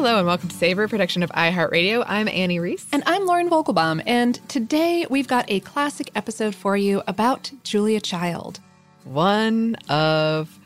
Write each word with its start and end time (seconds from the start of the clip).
Hello 0.00 0.16
and 0.16 0.26
welcome 0.26 0.48
to 0.48 0.56
Savor, 0.56 0.88
production 0.88 1.22
of 1.22 1.28
iHeartRadio. 1.32 2.02
I'm 2.08 2.26
Annie 2.26 2.58
Reese. 2.58 2.86
And 2.90 3.02
I'm 3.04 3.26
Lauren 3.26 3.50
Vogelbaum, 3.50 4.02
and 4.06 4.36
today 4.48 5.06
we've 5.10 5.28
got 5.28 5.44
a 5.48 5.60
classic 5.60 6.10
episode 6.14 6.54
for 6.54 6.74
you 6.74 7.02
about 7.06 7.52
Julia 7.64 8.00
Child. 8.00 8.60
One 9.04 9.76
of 9.90 10.58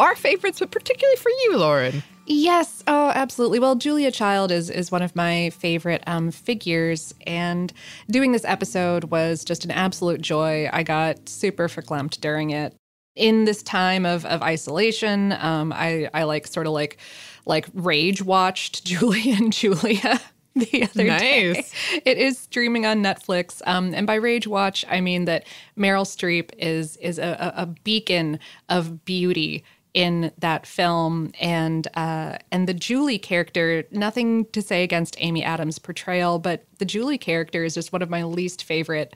our 0.00 0.16
favorites, 0.16 0.58
but 0.58 0.72
particularly 0.72 1.14
for 1.18 1.28
you, 1.28 1.56
Lauren. 1.58 2.02
Yes, 2.26 2.82
oh, 2.88 3.12
absolutely. 3.14 3.60
Well, 3.60 3.76
Julia 3.76 4.10
Child 4.10 4.50
is 4.50 4.68
is 4.68 4.90
one 4.90 5.02
of 5.02 5.14
my 5.14 5.50
favorite 5.50 6.02
um, 6.08 6.32
figures, 6.32 7.14
and 7.28 7.72
doing 8.10 8.32
this 8.32 8.44
episode 8.44 9.04
was 9.04 9.44
just 9.44 9.64
an 9.64 9.70
absolute 9.70 10.20
joy. 10.20 10.68
I 10.72 10.82
got 10.82 11.28
super 11.28 11.68
verklempt 11.68 12.20
during 12.20 12.50
it. 12.50 12.74
In 13.14 13.44
this 13.44 13.62
time 13.62 14.04
of 14.04 14.26
of 14.26 14.42
isolation, 14.42 15.30
um, 15.34 15.72
I 15.72 16.10
I 16.12 16.24
like 16.24 16.48
sort 16.48 16.66
of 16.66 16.72
like 16.72 16.98
like 17.46 17.66
rage 17.74 18.22
watched 18.22 18.84
Julie 18.90 19.30
and 19.32 19.52
Julia 19.52 20.20
the 20.56 20.82
other 20.82 21.04
Nice. 21.04 21.20
day. 21.20 22.00
It 22.04 22.18
is 22.18 22.38
streaming 22.38 22.84
on 22.86 23.02
Netflix, 23.02 23.62
um, 23.66 23.94
and 23.94 24.06
by 24.06 24.16
rage 24.16 24.46
watch, 24.46 24.84
I 24.88 25.00
mean 25.00 25.24
that 25.26 25.46
Meryl 25.78 26.04
Streep 26.04 26.50
is 26.58 26.96
is 26.98 27.18
a, 27.18 27.54
a 27.56 27.62
a 27.62 27.66
beacon 27.66 28.38
of 28.68 29.04
beauty 29.04 29.64
in 29.94 30.30
that 30.38 30.66
film, 30.66 31.32
and 31.40 31.88
uh, 31.94 32.38
and 32.52 32.68
the 32.68 32.74
Julie 32.74 33.18
character. 33.18 33.84
Nothing 33.90 34.44
to 34.46 34.60
say 34.62 34.82
against 34.84 35.16
Amy 35.18 35.42
Adams' 35.42 35.78
portrayal, 35.78 36.38
but 36.38 36.64
the 36.78 36.84
Julie 36.84 37.18
character 37.18 37.64
is 37.64 37.74
just 37.74 37.92
one 37.92 38.02
of 38.02 38.10
my 38.10 38.22
least 38.24 38.62
favorite 38.64 39.14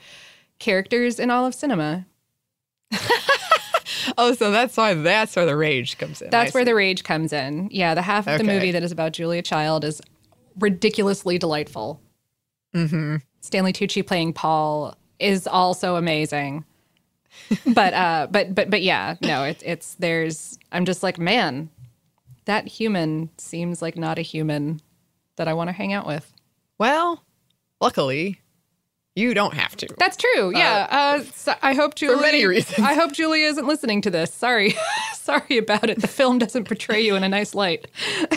characters 0.58 1.18
in 1.20 1.30
all 1.30 1.46
of 1.46 1.54
cinema. 1.54 2.06
Oh, 4.18 4.34
so 4.34 4.50
that's 4.50 4.76
why 4.76 4.94
that's 4.94 5.34
where 5.36 5.46
the 5.46 5.56
rage 5.56 5.98
comes 5.98 6.22
in. 6.22 6.30
That's 6.30 6.54
I 6.54 6.54
where 6.54 6.62
see. 6.62 6.70
the 6.70 6.74
rage 6.74 7.04
comes 7.04 7.32
in. 7.32 7.68
Yeah, 7.70 7.94
the 7.94 8.02
half 8.02 8.26
of 8.26 8.38
the 8.38 8.44
movie 8.44 8.70
that 8.70 8.82
is 8.82 8.92
about 8.92 9.12
Julia 9.12 9.42
Child 9.42 9.84
is 9.84 10.00
ridiculously 10.58 11.38
delightful. 11.38 12.00
Mm-hmm. 12.74 13.16
Stanley 13.40 13.72
Tucci 13.72 14.06
playing 14.06 14.32
Paul 14.32 14.96
is 15.18 15.46
also 15.46 15.96
amazing. 15.96 16.64
but 17.66 17.94
uh 17.94 18.26
but 18.30 18.54
but 18.54 18.70
but 18.70 18.82
yeah, 18.82 19.16
no, 19.22 19.44
it's 19.44 19.62
it's 19.64 19.94
there's 19.94 20.58
I'm 20.72 20.84
just 20.84 21.02
like, 21.02 21.18
man, 21.18 21.70
that 22.44 22.66
human 22.66 23.30
seems 23.38 23.82
like 23.82 23.96
not 23.96 24.18
a 24.18 24.22
human 24.22 24.80
that 25.36 25.48
I 25.48 25.54
want 25.54 25.68
to 25.68 25.72
hang 25.72 25.92
out 25.92 26.06
with. 26.06 26.32
Well, 26.78 27.24
luckily, 27.80 28.40
you 29.16 29.32
don't 29.34 29.54
have 29.54 29.76
to. 29.76 29.88
That's 29.98 30.16
true. 30.16 30.52
Yeah. 30.56 30.88
Uh, 30.90 31.22
so 31.34 31.54
I 31.62 31.74
hope 31.74 31.94
Julie. 31.94 32.16
For 32.16 32.20
many 32.20 32.44
reasons. 32.46 32.78
I 32.80 32.94
hope 32.94 33.12
Julie 33.12 33.42
isn't 33.42 33.66
listening 33.66 34.00
to 34.02 34.10
this. 34.10 34.32
Sorry, 34.34 34.74
sorry 35.14 35.58
about 35.58 35.88
it. 35.90 36.00
The 36.00 36.08
film 36.08 36.38
doesn't 36.38 36.64
portray 36.64 37.00
you 37.00 37.14
in 37.14 37.22
a 37.24 37.28
nice 37.28 37.54
light. 37.54 37.86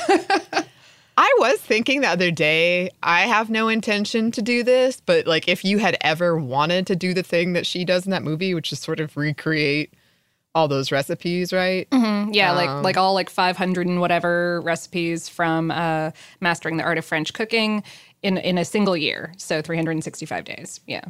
I 1.20 1.34
was 1.40 1.60
thinking 1.60 2.02
the 2.02 2.10
other 2.10 2.30
day, 2.30 2.92
I 3.02 3.22
have 3.22 3.50
no 3.50 3.70
intention 3.70 4.30
to 4.34 4.42
do 4.44 4.62
this, 4.62 5.02
but 5.04 5.26
like 5.26 5.48
if 5.48 5.66
you 5.66 5.80
had 5.80 5.98
ever 6.02 6.38
wanted 6.38 6.86
to 6.88 6.96
do 6.96 7.16
the 7.16 7.24
thing 7.24 7.54
that 7.54 7.66
she 7.66 7.84
does 7.84 8.06
in 8.06 8.12
that 8.12 8.22
movie, 8.22 8.54
which 8.54 8.72
is 8.72 8.80
sort 8.80 9.00
of 9.00 9.18
recreate 9.18 9.92
all 10.54 10.68
those 10.68 10.92
recipes, 10.92 11.52
right? 11.54 11.88
Yeah, 11.92 12.52
like 12.52 12.70
Um, 12.70 12.84
like 12.84 12.98
all 12.98 13.14
like 13.14 13.30
500 13.32 13.88
and 13.88 14.00
whatever 14.00 14.62
recipes 14.62 15.28
from 15.30 15.72
uh, 15.72 16.12
mastering 16.40 16.78
the 16.78 16.84
art 16.84 16.98
of 16.98 17.06
French 17.06 17.34
cooking 17.34 17.84
in 18.24 18.38
in 18.38 18.58
a 18.58 18.66
single 18.66 18.98
year. 18.98 19.34
So 19.38 19.62
365 19.62 20.44
days. 20.46 20.80
Yeah. 20.88 21.06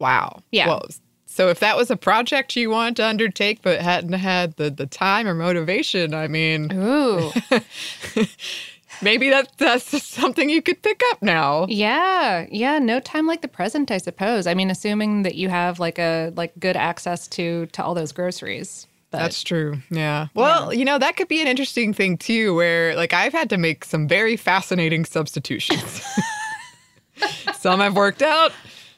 Wow. 0.00 0.42
Yeah. 0.50 0.68
Well, 0.68 0.86
so 1.26 1.48
if 1.48 1.60
that 1.60 1.76
was 1.76 1.90
a 1.90 1.96
project 1.96 2.56
you 2.56 2.68
wanted 2.70 2.96
to 2.96 3.06
undertake 3.06 3.62
but 3.62 3.80
hadn't 3.80 4.12
had 4.12 4.56
the, 4.56 4.70
the 4.70 4.86
time 4.86 5.26
or 5.26 5.34
motivation, 5.34 6.12
I 6.12 6.28
mean, 6.28 6.70
Ooh. 6.72 7.30
maybe 9.02 9.30
that 9.30 9.50
that's 9.56 10.02
something 10.02 10.50
you 10.50 10.60
could 10.60 10.82
pick 10.82 11.00
up 11.10 11.22
now. 11.22 11.66
yeah. 11.68 12.46
Yeah. 12.50 12.78
No 12.78 13.00
time 13.00 13.26
like 13.26 13.40
the 13.40 13.48
present, 13.48 13.90
I 13.90 13.98
suppose. 13.98 14.46
I 14.46 14.54
mean, 14.54 14.70
assuming 14.70 15.22
that 15.22 15.36
you 15.36 15.48
have 15.48 15.78
like 15.78 15.98
a 15.98 16.32
like 16.36 16.52
good 16.58 16.76
access 16.76 17.26
to 17.28 17.66
to 17.66 17.82
all 17.82 17.94
those 17.94 18.12
groceries. 18.12 18.86
But 19.12 19.18
That's 19.18 19.42
true. 19.42 19.76
Yeah. 19.90 20.28
Well, 20.34 20.72
you 20.72 20.86
know, 20.86 20.98
that 20.98 21.16
could 21.16 21.28
be 21.28 21.42
an 21.42 21.46
interesting 21.46 21.92
thing 21.92 22.16
too, 22.16 22.54
where 22.54 22.96
like 22.96 23.12
I've 23.12 23.32
had 23.32 23.50
to 23.50 23.58
make 23.58 23.84
some 23.84 24.08
very 24.08 24.36
fascinating 24.36 25.04
substitutions. 25.04 26.02
some 27.54 27.80
have 27.80 27.94
worked 27.94 28.22
out, 28.22 28.52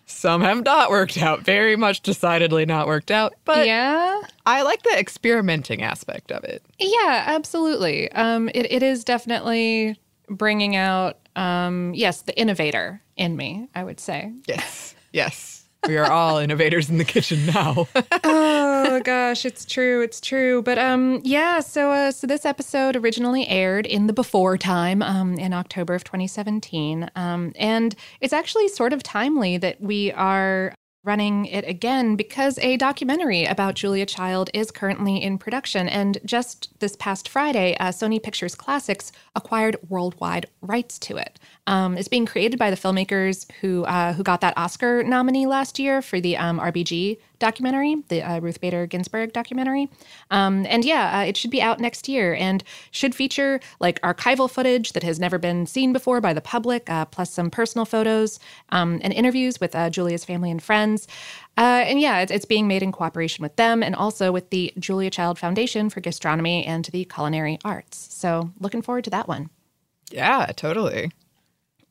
some 0.06 0.40
have 0.42 0.64
not 0.64 0.90
worked 0.90 1.18
out. 1.18 1.40
Very 1.40 1.76
much 1.76 2.00
decidedly 2.02 2.64
not 2.64 2.86
worked 2.86 3.10
out. 3.10 3.34
But 3.44 3.66
yeah. 3.66 4.22
I 4.46 4.62
like 4.62 4.82
the 4.84 4.98
experimenting 4.98 5.82
aspect 5.82 6.30
of 6.30 6.44
it. 6.44 6.62
Yeah, 6.78 7.24
absolutely. 7.26 8.10
Um, 8.12 8.48
it, 8.54 8.70
it 8.70 8.82
is 8.82 9.04
definitely 9.04 9.98
bringing 10.28 10.76
out, 10.76 11.18
um, 11.36 11.92
yes, 11.94 12.22
the 12.22 12.38
innovator 12.38 13.02
in 13.16 13.36
me, 13.36 13.68
I 13.74 13.82
would 13.84 13.98
say. 13.98 14.32
Yes. 14.46 14.94
Yes. 15.12 15.53
We 15.88 15.96
are 15.96 16.10
all 16.10 16.38
innovators 16.38 16.88
in 16.88 16.98
the 16.98 17.04
kitchen 17.04 17.46
now. 17.46 17.86
oh 18.24 19.00
gosh, 19.04 19.44
it's 19.44 19.64
true, 19.64 20.02
it's 20.02 20.20
true. 20.20 20.62
But 20.62 20.78
um, 20.78 21.20
yeah. 21.24 21.60
So 21.60 21.90
uh, 21.90 22.10
so 22.10 22.26
this 22.26 22.44
episode 22.44 22.96
originally 22.96 23.46
aired 23.48 23.86
in 23.86 24.06
the 24.06 24.12
before 24.12 24.56
time, 24.56 25.02
um, 25.02 25.34
in 25.34 25.52
October 25.52 25.94
of 25.94 26.04
2017, 26.04 27.10
um, 27.16 27.52
and 27.56 27.94
it's 28.20 28.32
actually 28.32 28.68
sort 28.68 28.92
of 28.92 29.02
timely 29.02 29.58
that 29.58 29.80
we 29.80 30.12
are 30.12 30.74
running 31.04 31.46
it 31.46 31.66
again 31.68 32.16
because 32.16 32.58
a 32.58 32.76
documentary 32.76 33.44
about 33.44 33.74
Julia 33.74 34.06
Child 34.06 34.50
is 34.54 34.70
currently 34.70 35.22
in 35.22 35.38
production. 35.38 35.88
And 35.88 36.18
just 36.24 36.70
this 36.80 36.96
past 36.96 37.28
Friday, 37.28 37.76
uh, 37.78 37.88
Sony 37.88 38.22
Pictures 38.22 38.54
Classics 38.54 39.12
acquired 39.36 39.76
worldwide 39.88 40.46
rights 40.62 40.98
to 41.00 41.16
it. 41.16 41.38
Um, 41.66 41.96
it's 41.96 42.08
being 42.08 42.26
created 42.26 42.58
by 42.58 42.70
the 42.70 42.76
filmmakers 42.76 43.50
who 43.60 43.84
uh, 43.84 44.14
who 44.14 44.22
got 44.22 44.40
that 44.40 44.56
Oscar 44.56 45.02
nominee 45.02 45.46
last 45.46 45.78
year 45.78 46.02
for 46.02 46.20
the 46.20 46.36
um, 46.36 46.58
RBG 46.58 47.18
documentary, 47.44 47.96
the 48.08 48.22
uh, 48.22 48.40
Ruth 48.40 48.58
Bader 48.58 48.86
Ginsburg 48.86 49.34
documentary. 49.34 49.90
Um, 50.30 50.64
and 50.66 50.82
yeah, 50.82 51.18
uh, 51.18 51.24
it 51.24 51.36
should 51.36 51.50
be 51.50 51.60
out 51.60 51.78
next 51.78 52.08
year 52.08 52.34
and 52.34 52.64
should 52.90 53.14
feature 53.14 53.60
like 53.80 54.00
archival 54.00 54.50
footage 54.50 54.94
that 54.94 55.02
has 55.02 55.20
never 55.20 55.36
been 55.36 55.66
seen 55.66 55.92
before 55.92 56.22
by 56.22 56.32
the 56.32 56.40
public, 56.40 56.88
uh, 56.88 57.04
plus 57.04 57.30
some 57.30 57.50
personal 57.50 57.84
photos 57.84 58.38
um, 58.70 58.98
and 59.02 59.12
interviews 59.12 59.60
with 59.60 59.74
uh, 59.74 59.90
Julia's 59.90 60.24
family 60.24 60.50
and 60.50 60.62
friends. 60.62 61.06
Uh, 61.58 61.84
and 61.84 62.00
yeah, 62.00 62.20
it's, 62.20 62.32
it's 62.32 62.46
being 62.46 62.66
made 62.66 62.82
in 62.82 62.92
cooperation 62.92 63.42
with 63.42 63.56
them 63.56 63.82
and 63.82 63.94
also 63.94 64.32
with 64.32 64.48
the 64.48 64.72
Julia 64.78 65.10
Child 65.10 65.38
Foundation 65.38 65.90
for 65.90 66.00
Gastronomy 66.00 66.64
and 66.64 66.86
the 66.86 67.04
Culinary 67.04 67.58
Arts. 67.62 68.08
So 68.10 68.52
looking 68.58 68.80
forward 68.80 69.04
to 69.04 69.10
that 69.10 69.28
one. 69.28 69.50
Yeah, 70.10 70.46
totally. 70.56 71.10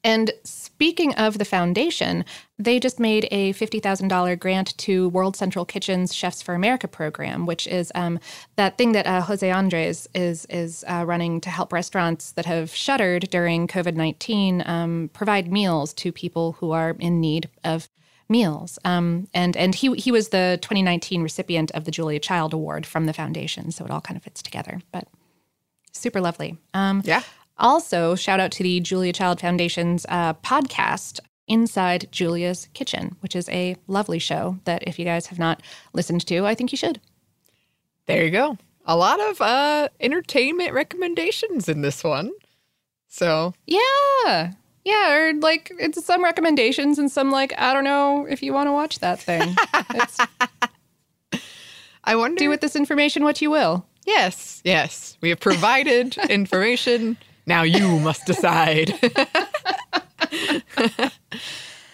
And 0.03 0.31
speaking 0.43 1.13
of 1.15 1.37
the 1.37 1.45
foundation, 1.45 2.25
they 2.59 2.79
just 2.79 2.99
made 2.99 3.27
a 3.31 3.53
$50,000 3.53 4.39
grant 4.39 4.77
to 4.79 5.09
World 5.09 5.35
Central 5.35 5.65
Kitchen's 5.65 6.13
Chefs 6.13 6.41
for 6.41 6.53
America 6.55 6.87
program, 6.87 7.45
which 7.45 7.67
is 7.67 7.91
um, 7.95 8.19
that 8.57 8.77
thing 8.77 8.91
that 8.91 9.07
uh, 9.07 9.21
Jose 9.21 9.49
Andres 9.49 10.07
is, 10.13 10.45
is 10.49 10.83
uh, 10.87 11.05
running 11.05 11.39
to 11.41 11.49
help 11.49 11.71
restaurants 11.71 12.33
that 12.33 12.45
have 12.45 12.73
shuttered 12.75 13.29
during 13.29 13.67
COVID 13.67 13.95
19 13.95 14.63
um, 14.65 15.09
provide 15.13 15.51
meals 15.51 15.93
to 15.93 16.11
people 16.11 16.53
who 16.53 16.71
are 16.71 16.95
in 16.99 17.21
need 17.21 17.49
of 17.63 17.87
meals. 18.29 18.79
Um, 18.83 19.27
and 19.33 19.55
and 19.55 19.75
he, 19.75 19.93
he 19.95 20.11
was 20.11 20.29
the 20.29 20.59
2019 20.61 21.21
recipient 21.21 21.71
of 21.71 21.85
the 21.85 21.91
Julia 21.91 22.19
Child 22.19 22.53
Award 22.53 22.85
from 22.85 23.05
the 23.05 23.13
foundation. 23.13 23.71
So 23.71 23.85
it 23.85 23.91
all 23.91 24.01
kind 24.01 24.17
of 24.17 24.23
fits 24.23 24.41
together. 24.41 24.81
But 24.91 25.07
super 25.93 26.19
lovely. 26.19 26.57
Um, 26.73 27.01
yeah. 27.05 27.23
Also, 27.57 28.15
shout 28.15 28.39
out 28.39 28.51
to 28.53 28.63
the 28.63 28.79
Julia 28.79 29.13
Child 29.13 29.39
Foundation's 29.39 30.05
uh, 30.09 30.33
podcast, 30.35 31.19
Inside 31.47 32.07
Julia's 32.11 32.67
Kitchen, 32.73 33.15
which 33.19 33.35
is 33.35 33.49
a 33.49 33.75
lovely 33.87 34.19
show 34.19 34.57
that 34.63 34.83
if 34.87 34.97
you 34.97 35.05
guys 35.05 35.27
have 35.27 35.39
not 35.39 35.61
listened 35.93 36.25
to, 36.27 36.45
I 36.45 36.55
think 36.55 36.71
you 36.71 36.77
should. 36.77 36.99
There 38.05 38.23
you 38.23 38.31
go. 38.31 38.57
A 38.85 38.97
lot 38.97 39.19
of 39.19 39.39
uh, 39.41 39.89
entertainment 39.99 40.73
recommendations 40.73 41.69
in 41.69 41.81
this 41.81 42.03
one. 42.03 42.31
So, 43.07 43.53
yeah. 43.65 44.53
Yeah, 44.83 45.13
or 45.13 45.33
like 45.35 45.71
it's 45.79 46.03
some 46.03 46.23
recommendations 46.23 46.99
and 46.99 47.09
some 47.11 47.31
like 47.31 47.53
I 47.57 47.73
don't 47.73 47.85
know 47.85 48.25
if 48.25 48.43
you 48.43 48.51
want 48.53 48.67
to 48.67 48.73
watch 48.73 48.99
that 48.99 49.19
thing. 49.19 49.55
I 52.03 52.17
wonder 52.17 52.39
do 52.39 52.49
with 52.49 52.59
this 52.59 52.75
information 52.75 53.23
what 53.23 53.41
you 53.41 53.49
will. 53.49 53.85
Yes, 54.05 54.61
yes. 54.65 55.17
We 55.21 55.29
have 55.29 55.39
provided 55.39 56.17
information. 56.29 57.17
Now 57.45 57.63
you 57.63 57.99
must 57.99 58.25
decide. 58.25 58.93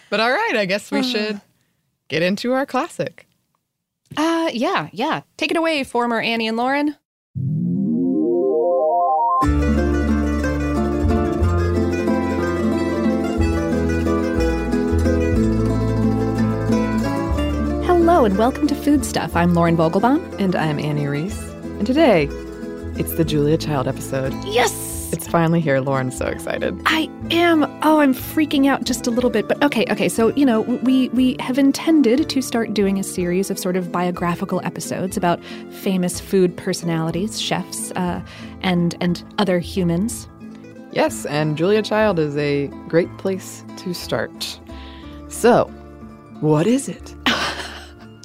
but 0.09 0.19
all 0.19 0.31
right, 0.31 0.55
I 0.55 0.65
guess 0.65 0.91
we 0.91 1.03
should 1.03 1.41
get 2.07 2.21
into 2.21 2.53
our 2.53 2.65
classic. 2.65 3.25
Uh 4.15 4.49
yeah, 4.53 4.89
yeah. 4.91 5.21
Take 5.37 5.51
it 5.51 5.57
away, 5.57 5.83
former 5.83 6.19
Annie 6.19 6.47
and 6.47 6.57
Lauren. 6.57 6.95
Hello 17.85 18.25
and 18.25 18.37
welcome 18.37 18.67
to 18.67 18.75
Food 18.75 19.05
Stuff. 19.05 19.35
I'm 19.35 19.53
Lauren 19.53 19.77
Vogelbaum. 19.77 20.39
And 20.39 20.55
I'm 20.55 20.79
Annie 20.79 21.07
Reese. 21.07 21.39
And 21.63 21.85
today, 21.87 22.27
it's 22.99 23.13
the 23.13 23.23
Julia 23.23 23.57
Child 23.57 23.87
episode. 23.87 24.33
Yes! 24.45 24.88
It's 25.13 25.27
finally 25.27 25.59
here. 25.59 25.79
Lauren's 25.79 26.17
so 26.17 26.27
excited. 26.27 26.79
I 26.85 27.09
am. 27.31 27.63
Oh, 27.83 27.99
I'm 27.99 28.13
freaking 28.13 28.67
out 28.67 28.83
just 28.83 29.07
a 29.07 29.11
little 29.11 29.29
bit. 29.29 29.47
But 29.47 29.61
okay, 29.63 29.85
okay. 29.89 30.09
So, 30.09 30.29
you 30.35 30.45
know, 30.45 30.61
we 30.61 31.09
we 31.09 31.35
have 31.39 31.57
intended 31.57 32.29
to 32.29 32.41
start 32.41 32.73
doing 32.73 32.99
a 32.99 33.03
series 33.03 33.49
of 33.49 33.57
sort 33.57 33.75
of 33.75 33.91
biographical 33.91 34.61
episodes 34.63 35.17
about 35.17 35.43
famous 35.71 36.19
food 36.19 36.55
personalities, 36.55 37.41
chefs, 37.41 37.91
uh, 37.91 38.21
and 38.61 38.95
and 39.01 39.23
other 39.37 39.59
humans. 39.59 40.27
Yes, 40.91 41.25
and 41.25 41.57
Julia 41.57 41.81
Child 41.81 42.19
is 42.19 42.35
a 42.37 42.67
great 42.87 43.15
place 43.17 43.63
to 43.77 43.93
start. 43.93 44.59
So, 45.27 45.65
what 46.39 46.65
is 46.65 46.89
it? 46.89 47.15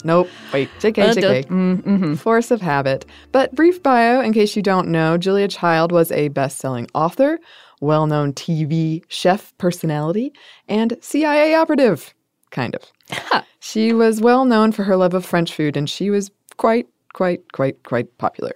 Nope. 0.05 0.29
Wait. 0.53 0.69
JK, 0.79 1.15
JK. 1.15 1.47
Mm-hmm. 1.47 2.15
Force 2.15 2.51
of 2.51 2.61
habit. 2.61 3.07
But 3.33 3.55
brief 3.55 3.83
bio, 3.83 4.21
in 4.21 4.35
case 4.35 4.55
you 4.55 4.63
don't 4.63 4.89
know, 4.89 5.17
Julia 5.17 5.49
Child 5.49 5.93
was 5.93 6.13
a 6.13 6.29
best 6.29 6.59
selling 6.59 6.87
author, 6.95 7.41
well 7.81 8.07
known 8.07 8.35
TV 8.35 9.03
chef 9.09 9.57
personality, 9.59 10.33
and 10.69 10.97
CIA 11.01 11.55
operative. 11.55 12.15
Kind 12.51 12.77
of. 12.77 13.45
she 13.61 13.93
was 13.93 14.21
well 14.21 14.45
known 14.45 14.73
for 14.73 14.85
her 14.85 14.97
love 14.97 15.15
of 15.15 15.25
French 15.25 15.55
food, 15.55 15.77
and 15.77 15.89
she 15.89 16.11
was 16.11 16.31
quite, 16.59 16.87
quite, 17.15 17.51
quite, 17.53 17.83
quite 17.83 18.17
popular. 18.19 18.53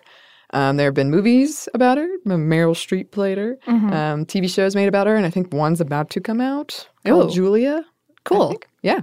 Um, 0.53 0.77
there 0.77 0.87
have 0.87 0.95
been 0.95 1.11
movies 1.11 1.69
about 1.75 1.99
her. 1.99 2.09
Meryl 2.27 2.75
Streep 2.75 3.11
played 3.11 3.39
her. 3.39 3.59
Mm-hmm. 3.67 3.93
Um, 3.93 4.27
TV 4.27 4.53
shows 4.53 4.75
made 4.75 4.89
about 4.89 5.06
her, 5.06 5.17
and 5.17 5.27
I 5.27 5.31
think 5.31 5.53
one's 5.53 5.81
about 5.81 6.11
to 6.11 6.21
come 6.21 6.41
out 6.41 6.89
Ooh. 7.06 7.31
Julia. 7.31 7.85
Cool. 8.25 8.56
Yeah. 8.83 9.00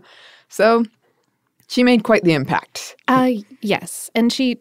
So 0.49 0.85
she 1.67 1.83
made 1.83 2.03
quite 2.03 2.23
the 2.23 2.33
impact. 2.33 2.95
Uh, 3.07 3.31
yes, 3.61 4.09
and 4.15 4.31
she, 4.31 4.57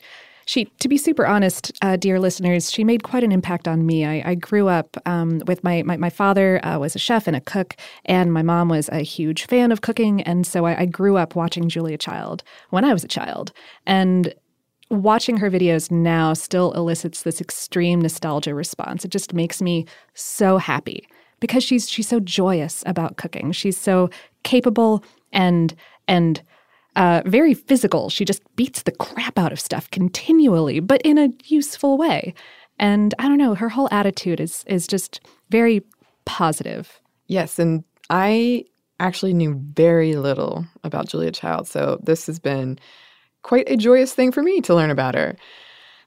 she, 0.46 0.66
to 0.80 0.88
be 0.88 0.96
super 0.96 1.26
honest, 1.26 1.72
uh, 1.82 1.96
dear 1.96 2.20
listeners, 2.20 2.70
she 2.70 2.84
made 2.84 3.02
quite 3.02 3.24
an 3.24 3.32
impact 3.32 3.66
on 3.68 3.86
me. 3.86 4.04
I, 4.04 4.30
I 4.30 4.34
grew 4.34 4.68
up 4.68 4.96
um, 5.06 5.40
with 5.46 5.64
my 5.64 5.82
my, 5.82 5.96
my 5.96 6.10
father 6.10 6.64
uh, 6.64 6.78
was 6.78 6.94
a 6.94 6.98
chef 6.98 7.26
and 7.26 7.36
a 7.36 7.40
cook, 7.40 7.76
and 8.04 8.32
my 8.32 8.42
mom 8.42 8.68
was 8.68 8.88
a 8.90 9.00
huge 9.00 9.46
fan 9.46 9.72
of 9.72 9.80
cooking, 9.80 10.22
and 10.22 10.46
so 10.46 10.66
I, 10.66 10.80
I 10.80 10.86
grew 10.86 11.16
up 11.16 11.34
watching 11.34 11.68
Julia 11.68 11.98
Child 11.98 12.42
when 12.70 12.84
I 12.84 12.92
was 12.92 13.04
a 13.04 13.08
child, 13.08 13.52
and 13.86 14.34
watching 14.90 15.38
her 15.38 15.50
videos 15.50 15.90
now 15.90 16.34
still 16.34 16.72
elicits 16.72 17.22
this 17.22 17.40
extreme 17.40 18.00
nostalgia 18.00 18.54
response. 18.54 19.04
It 19.04 19.10
just 19.10 19.32
makes 19.32 19.62
me 19.62 19.86
so 20.14 20.58
happy 20.58 21.06
because 21.40 21.64
she's 21.64 21.90
she's 21.90 22.08
so 22.08 22.20
joyous 22.20 22.82
about 22.86 23.16
cooking. 23.16 23.52
She's 23.52 23.78
so 23.78 24.10
capable 24.42 25.04
and 25.32 25.74
and 26.06 26.42
uh, 26.96 27.22
very 27.26 27.54
physical. 27.54 28.08
She 28.10 28.24
just 28.24 28.42
beats 28.56 28.82
the 28.82 28.92
crap 28.92 29.38
out 29.38 29.52
of 29.52 29.60
stuff 29.60 29.90
continually, 29.90 30.80
but 30.80 31.02
in 31.02 31.18
a 31.18 31.30
useful 31.44 31.96
way. 31.98 32.34
And 32.78 33.14
I 33.18 33.28
don't 33.28 33.38
know, 33.38 33.54
her 33.54 33.68
whole 33.68 33.88
attitude 33.90 34.40
is 34.40 34.64
is 34.66 34.86
just 34.86 35.20
very 35.50 35.82
positive. 36.24 37.00
Yes, 37.26 37.58
and 37.58 37.84
I 38.10 38.64
actually 39.00 39.34
knew 39.34 39.60
very 39.74 40.16
little 40.16 40.66
about 40.82 41.08
Julia 41.08 41.30
Child, 41.30 41.68
so 41.68 42.00
this 42.02 42.26
has 42.26 42.38
been 42.38 42.78
quite 43.42 43.68
a 43.70 43.76
joyous 43.76 44.14
thing 44.14 44.32
for 44.32 44.42
me 44.42 44.60
to 44.62 44.74
learn 44.74 44.90
about 44.90 45.14
her. 45.14 45.36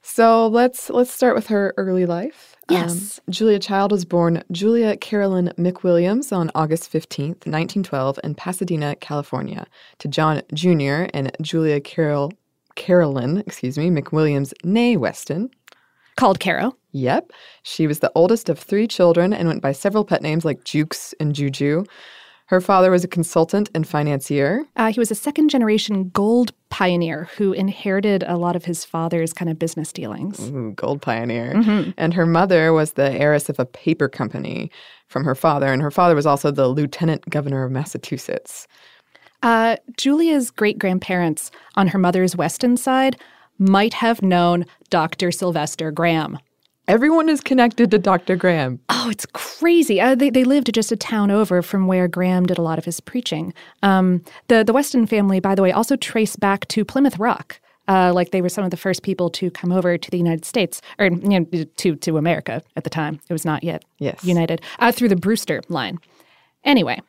So 0.02 0.48
let's 0.48 0.90
let's 0.90 1.12
start 1.12 1.36
with 1.36 1.48
her 1.48 1.74
early 1.78 2.06
life. 2.06 2.57
Yes. 2.70 3.20
Um, 3.20 3.32
Julia 3.32 3.60
Child 3.60 3.92
was 3.92 4.06
born 4.06 4.44
Julia 4.52 4.98
Carolyn 4.98 5.54
McWilliams 5.58 6.36
on 6.36 6.52
August 6.54 6.92
15th, 6.92 7.46
1912, 7.46 8.20
in 8.24 8.36
Pasadena, 8.36 8.96
California, 8.98 9.66
to 10.00 10.08
John 10.08 10.42
Jr. 10.54 11.08
and 11.14 11.32
Julia 11.42 11.80
Carol 11.80 12.34
Carolyn, 12.76 13.40
excuse 13.40 13.78
me, 13.78 13.90
McWilliams 13.90 14.54
née 14.64 14.98
Weston. 14.98 15.50
Called 16.16 16.40
Caro. 16.40 16.76
Yep. 16.92 17.32
She 17.64 17.86
was 17.86 18.00
the 18.00 18.12
oldest 18.16 18.50
of 18.50 18.58
three 18.58 18.88
children 18.88 19.34
and 19.34 19.48
went 19.48 19.62
by 19.62 19.72
several 19.72 20.04
pet 20.04 20.22
names 20.22 20.46
like 20.46 20.64
Jukes 20.64 21.14
and 21.20 21.36
Juju. 21.36 21.84
Her 22.48 22.62
father 22.62 22.92
was 22.92 23.04
a 23.04 23.08
consultant 23.10 23.70
and 23.76 23.86
financier. 23.86 24.64
Uh, 24.76 24.92
he 24.92 25.00
was 25.00 25.12
a 25.12 25.16
second 25.16 25.50
generation 25.50 26.10
gold 26.10 26.54
pioneer 26.70 27.30
who 27.38 27.52
inherited 27.52 28.24
a 28.26 28.38
lot 28.38 28.56
of 28.56 28.66
his 28.66 28.86
father's 28.86 29.34
kind 29.34 29.50
of 29.52 29.60
business 29.60 29.92
dealings. 29.92 30.40
Ooh, 30.50 30.72
gold 30.76 31.02
pioneer. 31.02 31.54
Mhm. 31.56 31.94
And 31.98 32.14
her 32.14 32.26
mother 32.26 32.72
was 32.72 32.94
the 32.94 33.12
heiress 33.12 33.50
of 33.50 33.60
a 33.60 33.66
paper 33.66 34.08
company 34.08 34.72
from 35.08 35.26
her 35.26 35.36
father, 35.36 35.72
and 35.74 35.82
her 35.82 35.92
father 35.92 36.16
was 36.16 36.26
also 36.26 36.50
the 36.52 36.68
lieutenant 36.70 37.30
governor 37.30 37.64
of 37.66 37.72
Massachusetts. 37.72 38.66
Uh, 39.44 39.76
Julia's 39.98 40.50
great 40.50 40.80
grandparents 40.80 41.52
on 41.76 41.90
her 41.90 42.00
mother's 42.00 42.36
Weston 42.36 42.78
side 42.78 43.18
might 43.60 43.96
have 43.96 44.22
known 44.22 44.66
Dr. 44.90 45.32
Sylvester 45.32 45.92
Graham. 45.92 46.40
Everyone 46.88 47.28
is 47.28 47.42
connected 47.42 47.92
to 47.92 48.00
Dr. 48.00 48.38
Graham. 48.38 48.80
Oh, 48.88 49.10
it's 49.10 49.26
crazy. 49.34 50.00
Uh, 50.00 50.16
they, 50.16 50.30
they 50.30 50.46
lived 50.46 50.74
just 50.74 50.90
a 50.92 50.96
town 50.96 51.32
over 51.32 51.62
from 51.62 51.86
where 51.86 52.08
Graham 52.08 52.46
did 52.46 52.58
a 52.58 52.62
lot 52.62 52.80
of 52.80 52.86
his 52.86 53.02
preaching. 53.02 53.54
Um, 53.84 54.24
the, 54.48 54.64
the 54.64 54.72
Weston 54.72 55.06
family, 55.06 55.42
by 55.42 55.54
the 55.54 55.62
way, 55.62 55.74
also 55.74 55.98
trace 55.98 56.38
back 56.38 56.66
to 56.70 56.86
Plymouth 56.86 57.20
Rock. 57.20 57.60
uh, 57.88 58.12
like 58.14 58.32
they 58.32 58.42
were 58.42 58.50
some 58.50 58.64
of 58.66 58.72
the 58.72 58.78
first 58.78 59.04
people 59.04 59.30
to 59.32 59.50
come 59.52 59.72
over 59.72 59.98
to 59.98 60.12
the 60.12 60.18
United 60.18 60.46
States, 60.46 60.82
or 61.00 61.06
you 61.08 61.40
know, 61.40 61.46
to 61.78 61.96
to 61.96 62.18
America 62.18 62.62
at 62.76 62.84
the 62.84 62.90
time. 62.90 63.20
It 63.30 63.34
was 63.34 63.46
not 63.46 63.64
yet 63.64 63.84
yes. 64.00 64.24
united 64.24 64.62
uh, 64.80 64.92
through 64.92 65.10
the 65.10 65.16
Brewster 65.16 65.62
line. 65.70 66.00
Anyway, 66.64 67.02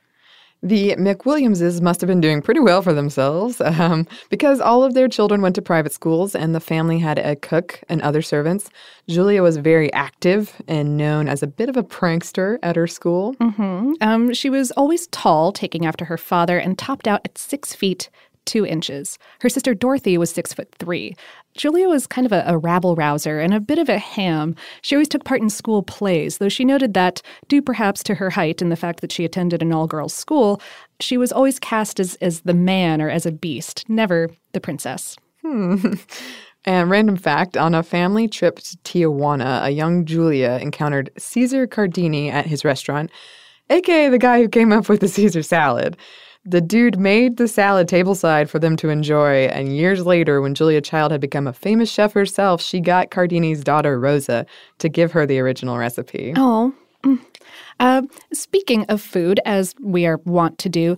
the 0.62 0.96
McWilliamses 0.96 1.80
must 1.80 2.00
have 2.00 2.08
been 2.08 2.20
doing 2.20 2.42
pretty 2.42 2.60
well 2.60 2.82
for 2.82 2.92
themselves 2.92 3.60
um, 3.64 4.06
because 4.28 4.60
all 4.60 4.82
of 4.82 4.94
their 4.94 5.08
children 5.08 5.40
went 5.40 5.54
to 5.54 5.62
private 5.62 5.92
schools 5.92 6.34
and 6.34 6.54
the 6.54 6.60
family 6.60 6.98
had 6.98 7.18
a 7.18 7.36
cook 7.36 7.80
and 7.88 8.02
other 8.02 8.22
servants. 8.22 8.70
Julia 9.08 9.42
was 9.42 9.56
very 9.56 9.92
active 9.92 10.60
and 10.66 10.96
known 10.96 11.28
as 11.28 11.42
a 11.42 11.46
bit 11.46 11.68
of 11.68 11.76
a 11.76 11.82
prankster 11.82 12.58
at 12.62 12.76
her 12.76 12.86
school. 12.86 13.34
Mm-hmm. 13.36 13.92
Um, 14.00 14.34
she 14.34 14.50
was 14.50 14.70
always 14.72 15.06
tall, 15.08 15.52
taking 15.52 15.86
after 15.86 16.04
her 16.04 16.18
father, 16.18 16.58
and 16.58 16.76
topped 16.76 17.06
out 17.06 17.20
at 17.24 17.38
six 17.38 17.74
feet 17.74 18.10
two 18.48 18.64
inches. 18.64 19.18
Her 19.40 19.48
sister 19.50 19.74
Dorothy 19.74 20.16
was 20.16 20.30
six 20.30 20.54
foot 20.54 20.74
three. 20.78 21.14
Julia 21.58 21.88
was 21.88 22.06
kind 22.06 22.24
of 22.24 22.32
a, 22.32 22.44
a, 22.46 22.56
rabble 22.56 22.94
rouser 22.94 23.40
and 23.40 23.52
a 23.52 23.60
bit 23.60 23.78
of 23.78 23.88
a 23.88 23.98
ham. 23.98 24.54
She 24.80 24.94
always 24.94 25.08
took 25.08 25.24
part 25.24 25.42
in 25.42 25.50
school 25.50 25.82
plays, 25.82 26.38
though 26.38 26.48
she 26.48 26.64
noted 26.64 26.94
that, 26.94 27.20
due 27.48 27.60
perhaps 27.60 28.02
to 28.04 28.14
her 28.14 28.30
height 28.30 28.62
and 28.62 28.70
the 28.72 28.76
fact 28.76 29.00
that 29.00 29.12
she 29.12 29.24
attended 29.24 29.60
an 29.60 29.72
all 29.72 29.88
girls 29.88 30.14
school, 30.14 30.62
she 31.00 31.18
was 31.18 31.32
always 31.32 31.58
cast 31.58 31.98
as, 31.98 32.14
as 32.16 32.40
the 32.42 32.54
man 32.54 33.02
or 33.02 33.10
as 33.10 33.26
a 33.26 33.32
beast, 33.32 33.84
never 33.88 34.30
the 34.52 34.60
princess. 34.60 35.16
Hmm. 35.42 35.94
And 36.64 36.90
random 36.90 37.16
fact 37.16 37.56
on 37.56 37.74
a 37.74 37.82
family 37.82 38.28
trip 38.28 38.58
to 38.58 38.76
Tijuana, 38.78 39.64
a 39.64 39.70
young 39.70 40.04
Julia 40.04 40.58
encountered 40.60 41.08
Caesar 41.16 41.66
Cardini 41.66 42.30
at 42.30 42.44
his 42.44 42.62
restaurant, 42.62 43.10
aka 43.70 44.10
the 44.10 44.18
guy 44.18 44.42
who 44.42 44.48
came 44.48 44.70
up 44.70 44.86
with 44.88 45.00
the 45.00 45.08
Caesar 45.08 45.42
salad. 45.42 45.96
The 46.48 46.62
dude 46.62 46.98
made 46.98 47.36
the 47.36 47.46
salad 47.46 47.88
tableside 47.88 48.48
for 48.48 48.58
them 48.58 48.74
to 48.76 48.88
enjoy, 48.88 49.48
and 49.48 49.76
years 49.76 50.06
later, 50.06 50.40
when 50.40 50.54
Julia 50.54 50.80
Child 50.80 51.12
had 51.12 51.20
become 51.20 51.46
a 51.46 51.52
famous 51.52 51.90
chef 51.90 52.14
herself, 52.14 52.62
she 52.62 52.80
got 52.80 53.10
Cardini's 53.10 53.62
daughter, 53.62 54.00
Rosa, 54.00 54.46
to 54.78 54.88
give 54.88 55.12
her 55.12 55.26
the 55.26 55.40
original 55.40 55.76
recipe. 55.76 56.32
Oh. 56.36 56.72
Uh, 57.80 58.02
speaking 58.32 58.84
of 58.86 59.00
food, 59.00 59.40
as 59.44 59.74
we 59.80 60.06
are 60.06 60.20
wont 60.24 60.58
to 60.58 60.68
do, 60.68 60.96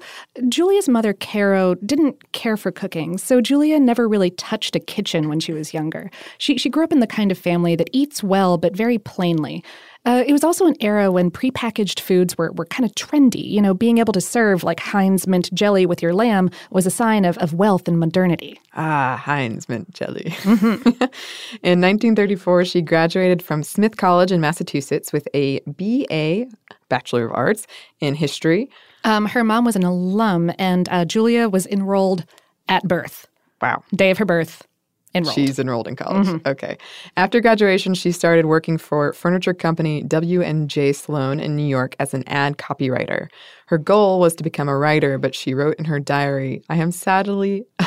Julia's 0.49 0.89
mother, 0.89 1.13
Caro, 1.13 1.75
didn't 1.75 2.33
care 2.33 2.57
for 2.57 2.71
cooking, 2.71 3.19
so 3.19 3.41
Julia 3.41 3.79
never 3.79 4.09
really 4.09 4.31
touched 4.31 4.75
a 4.77 4.81
kitchen 4.81 5.29
when 5.29 5.41
she 5.41 5.53
was 5.53 5.75
younger. 5.75 6.11
She, 6.39 6.57
she 6.57 6.71
grew 6.71 6.85
up 6.85 6.93
in 6.93 7.01
the 7.01 7.07
kind 7.07 7.31
of 7.31 7.39
family 7.39 7.77
that 7.77 7.91
eats 7.93 8.23
well 8.23 8.57
but 8.57 8.75
very 8.75 8.99
plainly. 8.99 9.63
Uh, 10.07 10.25
it 10.27 10.33
was 10.33 10.43
also 10.43 10.67
an 10.67 10.77
era 10.81 11.13
when 11.13 11.31
prepackaged 11.31 12.01
foods 12.01 12.39
were, 12.39 12.53
were 12.53 12.65
kind 12.65 12.87
of 12.87 12.95
trendy. 12.95 13.45
You 13.45 13.61
know, 13.61 13.75
being 13.75 13.99
able 13.99 14.15
to 14.15 14.21
serve 14.21 14.65
like 14.65 14.81
Heinz 14.81 15.27
mint 15.27 15.53
jelly 15.53 15.85
with 15.85 16.03
your 16.03 16.15
lamb 16.15 16.51
was 16.71 16.87
a 16.87 16.91
sign 16.91 17.25
of, 17.25 17.37
of 17.39 17.53
wealth 17.53 17.87
and 17.87 18.01
modernity. 18.01 18.59
Ah, 18.75 19.21
Heinz 19.23 19.69
mint 19.69 19.93
jelly. 19.93 20.35
Mm-hmm. 20.43 20.89
in 21.63 21.81
1934, 21.81 22.65
she 22.65 22.81
graduated 22.81 23.43
from 23.43 23.63
Smith 23.63 23.99
College 23.99 24.33
in 24.33 24.41
Massachusetts 24.41 25.13
with 25.13 25.29
a 25.35 25.61
BA, 25.61 26.47
Bachelor 26.89 27.27
of 27.27 27.33
Arts, 27.33 27.67
in 28.01 28.15
history. 28.15 28.71
Um, 29.05 29.27
her 29.27 29.45
mom 29.45 29.65
was 29.65 29.77
an 29.77 29.85
alum, 29.85 30.53
and 30.59 30.89
uh, 30.91 31.05
Julia 31.05 31.49
was 31.49 31.67
enrolled 31.67 32.25
at 32.69 32.87
birth. 32.87 33.27
Wow. 33.61 33.83
Day 33.95 34.11
of 34.11 34.19
her 34.19 34.25
birth 34.25 34.67
enrolled. 35.15 35.35
She's 35.35 35.59
enrolled 35.59 35.89
in 35.89 35.97
college. 35.97 36.27
Mm-hmm. 36.27 36.49
Okay. 36.49 36.79
After 37.17 37.41
graduation, 37.41 37.95
she 37.95 38.13
started 38.13 38.47
working 38.47 38.79
for 38.79 39.13
furniture 39.13 39.55
company 39.55 40.03
W&J 40.03 40.93
Sloane 40.93 41.41
in 41.41 41.57
New 41.57 41.67
York 41.67 41.97
as 41.99 42.15
an 42.15 42.27
ad 42.29 42.59
copywriter. 42.59 43.29
Her 43.67 43.79
goal 43.79 44.21
was 44.21 44.35
to 44.37 44.43
become 44.43 44.69
a 44.69 44.77
writer, 44.77 45.19
but 45.19 45.35
she 45.35 45.55
wrote 45.55 45.77
in 45.79 45.85
her 45.85 46.01
diary, 46.01 46.63
"I 46.69 46.77
am 46.77 46.93
sadly 46.93 47.67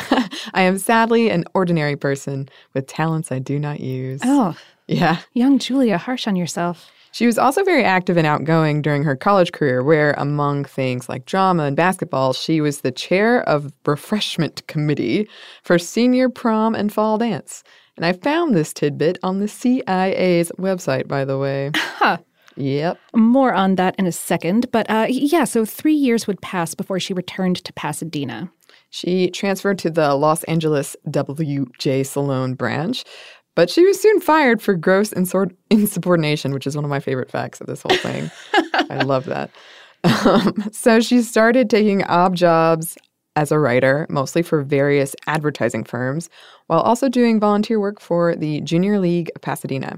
I 0.54 0.62
am 0.62 0.78
sadly 0.78 1.30
an 1.30 1.46
ordinary 1.54 1.96
person 1.96 2.50
with 2.74 2.88
talents 2.88 3.32
I 3.32 3.40
do 3.40 3.60
not 3.60 3.80
use." 3.80 4.22
Oh. 4.24 4.56
Yeah. 4.88 5.20
Young 5.34 5.60
Julia, 5.60 5.98
harsh 5.98 6.28
on 6.28 6.36
yourself. 6.36 6.90
She 7.14 7.28
was 7.28 7.38
also 7.38 7.64
very 7.64 7.84
active 7.84 8.18
and 8.18 8.26
outgoing 8.26 8.82
during 8.82 9.04
her 9.04 9.16
college 9.16 9.52
career, 9.52 9.84
where, 9.84 10.16
among 10.18 10.66
things 10.66 11.08
like 11.08 11.26
drama 11.26 11.66
and 11.66 11.76
basketball, 11.76 12.34
she 12.34 12.60
was 12.60 12.82
the 12.82 12.92
chair 12.92 13.48
of 13.48 13.72
refreshment 13.86 14.66
committee 14.66 15.30
for 15.62 15.78
senior 15.78 16.28
prom 16.28 16.74
and 16.74 16.92
fall 16.92 17.20
dance. 17.20 17.64
And 17.98 18.06
I 18.06 18.14
found 18.14 18.56
this 18.56 18.74
tidbit 18.74 19.20
on 19.22 19.40
the 19.40 19.48
CIA's 19.48 20.52
website, 20.58 21.08
by 21.08 21.24
the 21.24 21.38
way. 21.38 21.70
Huh. 21.76 22.18
Yep. 22.56 23.00
More 23.16 23.54
on 23.54 23.76
that 23.76 23.96
in 23.98 24.08
a 24.08 24.12
second. 24.12 24.72
But 24.72 24.90
uh, 24.90 25.06
yeah, 25.10 25.44
so 25.44 25.66
three 25.66 25.94
years 25.94 26.26
would 26.26 26.42
pass 26.42 26.74
before 26.74 27.00
she 27.00 27.14
returned 27.14 27.64
to 27.64 27.74
Pasadena. 27.74 28.52
She 28.90 29.30
transferred 29.32 29.80
to 29.80 29.90
the 29.90 30.14
Los 30.16 30.44
Angeles 30.44 30.96
W.J. 31.10 32.04
Sloane 32.04 32.54
branch, 32.54 33.04
but 33.56 33.70
she 33.70 33.86
was 33.86 34.02
soon 34.02 34.20
fired 34.20 34.62
for 34.62 34.76
gross 34.76 35.12
insubordination, 35.14 36.54
which 36.54 36.68
is 36.68 36.76
one 36.76 36.86
of 36.86 36.90
my 36.90 37.00
favorite 37.00 37.30
facts 37.30 37.62
of 37.62 37.68
this 37.68 37.82
whole 37.82 37.98
thing. 37.98 38.32
I 38.90 38.98
love 39.06 39.26
that. 39.26 39.52
Um, 40.26 40.70
so 40.72 41.00
she 41.00 41.22
started 41.22 41.70
taking 41.70 42.04
odd 42.04 42.36
jobs 42.36 42.98
as 43.36 43.52
a 43.52 43.60
writer, 43.60 44.06
mostly 44.10 44.42
for 44.42 44.62
various 44.62 45.16
advertising 45.28 45.84
firms, 45.84 46.30
while 46.68 46.82
also 46.82 47.10
doing 47.10 47.40
volunteer 47.40 47.80
work 47.80 48.00
for 48.00 48.36
the 48.36 48.62
Junior 48.62 49.00
League 49.00 49.32
of 49.36 49.42
Pasadena. 49.42 49.98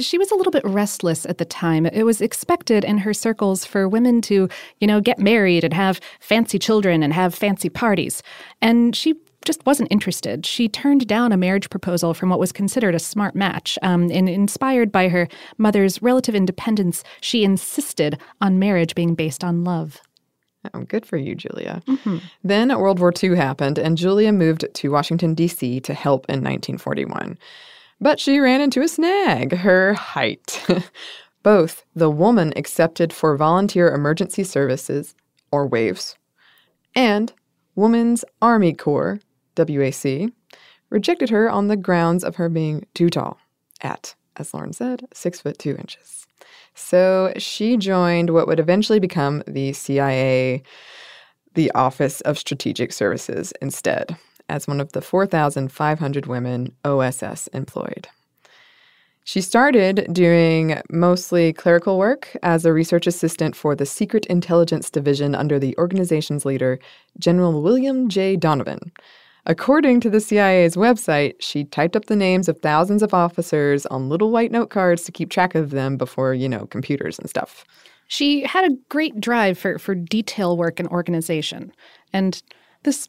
She 0.00 0.18
was 0.18 0.32
a 0.32 0.34
little 0.34 0.50
bit 0.50 0.64
restless 0.64 1.24
at 1.26 1.38
the 1.38 1.44
time. 1.44 1.86
It 1.86 2.02
was 2.02 2.20
expected 2.20 2.84
in 2.84 2.98
her 2.98 3.14
circles 3.14 3.64
for 3.64 3.88
women 3.88 4.20
to, 4.22 4.48
you 4.80 4.86
know, 4.86 5.00
get 5.00 5.20
married 5.20 5.62
and 5.62 5.72
have 5.72 6.00
fancy 6.18 6.58
children 6.58 7.04
and 7.04 7.12
have 7.12 7.34
fancy 7.34 7.68
parties. 7.68 8.20
And 8.60 8.96
she 8.96 9.14
just 9.46 9.64
wasn't 9.64 9.90
interested. 9.90 10.44
She 10.44 10.68
turned 10.68 11.06
down 11.06 11.32
a 11.32 11.36
marriage 11.36 11.70
proposal 11.70 12.12
from 12.12 12.28
what 12.28 12.38
was 12.38 12.52
considered 12.52 12.94
a 12.94 12.98
smart 12.98 13.34
match. 13.34 13.78
Um, 13.82 14.10
and 14.10 14.28
inspired 14.28 14.92
by 14.92 15.08
her 15.08 15.28
mother's 15.56 16.02
relative 16.02 16.34
independence, 16.34 17.02
she 17.20 17.44
insisted 17.44 18.18
on 18.40 18.58
marriage 18.58 18.94
being 18.94 19.14
based 19.14 19.42
on 19.42 19.64
love. 19.64 20.00
Oh, 20.74 20.80
good 20.80 21.06
for 21.06 21.16
you, 21.16 21.34
Julia. 21.34 21.82
Mm-hmm. 21.86 22.18
Then 22.42 22.76
World 22.78 22.98
War 22.98 23.12
II 23.22 23.36
happened, 23.36 23.78
and 23.78 23.96
Julia 23.96 24.32
moved 24.32 24.66
to 24.72 24.90
Washington, 24.90 25.34
D.C. 25.34 25.80
to 25.80 25.94
help 25.94 26.26
in 26.28 26.42
1941. 26.42 27.38
But 28.00 28.20
she 28.20 28.40
ran 28.40 28.60
into 28.60 28.82
a 28.82 28.88
snag 28.88 29.52
her 29.52 29.94
height. 29.94 30.64
Both 31.42 31.84
the 31.94 32.10
woman 32.10 32.52
accepted 32.56 33.12
for 33.12 33.36
volunteer 33.36 33.94
emergency 33.94 34.42
services, 34.42 35.14
or 35.52 35.66
WAVES, 35.66 36.16
and 36.94 37.32
Women's 37.76 38.24
Army 38.42 38.72
Corps, 38.72 39.20
WAC, 39.56 40.32
rejected 40.90 41.30
her 41.30 41.50
on 41.50 41.68
the 41.68 41.76
grounds 41.76 42.22
of 42.22 42.36
her 42.36 42.48
being 42.48 42.86
too 42.94 43.10
tall, 43.10 43.38
at, 43.82 44.14
as 44.36 44.54
Lauren 44.54 44.72
said, 44.72 45.06
six 45.12 45.40
foot 45.40 45.58
two 45.58 45.76
inches. 45.76 46.26
So 46.74 47.32
she 47.38 47.76
joined 47.76 48.30
what 48.30 48.46
would 48.46 48.60
eventually 48.60 49.00
become 49.00 49.42
the 49.46 49.72
CIA, 49.72 50.62
the 51.54 51.70
Office 51.72 52.20
of 52.22 52.38
Strategic 52.38 52.92
Services, 52.92 53.52
instead, 53.62 54.16
as 54.48 54.68
one 54.68 54.80
of 54.80 54.92
the 54.92 55.00
4,500 55.00 56.26
women 56.26 56.72
OSS 56.84 57.48
employed. 57.48 58.08
She 59.24 59.40
started 59.40 60.06
doing 60.12 60.80
mostly 60.88 61.52
clerical 61.52 61.98
work 61.98 62.36
as 62.44 62.64
a 62.64 62.72
research 62.72 63.08
assistant 63.08 63.56
for 63.56 63.74
the 63.74 63.84
Secret 63.84 64.24
Intelligence 64.26 64.88
Division 64.88 65.34
under 65.34 65.58
the 65.58 65.76
organization's 65.78 66.44
leader, 66.44 66.78
General 67.18 67.60
William 67.60 68.08
J. 68.08 68.36
Donovan. 68.36 68.92
According 69.48 70.00
to 70.00 70.10
the 70.10 70.20
CIA's 70.20 70.74
website, 70.74 71.34
she 71.38 71.64
typed 71.64 71.94
up 71.94 72.06
the 72.06 72.16
names 72.16 72.48
of 72.48 72.58
thousands 72.58 73.00
of 73.00 73.14
officers 73.14 73.86
on 73.86 74.08
little 74.08 74.32
white 74.32 74.50
note 74.50 74.70
cards 74.70 75.04
to 75.04 75.12
keep 75.12 75.30
track 75.30 75.54
of 75.54 75.70
them 75.70 75.96
before, 75.96 76.34
you 76.34 76.48
know, 76.48 76.66
computers 76.66 77.16
and 77.16 77.30
stuff. 77.30 77.64
She 78.08 78.42
had 78.42 78.64
a 78.64 78.76
great 78.88 79.20
drive 79.20 79.56
for, 79.56 79.78
for 79.78 79.94
detail 79.94 80.56
work 80.56 80.80
and 80.80 80.88
organization. 80.88 81.72
And 82.12 82.42
this 82.82 83.08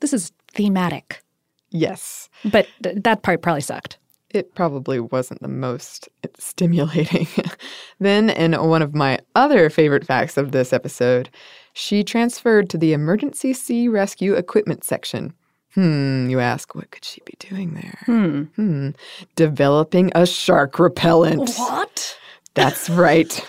this 0.00 0.14
is 0.14 0.32
thematic. 0.52 1.22
Yes. 1.70 2.28
But 2.44 2.66
th- 2.82 2.96
that 3.02 3.22
part 3.22 3.42
probably 3.42 3.60
sucked. 3.60 3.98
It 4.30 4.54
probably 4.54 5.00
wasn't 5.00 5.42
the 5.42 5.48
most 5.48 6.08
stimulating. 6.38 7.28
then, 8.00 8.30
in 8.30 8.52
one 8.54 8.82
of 8.82 8.94
my 8.94 9.20
other 9.34 9.70
favorite 9.70 10.06
facts 10.06 10.36
of 10.36 10.50
this 10.50 10.72
episode, 10.72 11.30
she 11.72 12.02
transferred 12.02 12.68
to 12.70 12.78
the 12.78 12.92
Emergency 12.92 13.52
Sea 13.52 13.86
Rescue 13.86 14.34
Equipment 14.34 14.82
section 14.82 15.32
Hmm, 15.74 16.28
you 16.30 16.40
ask, 16.40 16.74
what 16.74 16.90
could 16.90 17.04
she 17.04 17.20
be 17.24 17.34
doing 17.38 17.74
there? 17.74 17.98
Hmm. 18.06 18.42
Hmm. 18.56 18.90
Developing 19.34 20.12
a 20.14 20.24
shark 20.26 20.78
repellent. 20.78 21.50
What? 21.56 22.16
That's 22.54 22.88
right. 22.88 23.44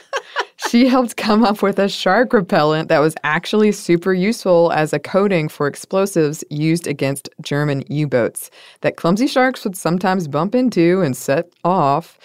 she 0.69 0.87
helped 0.87 1.17
come 1.17 1.43
up 1.43 1.61
with 1.61 1.77
a 1.77 1.87
shark 1.87 2.33
repellent 2.33 2.89
that 2.89 2.99
was 2.99 3.13
actually 3.23 3.71
super 3.71 4.13
useful 4.13 4.71
as 4.71 4.91
a 4.93 4.99
coating 4.99 5.47
for 5.47 5.67
explosives 5.67 6.43
used 6.49 6.87
against 6.87 7.29
German 7.41 7.83
U 7.89 8.07
boats 8.07 8.49
that 8.81 8.97
clumsy 8.97 9.27
sharks 9.27 9.63
would 9.63 9.77
sometimes 9.77 10.27
bump 10.27 10.55
into 10.55 11.01
and 11.01 11.15
set 11.15 11.49
off. 11.63 12.17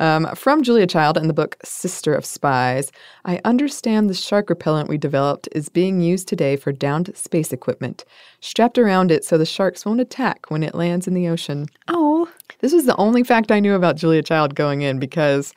Um, 0.00 0.34
from 0.34 0.62
Julia 0.62 0.86
Child 0.86 1.18
in 1.18 1.28
the 1.28 1.34
book 1.34 1.58
Sister 1.62 2.14
of 2.14 2.24
Spies, 2.24 2.90
I 3.26 3.38
understand 3.44 4.08
the 4.08 4.14
shark 4.14 4.48
repellent 4.48 4.88
we 4.88 4.96
developed 4.96 5.46
is 5.52 5.68
being 5.68 6.00
used 6.00 6.26
today 6.26 6.56
for 6.56 6.72
downed 6.72 7.14
space 7.14 7.52
equipment, 7.52 8.06
strapped 8.40 8.78
around 8.78 9.10
it 9.10 9.26
so 9.26 9.36
the 9.36 9.44
sharks 9.44 9.84
won't 9.84 10.00
attack 10.00 10.50
when 10.50 10.62
it 10.62 10.74
lands 10.74 11.06
in 11.06 11.12
the 11.12 11.28
ocean. 11.28 11.66
Oh. 11.88 12.30
This 12.60 12.72
was 12.72 12.86
the 12.86 12.96
only 12.96 13.22
fact 13.22 13.52
I 13.52 13.60
knew 13.60 13.74
about 13.74 13.96
Julia 13.96 14.22
Child 14.22 14.54
going 14.54 14.80
in 14.80 14.98
because 14.98 15.52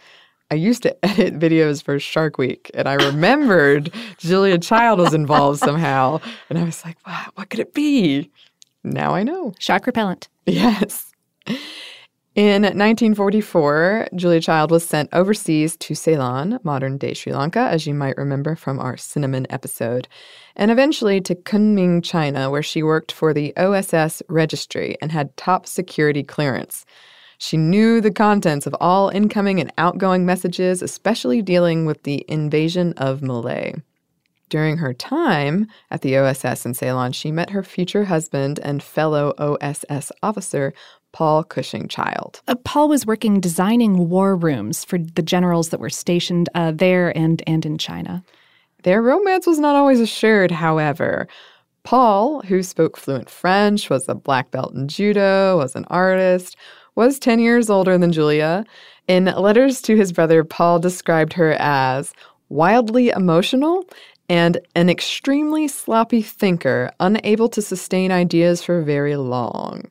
I 0.52 0.56
used 0.56 0.84
to 0.84 1.06
edit 1.06 1.40
videos 1.40 1.82
for 1.82 1.98
Shark 1.98 2.38
Week 2.38 2.70
and 2.74 2.90
I 2.90 2.96
remembered 2.96 3.94
Julia 4.18 4.58
Child 4.58 5.00
was 5.00 5.14
involved 5.14 5.60
somehow. 5.60 6.20
And 6.50 6.60
I 6.60 6.66
was 6.66 6.84
like, 6.84 6.98
wow, 7.08 7.28
what 7.36 7.50
could 7.50 7.62
it 7.62 7.74
be? 7.74 8.30
Now 8.84 9.16
I 9.16 9.24
know. 9.24 9.54
Shark 9.58 9.86
repellent. 9.88 10.28
Yes. 10.46 11.14
In 12.36 12.64
1944, 12.64 14.08
Julia 14.16 14.42
Child 14.42 14.72
was 14.72 14.84
sent 14.84 15.14
overseas 15.14 15.78
to 15.78 15.94
Ceylon, 15.94 16.60
modern 16.64 16.98
day 16.98 17.14
Sri 17.14 17.32
Lanka, 17.32 17.60
as 17.60 17.86
you 17.86 17.94
might 17.94 18.18
remember 18.18 18.56
from 18.56 18.80
our 18.80 18.98
cinnamon 18.98 19.46
episode, 19.52 20.08
and 20.56 20.72
eventually 20.72 21.22
to 21.22 21.36
Kunming, 21.36 22.04
China, 22.04 22.50
where 22.50 22.64
she 22.64 22.82
worked 22.82 23.12
for 23.12 23.36
the 23.36 23.56
OSS 23.56 24.24
registry 24.30 24.98
and 25.00 25.12
had 25.12 25.38
top 25.38 25.68
security 25.68 26.24
clearance. 26.24 26.88
She 27.38 27.56
knew 27.56 28.02
the 28.02 28.10
contents 28.10 28.66
of 28.66 28.76
all 28.82 29.10
incoming 29.10 29.60
and 29.60 29.72
outgoing 29.78 30.26
messages, 30.26 30.82
especially 30.82 31.44
dealing 31.44 31.86
with 31.86 32.02
the 32.02 32.26
invasion 32.28 32.94
of 32.94 33.22
Malay. 33.22 33.76
During 34.50 34.78
her 34.78 34.94
time 34.94 35.68
at 35.92 36.02
the 36.02 36.18
OSS 36.18 36.66
in 36.66 36.74
Ceylon, 36.74 37.12
she 37.12 37.32
met 37.32 37.52
her 37.52 37.64
future 37.64 38.06
husband 38.06 38.60
and 38.64 38.82
fellow 38.82 39.34
OSS 39.38 40.12
officer, 40.22 40.74
Paul 41.14 41.44
Cushing 41.44 41.88
Child. 41.88 42.42
Uh, 42.48 42.56
Paul 42.66 42.90
was 42.90 43.06
working 43.06 43.40
designing 43.40 44.10
war 44.10 44.36
rooms 44.36 44.84
for 44.84 44.98
the 44.98 45.22
generals 45.22 45.70
that 45.70 45.80
were 45.80 45.90
stationed 45.90 46.50
uh, 46.56 46.72
there 46.72 47.16
and, 47.18 47.42
and 47.48 47.66
in 47.66 47.78
China. 47.78 48.24
Their 48.84 49.02
romance 49.02 49.48
was 49.48 49.60
not 49.60 49.78
always 49.78 50.02
assured, 50.02 50.52
however. 50.52 51.28
Paul, 51.84 52.42
who 52.42 52.64
spoke 52.64 52.98
fluent 52.98 53.30
French, 53.30 53.90
was 53.90 54.10
a 54.10 54.16
black 54.16 54.52
belt 54.52 54.74
in 54.74 54.88
judo, 54.88 55.58
was 55.58 55.76
an 55.76 55.86
artist, 55.90 56.58
was 56.96 57.20
10 57.20 57.40
years 57.40 57.70
older 57.70 57.98
than 57.98 58.12
Julia. 58.12 58.66
In 59.08 59.26
letters 59.26 59.82
to 59.84 59.96
his 59.96 60.12
brother, 60.12 60.44
Paul 60.44 60.80
described 60.80 61.34
her 61.34 61.54
as 61.60 62.14
wildly 62.50 63.10
emotional 63.10 63.86
and 64.30 64.60
an 64.76 64.90
extremely 64.90 65.68
sloppy 65.68 66.22
thinker, 66.22 66.92
unable 67.00 67.50
to 67.50 67.62
sustain 67.62 68.12
ideas 68.12 68.64
for 68.64 68.82
very 68.82 69.16
long. 69.16 69.84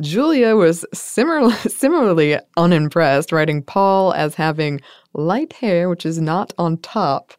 Julia 0.00 0.56
was 0.56 0.84
similar, 0.92 1.52
similarly 1.68 2.38
unimpressed, 2.56 3.32
writing 3.32 3.62
Paul 3.62 4.12
as 4.12 4.34
having 4.34 4.80
light 5.14 5.52
hair, 5.54 5.88
which 5.88 6.04
is 6.04 6.20
not 6.20 6.52
on 6.58 6.78
top, 6.78 7.32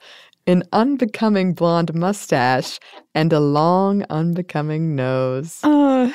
an 0.47 0.63
unbecoming 0.71 1.53
blonde 1.53 1.93
mustache, 1.93 2.79
and 3.13 3.31
a 3.33 3.39
long, 3.39 4.03
unbecoming 4.09 4.95
nose. 4.95 5.59
Uh, 5.63 6.11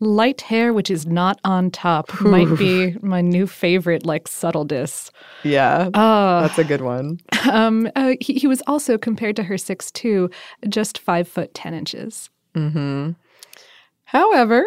light 0.00 0.40
hair, 0.40 0.72
which 0.72 0.90
is 0.90 1.06
not 1.06 1.38
on 1.44 1.70
top, 1.70 2.20
might 2.20 2.56
be 2.58 2.96
my 3.02 3.20
new 3.20 3.46
favorite, 3.46 4.04
like 4.06 4.26
subtle 4.26 4.64
diss. 4.64 5.10
Yeah, 5.44 5.90
uh, 5.94 6.42
that's 6.42 6.58
a 6.58 6.64
good 6.64 6.80
one. 6.80 7.20
Um, 7.50 7.88
uh, 7.94 8.14
he, 8.20 8.34
he, 8.34 8.46
was 8.46 8.62
also 8.66 8.98
compared 8.98 9.36
to 9.36 9.42
her 9.44 9.56
six 9.56 9.90
two, 9.90 10.30
just 10.68 10.98
five 10.98 11.28
foot 11.28 11.54
ten 11.54 11.72
inches. 11.72 12.30
Mm-hmm. 12.54 13.12
However, 14.04 14.64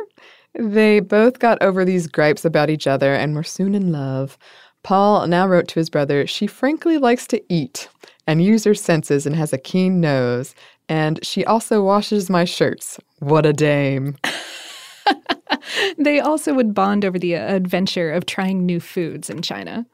they 0.54 1.00
both 1.00 1.40
got 1.40 1.62
over 1.62 1.86
these 1.86 2.08
gripes 2.08 2.46
about 2.46 2.70
each 2.70 2.88
other 2.88 3.14
and 3.14 3.36
were 3.36 3.44
soon 3.44 3.76
in 3.76 3.92
love. 3.92 4.38
Paul 4.84 5.28
now 5.28 5.48
wrote 5.48 5.68
to 5.70 5.80
his 5.80 5.90
brother, 5.90 6.26
She 6.28 6.48
frankly 6.48 6.98
likes 6.98 7.28
to 7.28 7.42
eat 7.54 7.88
and 8.28 8.44
use 8.44 8.64
her 8.64 8.76
senses 8.76 9.26
and 9.26 9.36
has 9.36 9.54
a 9.54 9.58
keen 9.58 10.00
nose. 10.00 10.56
And 10.90 11.24
she 11.26 11.46
also 11.46 11.84
washes 11.84 12.30
my 12.30 12.46
shirts. 12.46 13.00
What 13.20 13.46
a 13.46 13.54
dame. 13.54 14.18
they 15.98 16.20
also 16.20 16.54
would 16.54 16.74
bond 16.74 17.06
over 17.06 17.20
the 17.20 17.36
uh, 17.36 17.56
adventure 17.56 18.12
of 18.12 18.26
trying 18.26 18.66
new 18.66 18.80
foods 18.80 19.30
in 19.30 19.42
China. 19.42 19.86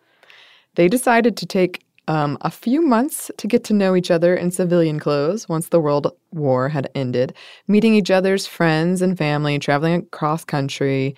They 0.75 0.87
decided 0.87 1.37
to 1.37 1.45
take 1.45 1.83
um, 2.07 2.37
a 2.41 2.51
few 2.51 2.81
months 2.81 3.29
to 3.37 3.47
get 3.47 3.63
to 3.65 3.73
know 3.73 3.95
each 3.95 4.11
other 4.11 4.35
in 4.35 4.51
civilian 4.51 4.99
clothes 4.99 5.49
once 5.49 5.69
the 5.69 5.79
World 5.79 6.11
War 6.31 6.69
had 6.69 6.89
ended, 6.95 7.33
meeting 7.67 7.93
each 7.93 8.11
other's 8.11 8.47
friends 8.47 9.01
and 9.01 9.17
family, 9.17 9.59
traveling 9.59 9.95
across 9.95 10.45
country, 10.45 11.15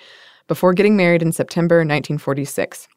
before 0.47 0.73
getting 0.73 0.97
married 0.97 1.21
in 1.21 1.31
September 1.31 1.77
1946. 1.77 2.87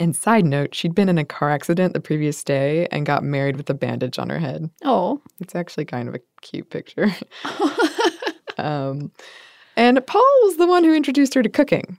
And 0.00 0.16
side 0.16 0.46
note, 0.46 0.74
she'd 0.74 0.94
been 0.94 1.10
in 1.10 1.18
a 1.18 1.24
car 1.24 1.50
accident 1.50 1.92
the 1.92 2.00
previous 2.00 2.42
day 2.42 2.88
and 2.90 3.04
got 3.04 3.22
married 3.22 3.56
with 3.56 3.68
a 3.68 3.74
bandage 3.74 4.18
on 4.18 4.30
her 4.30 4.38
head. 4.38 4.70
Oh. 4.84 5.20
It's 5.38 5.54
actually 5.54 5.84
kind 5.84 6.08
of 6.08 6.14
a 6.14 6.20
cute 6.40 6.70
picture. 6.70 7.14
um, 8.58 9.12
and 9.76 10.04
Paul 10.06 10.38
was 10.42 10.56
the 10.56 10.66
one 10.66 10.84
who 10.84 10.94
introduced 10.94 11.34
her 11.34 11.42
to 11.42 11.48
cooking. 11.48 11.98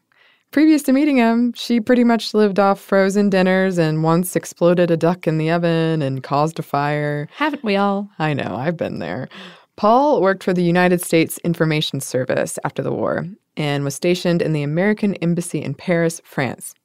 Previous 0.54 0.84
to 0.84 0.94
meeting 0.94 1.18
him, 1.18 1.52
she 1.54 1.80
pretty 1.80 2.04
much 2.04 2.36
lived 2.36 2.60
off 2.60 2.80
frozen 2.80 3.28
dinners 3.28 3.80
and 3.80 4.04
once 4.04 4.36
exploded 4.36 4.92
a 4.92 4.96
duck 4.96 5.26
in 5.26 5.40
the 5.40 5.50
oven 5.50 6.04
and 6.04 6.22
caused 6.22 6.60
a 6.60 6.62
fire. 6.62 7.28
Haven't 7.38 7.64
we 7.64 7.76
all? 7.76 8.08
I 8.20 8.36
know, 8.36 8.56
I've 8.56 8.78
been 8.78 9.00
there. 9.00 9.30
Paul 9.78 10.22
worked 10.22 10.44
for 10.44 10.54
the 10.54 10.64
United 10.64 11.02
States 11.02 11.40
Information 11.40 12.02
Service 12.02 12.60
after 12.64 12.84
the 12.84 12.94
war 12.94 13.26
and 13.58 13.84
was 13.84 13.96
stationed 13.96 14.44
in 14.44 14.54
the 14.54 14.62
American 14.62 15.16
Embassy 15.16 15.60
in 15.60 15.74
Paris, 15.74 16.22
France. 16.24 16.76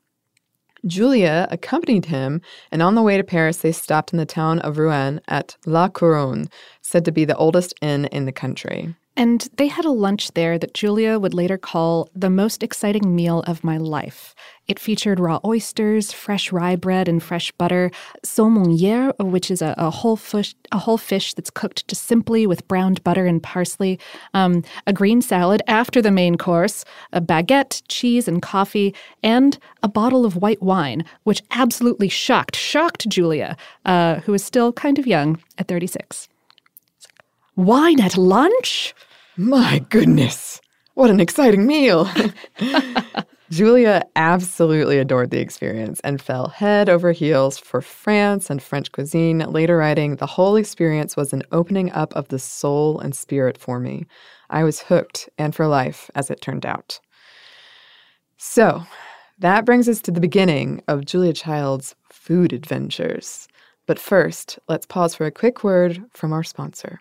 Julia 0.87 1.47
accompanied 1.51 2.07
him, 2.07 2.41
and 2.73 2.81
on 2.81 2.95
the 2.95 3.03
way 3.03 3.19
to 3.19 3.25
Paris, 3.25 3.59
they 3.59 3.73
stopped 3.73 4.15
in 4.15 4.19
the 4.19 4.25
town 4.25 4.61
of 4.61 4.79
Rouen 4.79 5.21
at 5.29 5.59
La 5.67 5.91
Couronne, 5.91 6.49
said 6.81 7.05
to 7.05 7.13
be 7.13 7.27
the 7.27 7.37
oldest 7.37 7.75
inn 7.83 8.07
in 8.07 8.25
the 8.25 8.33
country. 8.33 8.95
And 9.19 9.49
they 9.57 9.67
had 9.67 9.85
a 9.85 9.91
lunch 9.91 10.31
there 10.35 10.61
that 10.61 10.75
Julia 10.75 11.19
would 11.19 11.35
later 11.35 11.59
call 11.59 12.09
the 12.15 12.31
most 12.31 12.63
exciting 12.63 13.17
meal 13.17 13.41
of 13.49 13.65
my 13.65 13.77
life. 13.77 14.33
It 14.69 14.79
featured 14.79 15.19
raw 15.19 15.41
oysters, 15.45 16.13
fresh 16.13 16.53
rye 16.53 16.77
bread, 16.77 17.09
and 17.09 17.21
fresh 17.21 17.51
butter, 17.51 17.91
sole 18.23 18.49
meunière, 18.49 19.13
which 19.19 19.51
is 19.51 19.61
a, 19.61 19.75
a, 19.77 19.91
whole 19.91 20.15
fish, 20.15 20.55
a 20.71 20.79
whole 20.79 20.99
fish 20.99 21.35
that's 21.35 21.51
cooked 21.51 21.89
just 21.89 22.05
simply 22.05 22.47
with 22.47 22.69
browned 22.69 23.03
butter 23.03 23.27
and 23.27 23.43
parsley, 23.43 23.99
um, 24.35 24.63
a 24.87 24.93
green 24.93 25.21
salad 25.21 25.63
after 25.67 26.01
the 26.01 26.13
main 26.13 26.37
course, 26.37 26.85
a 27.13 27.21
baguette, 27.21 27.83
cheese, 27.89 28.29
and 28.29 28.41
coffee, 28.41 28.95
and 29.25 29.59
a 29.83 29.89
bottle 29.89 30.27
of 30.27 30.37
white 30.37 30.63
wine, 30.63 31.05
which 31.25 31.43
absolutely 31.51 32.09
shocked, 32.09 32.55
shocked 32.55 33.09
Julia, 33.09 33.57
uh, 33.85 34.21
who 34.21 34.31
was 34.31 34.45
still 34.45 34.73
kind 34.73 34.97
of 34.97 35.09
young 35.09 35.41
at 35.59 35.67
36. 35.67 36.29
Wine 37.57 38.01
at 38.01 38.17
lunch? 38.17 38.95
My 39.41 39.87
goodness, 39.89 40.61
what 40.95 41.11
an 41.11 41.21
exciting 41.21 41.65
meal! 41.65 42.11
Julia 43.51 44.03
absolutely 44.17 44.99
adored 44.99 45.31
the 45.31 45.39
experience 45.39 46.01
and 46.01 46.21
fell 46.21 46.49
head 46.49 46.89
over 46.89 47.13
heels 47.13 47.57
for 47.57 47.81
France 47.81 48.51
and 48.51 48.61
French 48.61 48.91
cuisine, 48.91 49.39
later 49.39 49.77
writing, 49.77 50.17
The 50.17 50.27
whole 50.27 50.57
experience 50.57 51.17
was 51.17 51.33
an 51.33 51.45
opening 51.53 51.93
up 51.93 52.13
of 52.17 52.27
the 52.27 52.41
soul 52.41 52.99
and 52.99 53.15
spirit 53.15 53.57
for 53.57 53.79
me. 53.79 54.07
I 54.51 54.65
was 54.65 54.81
hooked, 54.81 55.29
and 55.39 55.55
for 55.55 55.69
life, 55.69 56.11
as 56.17 56.33
it 56.33 56.41
turned 56.41 56.67
out. 56.67 56.99
So, 58.39 58.83
that 59.39 59.65
brings 59.65 59.89
us 59.89 60.01
to 60.01 60.11
the 60.11 60.21
beginning 60.21 60.83
of 60.89 61.05
Julia 61.05 61.33
Child's 61.33 61.95
food 62.11 62.53
adventures. 62.53 63.47
But 63.87 64.01
first, 64.01 64.59
let's 64.67 64.85
pause 64.85 65.15
for 65.15 65.27
a 65.27 65.31
quick 65.31 65.63
word 65.63 66.03
from 66.13 66.33
our 66.33 66.43
sponsor. 66.43 67.01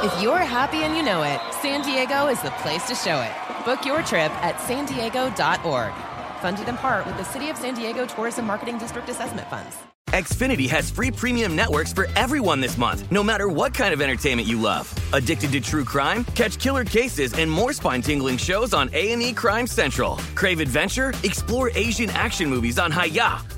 If 0.00 0.22
you're 0.22 0.38
happy 0.38 0.84
and 0.84 0.96
you 0.96 1.02
know 1.02 1.24
it, 1.24 1.40
San 1.60 1.82
Diego 1.82 2.28
is 2.28 2.40
the 2.40 2.52
place 2.62 2.86
to 2.86 2.94
show 2.94 3.20
it. 3.20 3.32
Book 3.64 3.84
your 3.84 4.00
trip 4.02 4.30
at 4.44 4.60
san 4.60 4.86
diego.org. 4.86 5.92
Funded 6.40 6.68
in 6.68 6.76
part 6.76 7.04
with 7.04 7.16
the 7.16 7.24
City 7.24 7.50
of 7.50 7.56
San 7.56 7.74
Diego 7.74 8.06
Tourism 8.06 8.46
Marketing 8.46 8.78
District 8.78 9.08
Assessment 9.08 9.50
Funds. 9.50 9.76
Xfinity 10.10 10.68
has 10.70 10.88
free 10.88 11.10
premium 11.10 11.56
networks 11.56 11.92
for 11.92 12.06
everyone 12.14 12.60
this 12.60 12.78
month, 12.78 13.10
no 13.10 13.24
matter 13.24 13.48
what 13.48 13.74
kind 13.74 13.92
of 13.92 14.00
entertainment 14.00 14.46
you 14.46 14.60
love. 14.60 14.88
Addicted 15.12 15.50
to 15.50 15.60
true 15.60 15.84
crime? 15.84 16.22
Catch 16.36 16.60
killer 16.60 16.84
cases 16.84 17.34
and 17.34 17.50
more 17.50 17.72
spine-tingling 17.72 18.38
shows 18.38 18.72
on 18.72 18.88
A&E 18.92 19.32
Crime 19.32 19.66
Central. 19.66 20.16
Crave 20.36 20.60
adventure? 20.60 21.12
Explore 21.24 21.72
Asian 21.74 22.10
action 22.10 22.48
movies 22.48 22.78
on 22.78 22.92
Hi-YAH. 22.92 23.57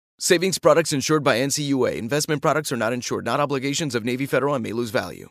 Savings 0.23 0.59
products 0.59 0.93
insured 0.93 1.23
by 1.23 1.39
NCUA. 1.39 1.95
Investment 1.95 2.43
products 2.43 2.71
are 2.71 2.77
not 2.77 2.93
insured, 2.93 3.25
not 3.25 3.39
obligations 3.39 3.95
of 3.95 4.05
Navy 4.05 4.27
Federal 4.27 4.53
and 4.53 4.61
may 4.61 4.71
lose 4.71 4.91
value. 4.91 5.29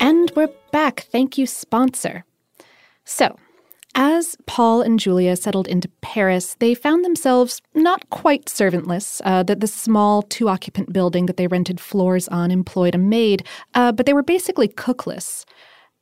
And 0.00 0.32
we're 0.34 0.48
back. 0.72 1.00
Thank 1.12 1.36
you, 1.36 1.46
sponsor. 1.46 2.24
So, 3.04 3.36
as 3.94 4.38
Paul 4.46 4.80
and 4.80 4.98
Julia 4.98 5.36
settled 5.36 5.68
into 5.68 5.88
Paris, 6.00 6.56
they 6.58 6.74
found 6.74 7.04
themselves 7.04 7.60
not 7.74 8.08
quite 8.08 8.46
servantless. 8.46 9.20
Uh, 9.26 9.42
that 9.42 9.60
the 9.60 9.66
small 9.66 10.22
two 10.22 10.48
occupant 10.48 10.90
building 10.90 11.26
that 11.26 11.36
they 11.36 11.48
rented 11.48 11.80
floors 11.80 12.28
on 12.28 12.50
employed 12.50 12.94
a 12.94 12.98
maid, 12.98 13.46
uh, 13.74 13.92
but 13.92 14.06
they 14.06 14.14
were 14.14 14.22
basically 14.22 14.68
cookless. 14.68 15.44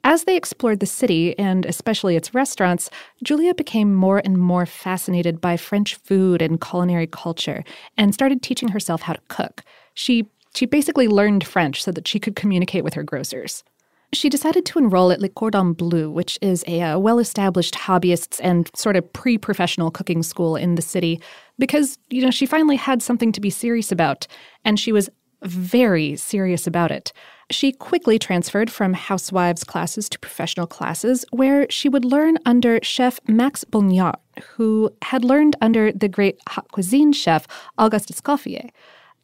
As 0.07 0.25
they 0.25 0.37
explored 0.37 0.81
the 0.81 0.87
city, 0.87 1.37
and 1.39 1.65
especially 1.65 2.15
its 2.15 2.35
restaurants, 2.35 2.91
Julia 3.23 3.55
became 3.55 3.95
more 3.95 4.21
and 4.23 4.37
more 4.37 4.67
fascinated 4.67 5.41
by 5.41 5.57
French 5.57 5.95
food 5.95 6.43
and 6.43 6.61
culinary 6.61 7.07
culture 7.07 7.65
and 7.97 8.13
started 8.13 8.43
teaching 8.43 8.69
herself 8.69 9.01
how 9.01 9.15
to 9.15 9.21
cook. 9.29 9.63
She, 9.95 10.27
she 10.55 10.67
basically 10.67 11.09
learned 11.09 11.47
French 11.47 11.83
so 11.83 11.91
that 11.91 12.07
she 12.07 12.21
could 12.21 12.37
communicate 12.37 12.85
with 12.85 12.93
her 12.93 13.03
grocers. 13.03 13.65
She 14.13 14.29
decided 14.29 14.67
to 14.67 14.79
enroll 14.79 15.11
at 15.11 15.23
Le 15.23 15.31
Cordon 15.31 15.73
Bleu, 15.73 16.11
which 16.11 16.39
is 16.43 16.65
a 16.67 16.83
uh, 16.83 16.99
well 16.99 17.19
established 17.19 17.75
hobbyists 17.75 18.41
and 18.43 18.71
sort 18.77 18.97
of 18.97 19.11
pre 19.15 19.39
professional 19.39 19.91
cooking 19.91 20.23
school 20.23 20.55
in 20.55 20.75
the 20.75 20.83
city, 20.83 21.19
because, 21.59 21.99
you 22.11 22.23
know, 22.23 22.31
she 22.31 22.45
finally 22.45 22.77
had 22.77 23.03
something 23.03 23.33
to 23.33 23.41
be 23.41 23.51
serious 23.51 23.91
about, 23.91 24.27
and 24.67 24.79
she 24.79 24.93
was 24.93 25.09
very 25.43 26.15
serious 26.15 26.67
about 26.67 26.91
it. 26.93 27.13
She 27.51 27.73
quickly 27.73 28.19
transferred 28.19 28.71
from 28.71 28.95
housewives 28.95 29.65
classes 29.65 30.09
to 30.11 30.19
professional 30.19 30.67
classes, 30.67 31.25
where 31.31 31.67
she 31.71 31.89
would 31.89 32.05
learn 32.05 32.39
under 32.47 32.79
chef 32.83 33.21
Max 33.29 33.65
Bugnard, 33.65 34.17
who 34.43 34.91
had 35.03 35.25
learned 35.25 35.57
under 35.61 35.93
the 35.93 36.09
great 36.09 36.39
haute 36.49 36.71
cuisine 36.73 37.13
chef 37.13 37.47
Auguste 37.79 38.13
Escoffier. 38.13 38.71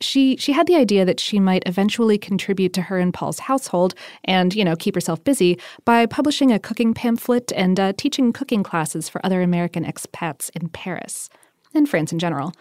She 0.03 0.37
she 0.39 0.53
had 0.53 0.67
the 0.67 0.77
idea 0.77 1.05
that 1.05 1.21
she 1.21 1.39
might 1.39 1.63
eventually 1.67 2.17
contribute 2.17 2.73
to 2.73 2.83
her 2.83 2.99
and 2.99 3.13
Paul's 3.13 3.41
household 3.41 3.95
and, 4.25 4.55
you 4.55 4.65
know, 4.65 4.77
keep 4.77 4.95
herself 4.95 5.23
busy 5.25 5.59
by 5.85 6.07
publishing 6.07 6.51
a 6.53 6.59
cooking 6.59 6.95
pamphlet 6.95 7.53
and 7.55 7.79
uh, 7.79 7.93
teaching 7.97 8.33
cooking 8.33 8.63
classes 8.63 9.11
for 9.11 9.25
other 9.25 9.43
American 9.43 9.85
expats 9.85 10.51
in 10.55 10.71
Paris 10.71 11.29
and 11.75 11.89
France 11.89 12.13
in 12.13 12.19
general. 12.19 12.53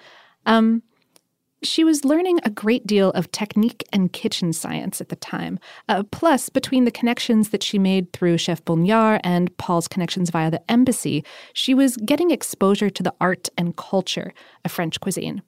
Um, 0.46 0.84
she 1.62 1.84
was 1.84 2.06
learning 2.06 2.40
a 2.44 2.50
great 2.50 2.88
deal 2.88 3.12
of 3.12 3.32
technique 3.32 3.84
and 3.92 4.14
kitchen 4.14 4.54
science 4.54 5.02
at 5.02 5.10
the 5.10 5.16
time. 5.16 5.60
Uh, 5.88 6.04
plus, 6.12 6.50
between 6.50 6.86
the 6.86 6.92
connections 6.92 7.50
that 7.50 7.64
she 7.64 7.78
made 7.78 8.12
through 8.14 8.38
Chef 8.38 8.64
Bugnard 8.64 9.20
and 9.24 9.56
Paul's 9.58 9.88
connections 9.88 10.30
via 10.30 10.50
the 10.50 10.72
embassy, 10.72 11.24
she 11.54 11.74
was 11.74 11.98
getting 11.98 12.32
exposure 12.32 12.90
to 12.90 13.04
the 13.04 13.14
art 13.20 13.50
and 13.58 13.76
culture 13.76 14.34
of 14.64 14.72
French 14.72 15.00
cuisine. 15.00 15.42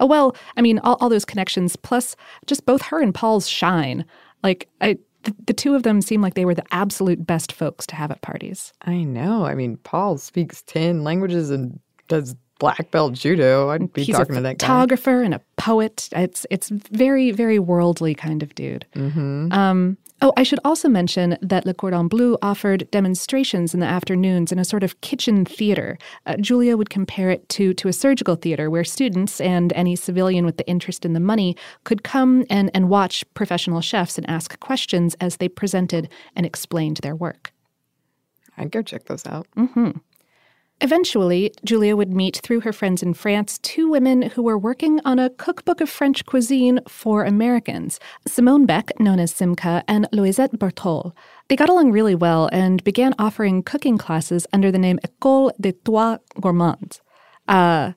Oh, 0.00 0.06
well, 0.06 0.36
I 0.56 0.62
mean, 0.62 0.78
all, 0.80 0.96
all 1.00 1.08
those 1.08 1.24
connections, 1.24 1.76
plus 1.76 2.16
just 2.46 2.66
both 2.66 2.82
her 2.82 3.00
and 3.00 3.14
Paul's 3.14 3.48
shine. 3.48 4.04
Like, 4.42 4.68
I, 4.80 4.98
the, 5.22 5.34
the 5.46 5.52
two 5.52 5.74
of 5.74 5.82
them 5.82 6.02
seem 6.02 6.20
like 6.20 6.34
they 6.34 6.44
were 6.44 6.54
the 6.54 6.64
absolute 6.72 7.26
best 7.26 7.52
folks 7.52 7.86
to 7.86 7.96
have 7.96 8.10
at 8.10 8.20
parties. 8.22 8.72
I 8.82 9.04
know. 9.04 9.44
I 9.44 9.54
mean, 9.54 9.76
Paul 9.78 10.18
speaks 10.18 10.62
10 10.62 11.04
languages 11.04 11.50
and 11.50 11.78
does 12.08 12.34
black 12.62 12.92
belt 12.92 13.12
judo. 13.14 13.70
I'd 13.70 13.92
be 13.92 14.04
He's 14.04 14.16
talking 14.16 14.36
to 14.36 14.40
that 14.40 14.58
guy. 14.58 14.66
photographer 14.66 15.20
and 15.20 15.34
a 15.34 15.40
poet. 15.56 16.08
It's 16.12 16.46
it's 16.48 16.68
very 16.70 17.32
very 17.32 17.58
worldly 17.58 18.14
kind 18.14 18.40
of 18.40 18.54
dude. 18.54 18.86
Mm-hmm. 18.94 19.52
Um, 19.52 19.98
oh, 20.20 20.32
I 20.36 20.44
should 20.44 20.60
also 20.64 20.88
mention 20.88 21.36
that 21.42 21.66
Le 21.66 21.74
Cordon 21.74 22.06
Bleu 22.06 22.38
offered 22.40 22.88
demonstrations 22.92 23.74
in 23.74 23.80
the 23.80 23.86
afternoons 23.86 24.52
in 24.52 24.60
a 24.60 24.64
sort 24.64 24.84
of 24.84 25.00
kitchen 25.00 25.44
theater. 25.44 25.98
Uh, 26.24 26.36
Julia 26.36 26.76
would 26.76 26.88
compare 26.98 27.30
it 27.30 27.48
to 27.56 27.74
to 27.74 27.88
a 27.88 27.92
surgical 27.92 28.36
theater 28.36 28.70
where 28.70 28.84
students 28.84 29.40
and 29.40 29.72
any 29.72 29.96
civilian 29.96 30.44
with 30.46 30.56
the 30.56 30.68
interest 30.68 31.04
in 31.04 31.14
the 31.14 31.26
money 31.32 31.56
could 31.82 32.04
come 32.04 32.44
and 32.48 32.70
and 32.74 32.88
watch 32.88 33.24
professional 33.34 33.80
chefs 33.80 34.18
and 34.18 34.30
ask 34.30 34.48
questions 34.60 35.16
as 35.20 35.38
they 35.38 35.48
presented 35.48 36.08
and 36.36 36.46
explained 36.46 36.98
their 36.98 37.16
work. 37.16 37.52
I'd 38.56 38.70
go 38.70 38.82
check 38.82 39.06
those 39.06 39.26
out. 39.26 39.46
Mm-hmm. 39.56 39.90
Eventually, 40.84 41.52
Julia 41.64 41.94
would 41.94 42.12
meet 42.12 42.40
through 42.42 42.62
her 42.62 42.72
friends 42.72 43.04
in 43.04 43.14
France 43.14 43.58
two 43.58 43.88
women 43.88 44.22
who 44.22 44.42
were 44.42 44.58
working 44.58 44.98
on 45.04 45.20
a 45.20 45.30
cookbook 45.30 45.80
of 45.80 45.88
French 45.88 46.26
cuisine 46.26 46.80
for 46.88 47.24
Americans 47.24 48.00
Simone 48.26 48.66
Beck, 48.66 48.90
known 48.98 49.20
as 49.20 49.32
Simca, 49.32 49.84
and 49.86 50.08
Louisette 50.10 50.58
Bertholle. 50.58 51.12
They 51.46 51.54
got 51.54 51.68
along 51.68 51.92
really 51.92 52.16
well 52.16 52.48
and 52.52 52.82
began 52.82 53.14
offering 53.16 53.62
cooking 53.62 53.96
classes 53.96 54.44
under 54.52 54.72
the 54.72 54.78
name 54.78 54.98
École 55.06 55.52
des 55.60 55.74
Trois 55.84 56.16
Gourmands, 56.40 57.00
uh, 57.46 57.92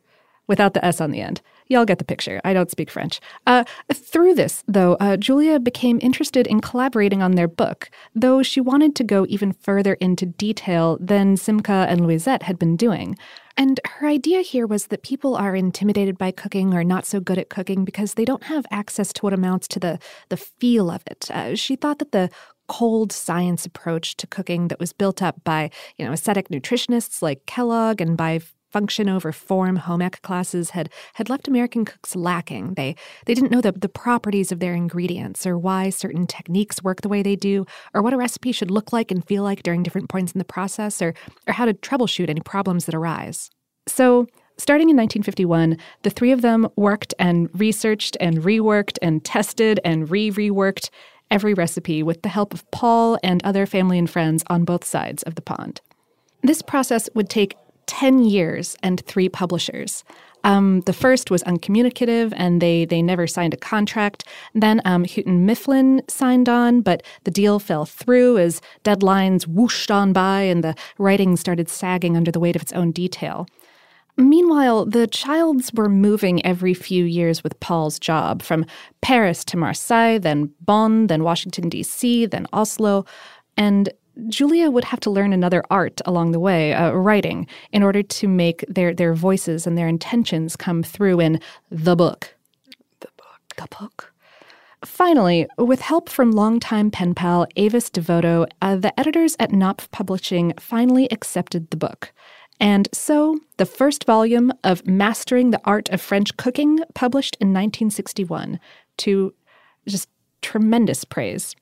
without 0.45 0.75
the 0.75 0.85
S 0.85 1.01
on 1.01 1.09
the 1.09 1.21
end. 1.21 1.41
Y'all 1.67 1.85
get 1.85 1.97
the 1.97 2.05
picture. 2.05 2.39
I 2.43 2.53
don't 2.53 2.69
speak 2.69 2.91
French. 2.91 3.19
Uh, 3.47 3.63
through 3.93 4.35
this, 4.35 4.63
though, 4.67 4.95
uh, 4.99 5.17
Julia 5.17 5.59
became 5.59 5.99
interested 6.01 6.45
in 6.47 6.61
collaborating 6.61 7.23
on 7.23 7.31
their 7.31 7.47
book, 7.47 7.89
though 8.13 8.43
she 8.43 8.61
wanted 8.61 8.95
to 8.95 9.03
go 9.03 9.25
even 9.29 9.51
further 9.51 9.95
into 9.95 10.25
detail 10.25 10.97
than 10.99 11.35
Simca 11.35 11.87
and 11.87 12.01
Louisette 12.01 12.43
had 12.43 12.59
been 12.59 12.75
doing. 12.75 13.17
And 13.57 13.79
her 13.85 14.07
idea 14.07 14.41
here 14.41 14.67
was 14.67 14.87
that 14.87 15.03
people 15.03 15.35
are 15.35 15.55
intimidated 15.55 16.17
by 16.17 16.31
cooking 16.31 16.73
or 16.73 16.83
not 16.83 17.05
so 17.05 17.19
good 17.19 17.37
at 17.37 17.49
cooking 17.49 17.85
because 17.85 18.13
they 18.13 18.25
don't 18.25 18.43
have 18.43 18.65
access 18.69 19.13
to 19.13 19.21
what 19.21 19.33
amounts 19.33 19.67
to 19.69 19.79
the, 19.79 19.97
the 20.29 20.37
feel 20.37 20.91
of 20.91 21.03
it. 21.07 21.31
Uh, 21.31 21.55
she 21.55 21.75
thought 21.75 21.99
that 21.99 22.11
the 22.11 22.29
cold 22.67 23.11
science 23.11 23.65
approach 23.65 24.17
to 24.17 24.27
cooking 24.27 24.67
that 24.67 24.79
was 24.79 24.91
built 24.91 25.21
up 25.21 25.43
by, 25.43 25.69
you 25.97 26.05
know, 26.05 26.11
ascetic 26.11 26.49
nutritionists 26.49 27.21
like 27.21 27.45
Kellogg 27.45 28.01
and 28.01 28.17
by 28.17 28.41
function 28.75 29.07
over 29.07 29.31
form 29.31 29.77
home 29.77 30.01
ec 30.01 30.21
classes 30.21 30.71
had 30.71 30.89
had 31.13 31.29
left 31.29 31.47
American 31.47 31.85
cooks 31.85 32.13
lacking. 32.13 32.73
They 32.73 32.97
they 33.25 33.33
didn't 33.33 33.49
know 33.49 33.61
the, 33.61 33.71
the 33.71 33.87
properties 33.87 34.51
of 34.51 34.59
their 34.59 34.73
ingredients 34.73 35.47
or 35.47 35.57
why 35.57 35.89
certain 35.89 36.27
techniques 36.27 36.83
work 36.83 36.99
the 36.99 37.07
way 37.07 37.23
they 37.23 37.37
do, 37.37 37.65
or 37.93 38.01
what 38.01 38.11
a 38.11 38.17
recipe 38.17 38.51
should 38.51 38.69
look 38.69 38.91
like 38.91 39.11
and 39.11 39.25
feel 39.25 39.43
like 39.43 39.63
during 39.63 39.81
different 39.81 40.09
points 40.09 40.33
in 40.33 40.39
the 40.39 40.51
process, 40.57 41.01
or 41.01 41.13
or 41.47 41.53
how 41.53 41.63
to 41.63 41.73
troubleshoot 41.73 42.29
any 42.29 42.41
problems 42.41 42.85
that 42.85 42.95
arise. 42.95 43.49
So 43.87 44.27
Starting 44.57 44.89
in 44.89 44.95
1951, 44.95 45.77
the 46.03 46.09
three 46.09 46.31
of 46.31 46.41
them 46.41 46.65
worked 46.77 47.13
and 47.19 47.49
researched 47.59 48.15
and 48.21 48.37
reworked 48.37 48.97
and 49.01 49.21
tested 49.23 49.81
and 49.83 50.09
re 50.09 50.31
reworked 50.31 50.89
every 51.29 51.53
recipe 51.53 52.01
with 52.01 52.21
the 52.21 52.29
help 52.29 52.53
of 52.53 52.69
Paul 52.71 53.17
and 53.21 53.43
other 53.43 53.65
family 53.65 53.99
and 53.99 54.09
friends 54.09 54.45
on 54.47 54.63
both 54.63 54.85
sides 54.85 55.23
of 55.23 55.35
the 55.35 55.41
pond. 55.41 55.81
This 56.41 56.61
process 56.61 57.09
would 57.15 57.29
take 57.29 57.57
10 57.87 58.23
years 58.23 58.75
and 58.83 59.01
three 59.05 59.29
publishers. 59.29 60.03
Um, 60.45 60.81
the 60.81 60.93
first 60.93 61.31
was 61.31 61.41
uncommunicative, 61.43 62.31
and 62.37 62.61
they 62.61 62.85
they 62.85 63.01
never 63.01 63.25
signed 63.25 63.55
a 63.55 63.57
contract. 63.57 64.23
Then 64.53 64.79
um, 64.85 65.03
Houghton 65.03 65.45
Mifflin 65.45 66.03
signed 66.07 66.47
on, 66.47 66.81
but 66.81 67.01
the 67.23 67.31
deal 67.31 67.57
fell 67.57 67.85
through 67.85 68.37
as 68.37 68.61
deadlines 68.83 69.47
whooshed 69.47 69.89
on 69.89 70.13
by, 70.13 70.41
and 70.41 70.63
the 70.63 70.75
writing 70.99 71.35
started 71.35 71.67
sagging 71.67 72.15
under 72.15 72.31
the 72.31 72.39
weight 72.39 72.55
of 72.55 72.61
its 72.61 72.73
own 72.73 72.91
detail. 72.91 73.47
Meanwhile, 74.17 74.85
the 74.85 75.07
Childs 75.07 75.73
were 75.73 75.89
moving 75.89 76.45
every 76.45 76.73
few 76.73 77.03
years 77.03 77.43
with 77.43 77.59
Paul's 77.59 77.99
job, 77.99 78.41
from 78.41 78.65
Paris 79.01 79.43
to 79.45 79.57
Marseille, 79.57 80.19
then 80.19 80.51
Bonn, 80.61 81.07
then 81.07 81.23
Washington, 81.23 81.67
D.C., 81.67 82.27
then 82.27 82.47
Oslo. 82.53 83.05
And 83.57 83.89
Julia 84.27 84.69
would 84.69 84.85
have 84.85 84.99
to 85.01 85.09
learn 85.09 85.33
another 85.33 85.63
art 85.69 86.01
along 86.05 86.31
the 86.31 86.39
way, 86.39 86.73
uh, 86.73 86.91
writing, 86.91 87.47
in 87.71 87.83
order 87.83 88.01
to 88.03 88.27
make 88.27 88.63
their, 88.67 88.93
their 88.93 89.13
voices 89.13 89.67
and 89.67 89.77
their 89.77 89.87
intentions 89.87 90.55
come 90.55 90.83
through 90.83 91.19
in 91.19 91.39
the 91.69 91.95
book. 91.95 92.35
The 92.99 93.09
book. 93.17 93.55
The 93.57 93.67
book. 93.67 94.13
Finally, 94.83 95.47
with 95.57 95.81
help 95.81 96.09
from 96.09 96.31
longtime 96.31 96.91
pen 96.91 97.15
pal 97.15 97.47
Avis 97.55 97.89
Devoto, 97.89 98.45
uh, 98.61 98.75
the 98.75 98.97
editors 98.99 99.35
at 99.39 99.51
Knopf 99.51 99.89
Publishing 99.91 100.53
finally 100.59 101.07
accepted 101.11 101.69
the 101.69 101.77
book. 101.77 102.13
And 102.59 102.87
so, 102.93 103.39
the 103.57 103.65
first 103.65 104.05
volume 104.05 104.53
of 104.63 104.85
Mastering 104.85 105.51
the 105.51 105.59
Art 105.65 105.89
of 105.89 106.01
French 106.01 106.37
Cooking, 106.37 106.79
published 106.93 107.35
in 107.41 107.49
1961, 107.49 108.59
to 108.97 109.33
just 109.87 110.07
tremendous 110.41 111.03
praise. 111.03 111.55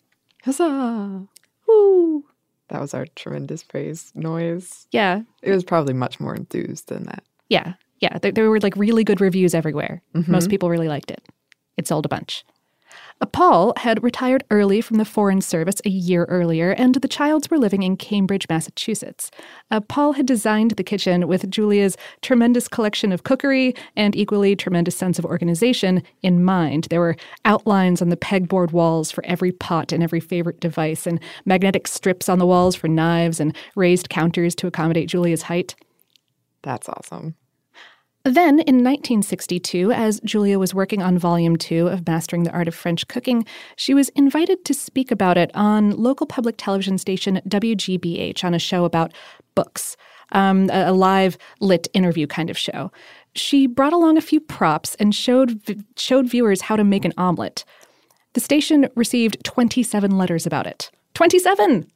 Huzzah! 0.44 1.28
Woo! 1.68 2.26
That 2.74 2.82
was 2.82 2.96
our 2.96 3.06
tremendous 3.16 3.62
praise 3.62 4.12
noise. 4.16 4.88
Yeah. 4.92 5.22
It 5.44 5.52
was 5.52 5.64
probably 5.64 5.94
much 5.94 6.20
more 6.20 6.36
enthused 6.36 6.90
than 6.90 7.04
that. 7.04 7.24
Yeah. 7.48 7.74
Yeah. 8.00 8.18
There, 8.18 8.32
there 8.32 8.50
were 8.50 8.60
like 8.60 8.76
really 8.76 9.04
good 9.04 9.22
reviews 9.22 9.54
everywhere. 9.54 10.02
Mhm. 10.16 10.28
Most 10.28 10.50
people 10.50 10.72
really 10.72 10.88
liked 10.88 11.12
it. 11.12 11.22
It 11.78 11.88
sold 11.88 12.04
a 12.08 12.10
bunch. 12.10 12.44
Paul 13.26 13.74
had 13.78 14.04
retired 14.04 14.44
early 14.50 14.82
from 14.82 14.98
the 14.98 15.06
Foreign 15.06 15.42
Service 15.42 15.76
a 15.86 15.90
year 15.90 16.26
earlier, 16.26 16.72
and 16.72 16.96
the 16.96 17.08
Childs 17.08 17.50
were 17.50 17.58
living 17.58 17.84
in 17.84 17.96
Cambridge, 17.96 18.48
Massachusetts. 18.50 19.30
Uh, 19.70 19.82
Paul 19.82 20.14
had 20.14 20.26
designed 20.26 20.72
the 20.72 20.84
kitchen 20.84 21.28
with 21.28 21.50
Julia's 21.50 21.96
tremendous 22.22 22.68
collection 22.68 23.12
of 23.12 23.24
cookery 23.24 23.76
and 23.96 24.16
equally 24.16 24.56
tremendous 24.56 24.96
sense 24.96 25.20
of 25.20 25.26
organization 25.26 26.02
in 26.22 26.44
mind. 26.44 26.88
There 26.90 27.00
were 27.00 27.16
outlines 27.46 28.02
on 28.02 28.10
the 28.10 28.18
pegboard 28.18 28.72
walls 28.72 29.12
for 29.12 29.24
every 29.26 29.52
pot 29.52 29.92
and 29.92 30.02
every 30.02 30.20
favorite 30.20 30.60
device, 30.60 31.06
and 31.06 31.20
magnetic 31.46 31.88
strips 31.88 32.28
on 32.28 32.40
the 32.40 32.48
walls 32.48 32.76
for 32.76 32.88
knives, 32.88 33.40
and 33.40 33.56
raised 33.76 34.10
counters 34.10 34.56
to 34.56 34.68
accommodate 34.68 35.10
Julia's 35.10 35.44
height. 35.44 35.76
That's 36.64 36.90
awesome. 36.90 37.36
Then, 38.26 38.60
in 38.60 38.76
1962, 38.76 39.92
as 39.92 40.22
Julia 40.24 40.58
was 40.58 40.74
working 40.74 41.02
on 41.02 41.18
Volume 41.18 41.58
2 41.58 41.90
of 41.90 42.08
Mastering 42.08 42.44
the 42.44 42.52
Art 42.52 42.70
of 42.70 42.76
French 42.76 43.06
Cooking, 43.10 43.46
she 43.76 43.94
was 43.94 44.08
invited 44.10 44.64
to 44.64 44.74
speak 44.74 45.12
about 45.12 45.38
it 45.38 45.52
on 45.54 45.92
local 45.92 46.26
public 46.26 46.56
television 46.58 46.98
station 46.98 47.42
WGBH 47.46 48.46
on 48.46 48.54
a 48.54 48.60
show 48.60 48.86
about 48.86 49.12
books, 49.56 49.98
um, 50.32 50.70
a, 50.72 50.94
live 50.94 51.38
lit 51.60 51.90
interview 51.94 52.26
kind 52.26 52.50
of 52.50 52.58
show. 52.58 52.94
She 53.36 53.68
brought 53.68 53.92
along 53.92 54.18
a 54.18 54.22
few 54.22 54.40
props 54.40 54.96
and 54.96 55.14
showed, 55.14 55.84
showed 55.98 56.30
viewers 56.30 56.62
how 56.62 56.78
to 56.78 56.86
make 56.86 57.04
an 57.04 57.14
omelet. 57.18 57.66
The 58.34 58.40
station 58.40 58.88
received 58.96 59.44
27 59.44 60.18
letters 60.18 60.46
about 60.46 60.66
it. 60.66 60.90
27! 61.14 61.92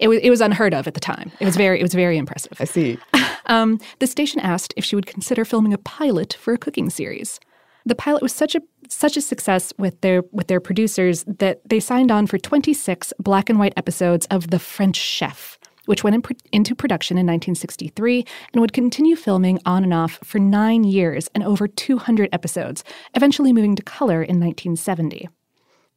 It 0.00 0.08
was, 0.08 0.18
it 0.22 0.30
was 0.30 0.40
unheard 0.40 0.74
of 0.74 0.88
at 0.88 0.94
the 0.94 1.00
time. 1.00 1.30
It 1.40 1.44
was 1.44 1.56
very, 1.56 1.78
it 1.78 1.82
was 1.82 1.94
very 1.94 2.16
impressive. 2.16 2.60
I 2.60 2.64
see. 2.64 2.98
Um, 3.46 3.80
the 3.98 4.06
station 4.06 4.38
asked 4.40 4.72
if 4.76 4.84
she 4.84 4.94
would 4.94 5.06
consider 5.06 5.44
filming 5.44 5.72
a 5.72 5.78
pilot 5.78 6.34
for 6.34 6.52
a 6.52 6.58
cooking 6.58 6.88
series. 6.88 7.40
The 7.84 7.96
pilot 7.96 8.22
was 8.22 8.32
such 8.32 8.54
a 8.54 8.62
such 8.88 9.16
a 9.16 9.20
success 9.20 9.72
with 9.76 10.00
their 10.02 10.22
with 10.30 10.46
their 10.46 10.60
producers 10.60 11.24
that 11.24 11.60
they 11.68 11.80
signed 11.80 12.12
on 12.12 12.28
for 12.28 12.38
26 12.38 13.12
black 13.18 13.50
and 13.50 13.58
white 13.58 13.72
episodes 13.76 14.26
of 14.26 14.50
The 14.50 14.60
French 14.60 14.96
Chef, 14.96 15.58
which 15.86 16.04
went 16.04 16.14
in 16.14 16.22
pro- 16.22 16.36
into 16.52 16.76
production 16.76 17.16
in 17.16 17.26
1963 17.26 18.24
and 18.52 18.60
would 18.60 18.72
continue 18.72 19.16
filming 19.16 19.58
on 19.66 19.82
and 19.82 19.94
off 19.94 20.20
for 20.22 20.38
9 20.38 20.84
years 20.84 21.28
and 21.34 21.42
over 21.42 21.66
200 21.66 22.28
episodes, 22.32 22.84
eventually 23.14 23.52
moving 23.52 23.74
to 23.74 23.82
color 23.82 24.22
in 24.22 24.38
1970. 24.38 25.28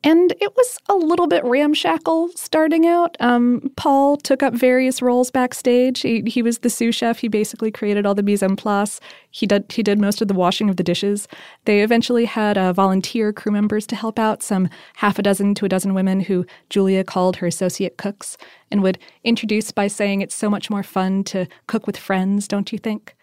And 0.06 0.34
it 0.42 0.54
was 0.58 0.78
a 0.90 0.96
little 0.96 1.28
bit 1.28 1.46
ramshackle 1.46 2.30
starting 2.36 2.86
out. 2.86 3.16
Um, 3.22 3.72
Paul 3.78 4.18
took 4.18 4.44
up 4.44 4.54
various 4.54 5.02
roles 5.02 5.32
backstage. 5.32 6.02
He, 6.02 6.24
he 6.28 6.42
was 6.42 6.60
the 6.60 6.70
sous 6.70 6.94
chef. 6.94 7.20
He 7.20 7.30
basically 7.30 7.72
created 7.72 8.06
all 8.06 8.14
the 8.14 8.24
mise 8.24 8.44
en 8.44 8.58
place. 8.58 9.00
He 9.32 9.48
did 9.48 9.72
he 9.72 9.82
did 9.82 10.00
most 10.00 10.22
of 10.22 10.28
the 10.28 10.34
washing 10.34 10.70
of 10.70 10.76
the 10.76 10.84
dishes. 10.84 11.28
They 11.66 11.82
eventually 11.82 12.26
had 12.26 12.58
uh, 12.58 12.74
volunteer 12.74 13.32
crew 13.32 13.54
members 13.54 13.88
to 13.88 13.96
help 13.96 14.20
out, 14.20 14.44
some 14.44 14.70
half 14.96 15.18
a 15.18 15.24
dozen 15.24 15.56
to 15.56 15.66
a 15.66 15.70
dozen 15.70 15.94
women 15.94 16.20
who 16.20 16.46
Julia 16.70 17.04
called 17.06 17.38
her 17.38 17.48
associate 17.48 17.98
cooks, 17.98 18.38
and 18.72 18.84
would 18.84 19.00
introduce 19.24 19.72
by 19.72 19.88
saying, 19.88 20.20
"It's 20.20 20.36
so 20.36 20.50
much 20.50 20.70
more 20.70 20.84
fun 20.84 21.24
to 21.26 21.48
cook 21.68 21.88
with 21.88 21.96
friends, 21.98 22.48
don't 22.48 22.74
you 22.74 22.78
think?" 22.78 23.16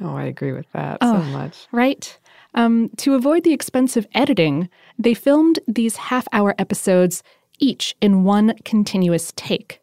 Oh, 0.00 0.16
I 0.16 0.24
agree 0.24 0.52
with 0.52 0.66
that 0.72 0.98
Oh, 1.00 1.20
so 1.20 1.22
much. 1.30 1.66
Right? 1.70 2.18
Um, 2.54 2.90
to 2.98 3.14
avoid 3.14 3.44
the 3.44 3.52
expense 3.52 3.96
of 3.96 4.06
editing, 4.14 4.68
they 4.98 5.14
filmed 5.14 5.58
these 5.66 5.96
half 5.96 6.26
hour 6.32 6.54
episodes 6.58 7.22
each 7.58 7.94
in 8.00 8.24
one 8.24 8.54
continuous 8.64 9.32
take. 9.36 9.80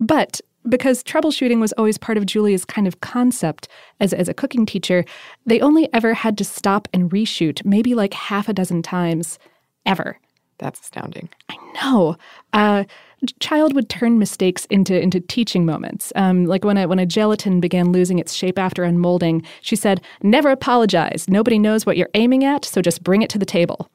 But 0.00 0.40
because 0.68 1.02
troubleshooting 1.02 1.60
was 1.60 1.72
always 1.72 1.98
part 1.98 2.16
of 2.16 2.26
Julia's 2.26 2.64
kind 2.64 2.86
of 2.86 3.00
concept 3.00 3.68
as, 4.00 4.12
as 4.12 4.28
a 4.28 4.34
cooking 4.34 4.64
teacher, 4.64 5.04
they 5.44 5.60
only 5.60 5.92
ever 5.92 6.14
had 6.14 6.38
to 6.38 6.44
stop 6.44 6.88
and 6.92 7.10
reshoot 7.10 7.64
maybe 7.64 7.94
like 7.94 8.14
half 8.14 8.48
a 8.48 8.52
dozen 8.52 8.82
times 8.82 9.38
ever. 9.84 10.18
That's 10.62 10.80
astounding. 10.80 11.28
I 11.48 11.56
know. 11.74 12.16
uh, 12.52 12.84
Child 13.38 13.74
would 13.74 13.88
turn 13.88 14.18
mistakes 14.18 14.64
into 14.66 15.00
into 15.00 15.20
teaching 15.20 15.64
moments. 15.64 16.12
Um, 16.16 16.46
like 16.46 16.64
when 16.64 16.76
a, 16.76 16.86
when 16.86 16.98
a 16.98 17.06
gelatin 17.06 17.60
began 17.60 17.92
losing 17.92 18.18
its 18.18 18.32
shape 18.32 18.58
after 18.58 18.82
unmolding, 18.82 19.44
she 19.60 19.76
said, 19.76 20.00
"Never 20.22 20.50
apologize. 20.50 21.28
Nobody 21.28 21.58
knows 21.58 21.86
what 21.86 21.96
you're 21.96 22.08
aiming 22.14 22.44
at, 22.44 22.64
so 22.64 22.80
just 22.82 23.04
bring 23.04 23.22
it 23.22 23.30
to 23.30 23.38
the 23.38 23.46
table." 23.46 23.90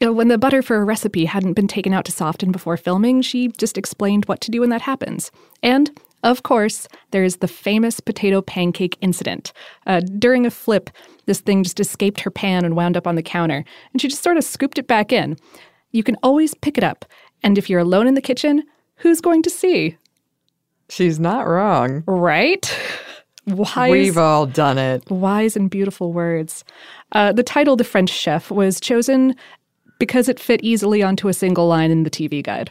When 0.00 0.28
the 0.28 0.38
butter 0.38 0.62
for 0.62 0.76
a 0.76 0.84
recipe 0.84 1.26
hadn't 1.26 1.52
been 1.52 1.68
taken 1.68 1.92
out 1.92 2.06
to 2.06 2.12
soften 2.12 2.52
before 2.52 2.78
filming, 2.78 3.20
she 3.20 3.48
just 3.58 3.76
explained 3.76 4.24
what 4.24 4.40
to 4.40 4.50
do 4.50 4.60
when 4.60 4.70
that 4.70 4.80
happens. 4.82 5.30
And 5.62 5.90
of 6.22 6.42
course, 6.42 6.88
there's 7.10 7.36
the 7.36 7.48
famous 7.48 8.00
potato 8.00 8.40
pancake 8.40 8.96
incident. 9.02 9.52
Uh, 9.86 10.00
during 10.00 10.46
a 10.46 10.50
flip, 10.50 10.88
this 11.26 11.40
thing 11.40 11.62
just 11.62 11.80
escaped 11.80 12.20
her 12.20 12.30
pan 12.30 12.64
and 12.64 12.76
wound 12.76 12.96
up 12.96 13.06
on 13.06 13.14
the 13.14 13.22
counter, 13.22 13.62
and 13.92 14.00
she 14.00 14.08
just 14.08 14.22
sort 14.22 14.38
of 14.38 14.44
scooped 14.44 14.78
it 14.78 14.86
back 14.86 15.12
in. 15.12 15.36
You 15.92 16.02
can 16.02 16.16
always 16.22 16.54
pick 16.54 16.78
it 16.78 16.84
up, 16.84 17.04
and 17.42 17.58
if 17.58 17.68
you're 17.68 17.80
alone 17.80 18.06
in 18.06 18.14
the 18.14 18.20
kitchen, 18.20 18.62
who's 18.96 19.20
going 19.20 19.42
to 19.42 19.50
see? 19.50 19.96
She's 20.88 21.18
not 21.20 21.46
wrong. 21.46 22.02
Right? 22.06 22.72
Wise, 23.46 23.90
We've 23.90 24.18
all 24.18 24.46
done 24.46 24.78
it. 24.78 25.10
wise 25.10 25.56
and 25.56 25.70
beautiful 25.70 26.12
words. 26.12 26.62
Uh, 27.12 27.32
the 27.32 27.42
title 27.42 27.74
The 27.74 27.82
French 27.84 28.10
Chef 28.10 28.50
was 28.50 28.78
chosen 28.78 29.34
because 29.98 30.28
it 30.28 30.38
fit 30.38 30.60
easily 30.62 31.02
onto 31.02 31.26
a 31.26 31.32
single 31.32 31.66
line 31.66 31.90
in 31.90 32.04
the 32.04 32.10
TV 32.10 32.44
guide. 32.44 32.70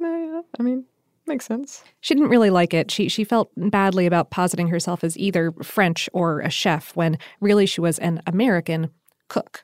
Yeah, 0.00 0.40
I 0.58 0.62
mean, 0.62 0.86
makes 1.26 1.44
sense. 1.44 1.84
She 2.00 2.14
didn't 2.14 2.30
really 2.30 2.50
like 2.50 2.74
it. 2.74 2.90
She 2.90 3.08
she 3.08 3.22
felt 3.22 3.50
badly 3.56 4.06
about 4.06 4.30
positing 4.30 4.68
herself 4.68 5.04
as 5.04 5.16
either 5.18 5.52
French 5.62 6.08
or 6.12 6.40
a 6.40 6.50
chef 6.50 6.96
when 6.96 7.18
really 7.40 7.66
she 7.66 7.80
was 7.80 7.98
an 7.98 8.20
American 8.26 8.90
cook. 9.28 9.62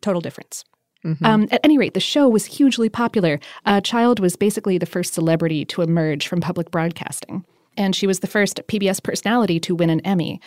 Total 0.00 0.20
difference. 0.22 0.64
Mhm. 1.04 1.24
Um, 1.24 1.48
at 1.50 1.60
any 1.62 1.78
rate, 1.78 1.94
the 1.94 2.00
show 2.00 2.28
was 2.28 2.44
hugely 2.44 2.88
popular. 2.88 3.38
Uh, 3.64 3.80
Child 3.80 4.20
was 4.20 4.36
basically 4.36 4.78
the 4.78 4.86
first 4.86 5.14
celebrity 5.14 5.64
to 5.66 5.82
emerge 5.82 6.26
from 6.26 6.40
public 6.40 6.70
broadcasting, 6.70 7.44
and 7.76 7.94
she 7.94 8.06
was 8.06 8.20
the 8.20 8.26
first 8.26 8.60
PBS 8.66 9.00
personality 9.02 9.60
to 9.60 9.74
win 9.74 9.90
an 9.90 10.00
Emmy. 10.00 10.40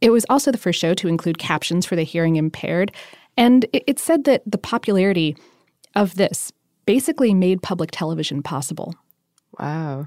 It 0.00 0.10
was 0.10 0.26
also 0.28 0.50
the 0.50 0.58
first 0.58 0.80
show 0.80 0.94
to 0.94 1.08
include 1.08 1.38
captions 1.38 1.86
for 1.86 1.96
the 1.96 2.02
hearing 2.02 2.36
impaired, 2.36 2.90
and 3.36 3.64
it, 3.72 3.84
it 3.86 3.98
said 3.98 4.24
that 4.24 4.42
the 4.44 4.58
popularity 4.58 5.36
of 5.94 6.16
this 6.16 6.52
basically 6.86 7.32
made 7.32 7.62
public 7.62 7.90
television 7.92 8.42
possible. 8.42 8.94
Wow. 9.58 10.06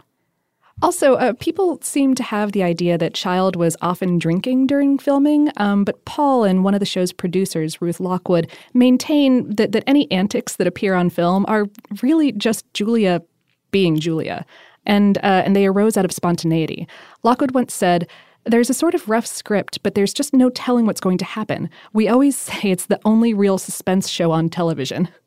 Also, 0.82 1.16
uh, 1.16 1.34
people 1.40 1.80
seem 1.82 2.14
to 2.14 2.22
have 2.22 2.52
the 2.52 2.62
idea 2.62 2.98
that 2.98 3.16
Child 3.16 3.56
was 3.56 3.76
often 3.82 4.20
drinking 4.20 4.68
during 4.68 5.00
filming, 5.00 5.50
um, 5.58 5.84
but 5.84 6.06
Paul 6.06 6.44
and 6.44 6.64
one 6.64 6.76
of 6.76 6.80
the 6.80 6.86
show's 6.86 7.12
producers, 7.12 7.82
Ruth 7.82 8.00
Lockwood, 8.00 8.52
maintain 8.76 9.56
that, 9.56 9.72
that 9.72 9.84
any 9.88 10.10
antics 10.12 10.58
that 10.58 10.68
appear 10.68 10.94
on 10.94 11.10
film 11.10 11.46
are 11.48 11.66
really 12.04 12.32
just 12.32 12.72
Julia 12.76 13.24
being 13.72 14.00
Julia, 14.00 14.46
and, 14.86 15.18
uh, 15.20 15.42
and 15.46 15.56
they 15.56 15.66
arose 15.66 15.98
out 15.98 16.06
of 16.06 16.12
spontaneity. 16.12 16.88
Lockwood 17.24 17.52
once 17.52 17.74
said, 17.74 18.08
there's 18.46 18.70
a 18.70 18.74
sort 18.74 18.96
of 18.96 19.10
rough 19.10 19.26
script, 19.26 19.82
but 19.84 19.96
there's 19.96 20.14
just 20.14 20.34
no 20.34 20.50
telling 20.50 20.86
what's 20.86 21.02
going 21.02 21.18
to 21.18 21.26
happen. 21.26 21.70
We 21.94 22.08
always 22.08 22.38
say 22.38 22.70
it's 22.72 22.86
the 22.86 23.00
only 23.04 23.34
real 23.34 23.58
suspense 23.58 24.08
show 24.08 24.32
on 24.32 24.50
television. 24.50 25.10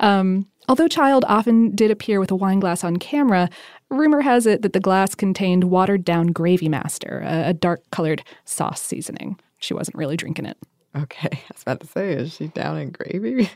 Um, 0.00 0.48
although 0.68 0.88
Child 0.88 1.24
often 1.28 1.76
did 1.76 1.92
appear 1.92 2.18
with 2.18 2.32
a 2.32 2.34
wine 2.34 2.58
glass 2.58 2.82
on 2.82 2.96
camera, 2.96 3.48
rumor 3.90 4.20
has 4.20 4.46
it 4.46 4.62
that 4.62 4.72
the 4.72 4.80
glass 4.80 5.14
contained 5.14 5.64
watered 5.64 6.04
down 6.04 6.28
Gravy 6.28 6.68
Master, 6.68 7.22
a, 7.24 7.50
a 7.50 7.52
dark 7.52 7.82
colored 7.90 8.22
sauce 8.44 8.82
seasoning. 8.82 9.38
she 9.58 9.74
wasn't 9.74 9.96
really 9.96 10.16
drinking 10.16 10.46
it. 10.46 10.58
Okay, 10.96 11.28
I 11.32 11.52
was 11.52 11.62
about 11.62 11.80
to 11.80 11.86
say, 11.86 12.12
is 12.12 12.34
she 12.34 12.48
down 12.48 12.78
in 12.78 12.90
gravy? 12.90 13.50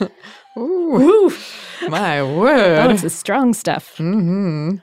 Ooh, 0.58 1.32
my 1.88 2.22
word! 2.36 2.90
Oh, 2.90 2.96
the 2.96 3.10
strong 3.10 3.54
stuff. 3.54 3.96
Mm-hmm. 3.96 4.76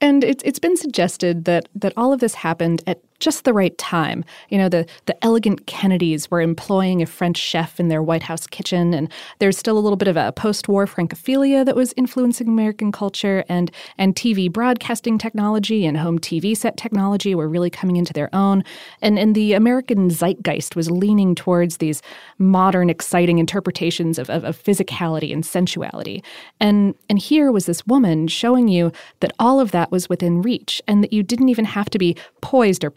And 0.00 0.24
it's 0.24 0.42
it's 0.44 0.58
been 0.58 0.76
suggested 0.76 1.44
that 1.44 1.68
that 1.74 1.92
all 1.96 2.12
of 2.12 2.20
this 2.20 2.34
happened 2.34 2.82
at 2.86 3.02
just 3.20 3.44
the 3.44 3.52
right 3.52 3.76
time. 3.78 4.24
You 4.48 4.58
know, 4.58 4.68
the 4.68 4.86
the 5.06 5.24
elegant 5.24 5.66
Kennedys 5.66 6.30
were 6.30 6.40
employing 6.40 7.02
a 7.02 7.06
French 7.06 7.36
chef 7.36 7.78
in 7.78 7.88
their 7.88 8.02
White 8.02 8.22
House 8.22 8.46
kitchen, 8.46 8.92
and 8.94 9.12
there's 9.38 9.58
still 9.58 9.78
a 9.78 9.80
little 9.80 9.96
bit 9.96 10.08
of 10.08 10.16
a 10.16 10.32
post-war 10.32 10.86
francophilia 10.86 11.64
that 11.64 11.76
was 11.76 11.92
influencing 11.96 12.48
American 12.48 12.90
culture, 12.90 13.44
and 13.48 13.70
and 13.98 14.16
TV 14.16 14.50
broadcasting 14.50 15.18
technology 15.18 15.86
and 15.86 15.98
home 15.98 16.18
TV 16.18 16.56
set 16.56 16.76
technology 16.76 17.34
were 17.34 17.48
really 17.48 17.70
coming 17.70 17.96
into 17.96 18.12
their 18.12 18.34
own, 18.34 18.64
and 19.02 19.18
and 19.18 19.34
the 19.34 19.52
American 19.52 20.08
zeitgeist 20.08 20.74
was 20.74 20.90
leaning 20.90 21.34
towards 21.34 21.76
these 21.76 22.02
modern, 22.38 22.88
exciting 22.88 23.38
interpretations 23.38 24.18
of, 24.18 24.30
of, 24.30 24.44
of 24.44 24.60
physicality 24.60 25.32
and 25.32 25.44
sensuality, 25.44 26.24
and 26.58 26.94
and 27.08 27.18
here 27.18 27.52
was 27.52 27.66
this 27.66 27.86
woman 27.86 28.26
showing 28.28 28.66
you 28.68 28.90
that 29.20 29.32
all 29.38 29.60
of 29.60 29.72
that 29.72 29.92
was 29.92 30.08
within 30.08 30.40
reach, 30.40 30.80
and 30.88 31.04
that 31.04 31.12
you 31.12 31.22
didn't 31.22 31.50
even 31.50 31.66
have 31.66 31.90
to 31.90 31.98
be 31.98 32.16
poised 32.40 32.82
or. 32.82 32.90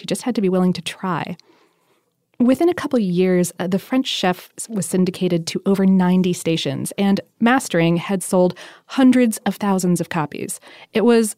You 0.00 0.06
just 0.06 0.22
had 0.22 0.34
to 0.34 0.40
be 0.40 0.48
willing 0.48 0.72
to 0.74 0.82
try. 0.82 1.36
Within 2.38 2.68
a 2.68 2.74
couple 2.74 2.98
years, 2.98 3.52
uh, 3.58 3.66
the 3.66 3.78
French 3.78 4.06
chef 4.06 4.50
was 4.68 4.84
syndicated 4.84 5.46
to 5.46 5.62
over 5.64 5.86
90 5.86 6.34
stations, 6.34 6.92
and 6.98 7.20
Mastering 7.40 7.96
had 7.96 8.22
sold 8.22 8.56
hundreds 8.86 9.38
of 9.38 9.56
thousands 9.56 10.00
of 10.00 10.10
copies. 10.10 10.60
It 10.92 11.02
was 11.02 11.34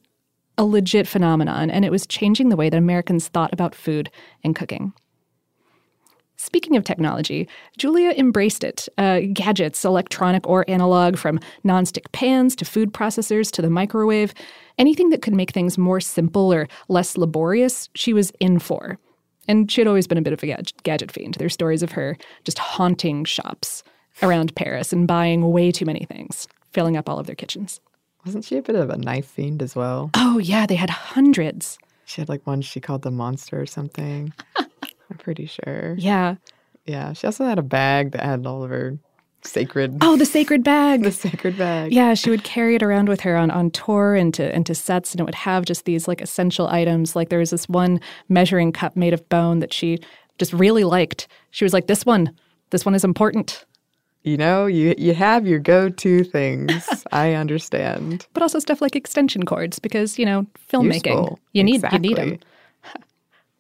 a 0.57 0.65
legit 0.65 1.07
phenomenon, 1.07 1.71
and 1.71 1.85
it 1.85 1.93
was 1.93 2.07
changing 2.07 2.49
the 2.49 2.57
way 2.57 2.69
that 2.69 2.77
Americans 2.77 3.29
thought 3.29 3.53
about 3.53 3.77
food 3.77 4.11
and 4.43 4.57
cooking. 4.57 4.93
Speaking 6.41 6.77
of 6.77 6.85
technology, 6.85 7.49
Julia 7.79 8.11
embraced 8.11 8.63
it. 8.63 8.89
Uh, 8.97 9.21
gadgets, 9.33 9.85
electronic 9.85 10.47
or 10.47 10.65
analog, 10.69 11.17
from 11.17 11.41
nonstick 11.65 12.11
pans 12.13 12.55
to 12.57 12.65
food 12.65 12.93
processors 12.93 13.51
to 13.51 13.61
the 13.61 13.69
microwave, 13.69 14.33
anything 14.79 15.11
that 15.11 15.21
could 15.21 15.35
make 15.35 15.51
things 15.51 15.77
more 15.77 15.99
simple 15.99 16.55
or 16.55 16.69
less 16.87 17.17
laborious, 17.17 17.89
she 17.97 18.13
was 18.13 18.31
in 18.39 18.61
for. 18.61 18.99
And 19.49 19.69
she 19.69 19.81
had 19.81 19.89
always 19.89 20.07
been 20.07 20.17
a 20.17 20.23
bit 20.23 20.33
of 20.33 20.45
a 20.45 20.63
gadget 20.85 21.11
fiend. 21.11 21.35
There's 21.35 21.55
stories 21.55 21.83
of 21.83 21.93
her 21.93 22.17
just 22.45 22.61
haunting 22.61 23.25
shops 23.25 23.83
around 24.23 24.55
Paris 24.55 24.93
and 24.93 25.09
buying 25.09 25.51
way 25.51 25.73
too 25.73 25.87
many 25.87 26.05
things, 26.05 26.47
filling 26.71 26.97
up 26.97 27.09
all 27.09 27.19
of 27.19 27.27
their 27.27 27.35
kitchens. 27.35 27.81
Wasn't 28.25 28.45
she 28.45 28.59
a 28.59 28.63
bit 28.63 28.77
of 28.77 28.91
a 28.91 28.97
knife 28.97 29.27
fiend 29.27 29.61
as 29.61 29.75
well? 29.75 30.11
Oh, 30.15 30.39
yeah, 30.39 30.67
they 30.67 30.77
had 30.77 30.91
hundreds. 30.91 31.79
She 32.05 32.21
had 32.21 32.29
like 32.29 32.47
one 32.47 32.63
she 32.63 32.79
called 32.79 33.03
the 33.03 33.11
monster 33.11 33.61
or 33.61 33.67
something. 33.67 34.33
I'm 35.11 35.19
pretty 35.19 35.47
sure. 35.47 35.95
Yeah. 35.99 36.37
Yeah. 36.87 37.13
She 37.13 37.27
also 37.27 37.45
had 37.45 37.59
a 37.59 37.63
bag 37.63 38.13
that 38.13 38.23
had 38.23 38.47
all 38.47 38.63
of 38.63 38.71
her 38.71 38.99
sacred. 39.43 39.99
Oh, 40.01 40.17
the 40.17 40.27
sacred 40.27 40.63
bag. 40.63 41.03
the 41.05 41.13
sacred 41.13 41.57
bag. 41.57 41.93
Yeah, 41.93 42.15
she 42.15 42.31
would 42.31 42.45
carry 42.45 42.75
it 42.75 42.83
around 42.83 43.09
with 43.09 43.21
her 43.21 43.37
on, 43.37 43.51
on 43.51 43.71
tour 43.71 44.15
and 44.15 44.33
to, 44.35 44.55
and 44.55 44.67
to 44.67 44.75
sets, 44.75 45.13
and 45.13 45.21
it 45.21 45.25
would 45.25 45.35
have 45.35 45.65
just 45.65 45.85
these 45.85 46.09
like 46.09 46.21
essential 46.21 46.69
items. 46.69 47.17
Like 47.17 47.29
there 47.29 47.39
was 47.39 47.51
this 47.51 47.69
one 47.69 48.01
measuring 48.29 48.73
cup 48.73 48.97
made 48.97 49.13
of 49.13 49.29
bone 49.29 49.61
that 49.61 49.73
she 49.73 49.99
just 50.39 50.53
really 50.53 50.85
liked. 50.85 51.29
She 51.51 51.65
was 51.65 51.73
like, 51.73 51.87
this 51.87 52.07
one, 52.07 52.33
this 52.71 52.85
one 52.85 52.95
is 52.95 53.05
important. 53.05 53.65
You 54.23 54.37
know, 54.37 54.67
you 54.67 54.95
you 54.99 55.15
have 55.15 55.47
your 55.47 55.59
go-to 55.59 56.25
things. 56.25 56.89
I 57.13 57.35
understand. 57.35 58.27
But 58.35 58.43
also 58.43 58.59
stuff 58.59 58.81
like 58.83 58.97
extension 58.97 59.45
cords 59.45 59.79
because, 59.79 60.19
you 60.19 60.27
know, 60.27 60.47
filmmaking. 60.71 61.07
Useful. 61.07 61.39
You 61.53 61.65
need 61.65 61.77
exactly. 61.77 61.97
you 61.97 62.15
need 62.15 62.17
them. 62.17 62.39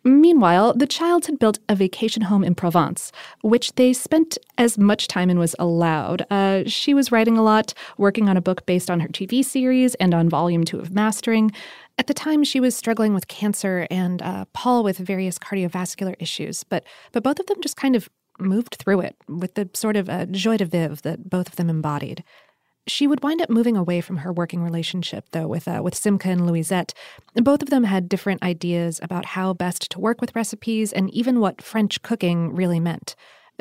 Meanwhile, 0.04 0.74
the 0.74 0.86
Childs 0.86 1.26
had 1.26 1.38
built 1.38 1.58
a 1.68 1.74
vacation 1.74 2.22
home 2.22 2.44
in 2.44 2.54
Provence, 2.54 3.12
which 3.42 3.74
they 3.74 3.92
spent 3.92 4.38
as 4.56 4.78
much 4.78 5.08
time 5.08 5.28
in 5.28 5.38
was 5.38 5.56
allowed. 5.58 6.24
Uh, 6.30 6.62
she 6.66 6.94
was 6.94 7.10
writing 7.10 7.36
a 7.36 7.42
lot, 7.42 7.74
working 7.96 8.28
on 8.28 8.36
a 8.36 8.40
book 8.40 8.64
based 8.64 8.90
on 8.90 9.00
her 9.00 9.08
TV 9.08 9.44
series 9.44 9.94
and 9.96 10.14
on 10.14 10.28
volume 10.28 10.64
two 10.64 10.78
of 10.78 10.92
Mastering. 10.92 11.52
At 11.98 12.06
the 12.06 12.14
time, 12.14 12.44
she 12.44 12.60
was 12.60 12.76
struggling 12.76 13.12
with 13.12 13.26
cancer 13.26 13.86
and 13.90 14.22
uh, 14.22 14.44
Paul 14.52 14.84
with 14.84 14.98
various 14.98 15.38
cardiovascular 15.38 16.14
issues, 16.20 16.62
but 16.62 16.84
but 17.12 17.24
both 17.24 17.40
of 17.40 17.46
them 17.46 17.60
just 17.60 17.76
kind 17.76 17.96
of 17.96 18.08
moved 18.38 18.76
through 18.76 19.00
it 19.00 19.16
with 19.28 19.54
the 19.54 19.68
sort 19.74 19.96
of 19.96 20.08
uh, 20.08 20.26
joie 20.26 20.56
de 20.56 20.64
vivre 20.64 20.96
that 21.02 21.28
both 21.28 21.48
of 21.48 21.56
them 21.56 21.68
embodied. 21.68 22.22
She 22.88 23.06
would 23.06 23.22
wind 23.22 23.42
up 23.42 23.50
moving 23.50 23.76
away 23.76 24.00
from 24.00 24.18
her 24.18 24.32
working 24.32 24.62
relationship, 24.62 25.26
though, 25.32 25.46
with 25.46 25.68
uh, 25.68 25.80
with 25.82 25.94
Simca 25.94 26.26
and 26.26 26.46
Louisette. 26.46 26.94
Both 27.34 27.62
of 27.62 27.70
them 27.70 27.84
had 27.84 28.08
different 28.08 28.42
ideas 28.42 28.98
about 29.02 29.26
how 29.26 29.52
best 29.52 29.90
to 29.90 30.00
work 30.00 30.20
with 30.20 30.34
recipes 30.34 30.92
and 30.92 31.10
even 31.10 31.38
what 31.38 31.62
French 31.62 32.02
cooking 32.02 32.54
really 32.54 32.80
meant. 32.80 33.14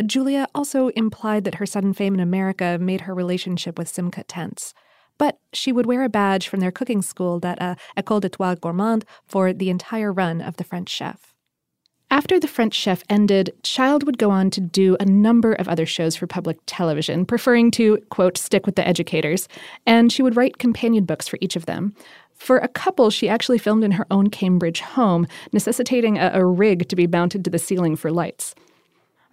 Julia 0.05 0.47
also 0.55 0.89
implied 0.89 1.43
that 1.43 1.55
her 1.55 1.65
sudden 1.65 1.93
fame 1.93 2.13
in 2.13 2.19
America 2.19 2.77
made 2.79 3.01
her 3.01 3.13
relationship 3.13 3.77
with 3.77 3.91
Simca 3.91 4.23
tense. 4.27 4.73
But 5.17 5.39
she 5.51 5.71
would 5.71 5.87
wear 5.87 6.03
a 6.03 6.09
badge 6.09 6.47
from 6.47 6.59
their 6.59 6.71
cooking 6.71 7.01
school, 7.01 7.39
that 7.39 7.61
uh, 7.61 7.75
École 7.97 8.21
des 8.21 8.29
Trois 8.29 8.55
Gourmandes, 8.55 9.03
for 9.25 9.51
the 9.51 9.69
entire 9.69 10.13
run 10.13 10.41
of 10.41 10.57
The 10.57 10.63
French 10.63 10.89
Chef. 10.89 11.33
After 12.09 12.39
The 12.39 12.47
French 12.47 12.73
Chef 12.73 13.03
ended, 13.09 13.53
Child 13.63 14.05
would 14.05 14.17
go 14.17 14.31
on 14.31 14.49
to 14.51 14.61
do 14.61 14.95
a 14.97 15.05
number 15.05 15.51
of 15.51 15.67
other 15.67 15.85
shows 15.85 16.15
for 16.15 16.25
public 16.25 16.57
television, 16.65 17.25
preferring 17.25 17.69
to, 17.71 17.97
quote, 18.09 18.37
stick 18.37 18.65
with 18.65 18.75
the 18.75 18.87
educators, 18.87 19.49
and 19.85 20.09
she 20.09 20.23
would 20.23 20.37
write 20.37 20.57
companion 20.57 21.03
books 21.03 21.27
for 21.27 21.37
each 21.41 21.57
of 21.57 21.65
them. 21.65 21.93
For 22.33 22.59
a 22.59 22.69
couple, 22.69 23.09
she 23.09 23.27
actually 23.27 23.57
filmed 23.57 23.83
in 23.83 23.91
her 23.91 24.07
own 24.09 24.29
Cambridge 24.29 24.79
home, 24.79 25.27
necessitating 25.51 26.17
a, 26.17 26.31
a 26.33 26.45
rig 26.45 26.87
to 26.87 26.95
be 26.95 27.07
mounted 27.07 27.43
to 27.43 27.49
the 27.49 27.59
ceiling 27.59 27.97
for 27.97 28.09
lights. 28.09 28.55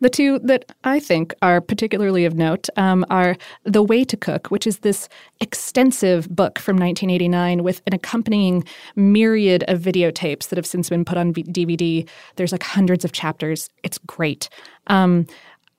The 0.04 0.10
two 0.10 0.38
that 0.40 0.66
I 0.84 1.00
think 1.00 1.32
are 1.40 1.62
particularly 1.62 2.26
of 2.26 2.34
note 2.34 2.68
um, 2.76 3.06
are 3.08 3.38
The 3.64 3.82
Way 3.82 4.04
to 4.04 4.18
Cook, 4.18 4.48
which 4.48 4.66
is 4.66 4.80
this 4.80 5.08
extensive 5.40 6.28
book 6.28 6.58
from 6.58 6.76
1989 6.76 7.62
with 7.62 7.80
an 7.86 7.94
accompanying 7.94 8.64
myriad 8.96 9.64
of 9.66 9.80
videotapes 9.80 10.50
that 10.50 10.58
have 10.58 10.66
since 10.66 10.90
been 10.90 11.06
put 11.06 11.16
on 11.16 11.32
DVD. 11.32 12.06
There's 12.36 12.52
like 12.52 12.62
hundreds 12.62 13.06
of 13.06 13.12
chapters. 13.12 13.70
It's 13.82 13.96
great. 13.96 14.50
Um, 14.88 15.26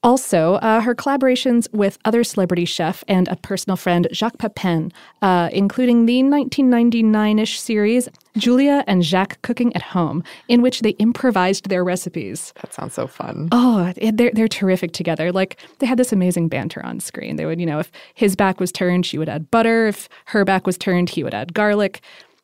also, 0.06 0.54
uh, 0.56 0.82
her 0.82 0.94
collaborations 0.94 1.68
with 1.74 1.98
other 2.06 2.24
celebrity 2.24 2.64
chef 2.64 3.04
and 3.08 3.28
a 3.28 3.36
personal 3.36 3.76
friend, 3.76 4.08
Jacques 4.14 4.38
Pepin, 4.38 4.92
uh, 5.24 5.50
including 5.52 6.06
the 6.06 6.22
1999 6.22 7.40
ish 7.40 7.60
series 7.60 8.08
Julia 8.38 8.84
and 8.86 9.04
Jacques 9.04 9.42
Cooking 9.42 9.76
at 9.76 9.82
Home, 9.82 10.24
in 10.48 10.62
which 10.62 10.82
they 10.82 10.92
improvised 10.92 11.70
their 11.70 11.84
recipes. 11.84 12.54
That 12.62 12.72
sounds 12.72 12.94
so 12.94 13.08
fun. 13.08 13.50
Oh, 13.52 13.92
they're, 13.96 14.32
they're 14.32 14.48
terrific 14.48 14.92
together. 14.92 15.32
Like, 15.32 15.58
they 15.80 15.88
had 15.88 15.98
this 15.98 16.14
amazing 16.14 16.50
banter 16.50 16.86
on 16.86 17.00
screen. 17.00 17.38
They 17.38 17.46
would, 17.46 17.60
you 17.60 17.66
know, 17.66 17.80
if 17.80 17.92
his 18.14 18.36
back 18.36 18.60
was 18.60 18.72
turned, 18.72 19.08
she 19.08 19.18
would 19.18 19.30
add 19.30 19.50
butter. 19.50 19.88
If 19.88 20.08
her 20.26 20.46
back 20.46 20.68
was 20.68 20.78
turned, 20.78 21.10
he 21.10 21.24
would 21.24 21.34
add 21.34 21.54
garlic. 21.54 22.02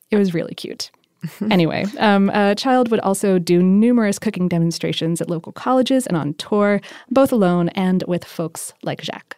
It 0.09 0.17
was 0.17 0.33
really 0.33 0.55
cute. 0.55 0.89
anyway, 1.51 1.85
um, 1.99 2.29
uh, 2.31 2.55
Child 2.55 2.89
would 2.91 2.99
also 3.01 3.37
do 3.39 3.61
numerous 3.61 4.19
cooking 4.19 4.47
demonstrations 4.47 5.21
at 5.21 5.29
local 5.29 5.51
colleges 5.51 6.07
and 6.07 6.17
on 6.17 6.33
tour, 6.35 6.81
both 7.09 7.31
alone 7.31 7.69
and 7.69 8.03
with 8.07 8.25
folks 8.25 8.73
like 8.83 9.01
Jacques. 9.01 9.37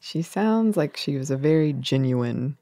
She 0.00 0.22
sounds 0.22 0.76
like 0.76 0.96
she 0.96 1.16
was 1.16 1.30
a 1.30 1.36
very 1.36 1.72
genuine 1.74 2.56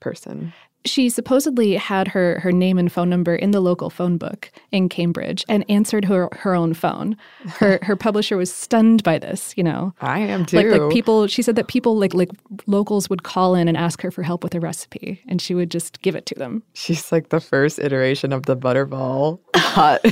person 0.00 0.52
she 0.84 1.08
supposedly 1.08 1.74
had 1.76 2.08
her 2.08 2.40
her 2.40 2.52
name 2.52 2.78
and 2.78 2.90
phone 2.90 3.08
number 3.08 3.34
in 3.34 3.50
the 3.50 3.60
local 3.60 3.90
phone 3.90 4.16
book 4.16 4.50
in 4.70 4.88
Cambridge 4.88 5.44
and 5.48 5.64
answered 5.68 6.04
her 6.04 6.28
her 6.32 6.54
own 6.54 6.74
phone. 6.74 7.16
Her 7.46 7.78
her 7.82 7.96
publisher 7.96 8.36
was 8.36 8.52
stunned 8.52 9.02
by 9.02 9.18
this, 9.18 9.54
you 9.56 9.62
know. 9.62 9.94
I 10.00 10.20
am 10.20 10.46
too. 10.46 10.56
Like 10.56 10.80
like 10.80 10.92
people 10.92 11.26
she 11.26 11.42
said 11.42 11.56
that 11.56 11.68
people 11.68 11.96
like 11.96 12.14
like 12.14 12.30
locals 12.66 13.08
would 13.08 13.22
call 13.22 13.54
in 13.54 13.68
and 13.68 13.76
ask 13.76 14.02
her 14.02 14.10
for 14.10 14.22
help 14.22 14.42
with 14.42 14.54
a 14.54 14.60
recipe 14.60 15.22
and 15.28 15.40
she 15.40 15.54
would 15.54 15.70
just 15.70 16.02
give 16.02 16.16
it 16.16 16.26
to 16.26 16.34
them. 16.34 16.62
She's 16.74 17.12
like 17.12 17.28
the 17.28 17.40
first 17.40 17.78
iteration 17.78 18.32
of 18.32 18.46
the 18.46 18.56
butterball 18.56 19.40
hot 19.56 20.02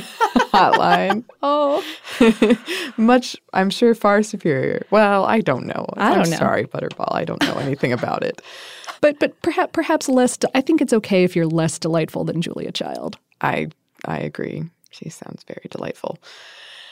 hotline. 0.52 1.24
oh. 1.42 1.84
Much 2.96 3.36
I'm 3.52 3.70
sure 3.70 3.94
far 3.94 4.22
superior. 4.22 4.86
Well, 4.90 5.24
I 5.24 5.40
don't 5.40 5.66
know. 5.66 5.86
I 5.96 6.10
don't 6.10 6.24
I'm 6.24 6.30
know. 6.30 6.36
sorry, 6.36 6.64
Butterball. 6.64 7.12
I 7.12 7.24
don't 7.24 7.42
know 7.42 7.54
anything 7.54 7.92
about 7.92 8.22
it 8.22 8.42
but 9.00 9.18
but 9.18 9.40
perhaps 9.42 9.70
perhaps 9.72 10.08
less. 10.08 10.38
I 10.54 10.60
think 10.60 10.80
it's 10.80 10.92
okay 10.92 11.24
if 11.24 11.34
you're 11.36 11.46
less 11.46 11.78
delightful 11.78 12.24
than 12.24 12.42
Julia 12.42 12.72
Child. 12.72 13.18
I 13.40 13.68
I 14.04 14.18
agree. 14.18 14.64
She 14.90 15.08
sounds 15.08 15.44
very 15.44 15.66
delightful. 15.70 16.18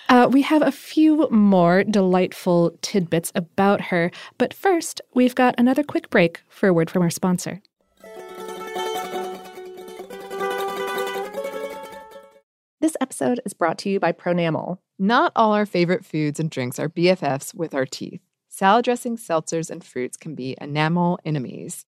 Uh, 0.08 0.26
we 0.30 0.40
have 0.40 0.62
a 0.62 0.72
few 0.72 1.28
more 1.30 1.84
delightful 1.84 2.74
tidbits 2.80 3.30
about 3.34 3.80
her, 3.82 4.10
but 4.38 4.54
first, 4.54 5.02
we've 5.14 5.34
got 5.34 5.54
another 5.58 5.82
quick 5.84 6.08
break 6.08 6.40
for 6.48 6.68
a 6.68 6.72
word 6.72 6.88
from 6.88 7.02
our 7.02 7.10
sponsor. 7.10 7.60
This 12.80 12.96
episode 13.00 13.40
is 13.44 13.52
brought 13.54 13.76
to 13.78 13.90
you 13.90 13.98
by 14.00 14.12
Pronamel. 14.12 14.78
Not 14.98 15.32
all 15.34 15.52
our 15.52 15.66
favorite 15.66 16.04
foods 16.04 16.38
and 16.38 16.48
drinks 16.50 16.78
are 16.78 16.88
BFFs 16.88 17.54
with 17.54 17.74
our 17.74 17.84
teeth. 17.86 18.20
salad 18.48 18.84
dressings, 18.84 19.26
seltzers, 19.26 19.70
and 19.70 19.84
fruits 19.84 20.16
can 20.16 20.34
be 20.34 20.56
enamel 20.60 21.18
enemies. 21.24 21.84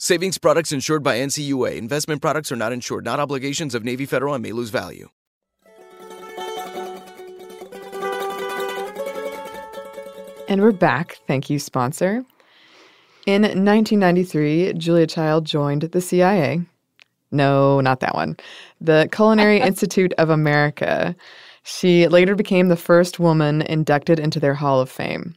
Savings 0.00 0.38
products 0.38 0.70
insured 0.70 1.02
by 1.02 1.16
NCUA. 1.18 1.76
Investment 1.76 2.22
products 2.22 2.52
are 2.52 2.56
not 2.56 2.72
insured, 2.72 3.04
not 3.04 3.18
obligations 3.18 3.74
of 3.74 3.82
Navy 3.82 4.06
Federal 4.06 4.32
and 4.32 4.40
may 4.40 4.52
lose 4.52 4.70
value. 4.70 5.08
And 10.48 10.62
we're 10.62 10.70
back. 10.70 11.18
Thank 11.26 11.50
you, 11.50 11.58
sponsor. 11.58 12.24
In 13.26 13.42
1993, 13.42 14.74
Julia 14.74 15.08
Child 15.08 15.44
joined 15.44 15.82
the 15.82 16.00
CIA. 16.00 16.60
No, 17.32 17.80
not 17.80 17.98
that 17.98 18.14
one. 18.14 18.36
The 18.80 19.08
Culinary 19.10 19.60
Institute 19.60 20.14
of 20.16 20.30
America. 20.30 21.16
She 21.64 22.06
later 22.06 22.36
became 22.36 22.68
the 22.68 22.76
first 22.76 23.18
woman 23.18 23.62
inducted 23.62 24.20
into 24.20 24.38
their 24.38 24.54
Hall 24.54 24.80
of 24.80 24.88
Fame. 24.88 25.34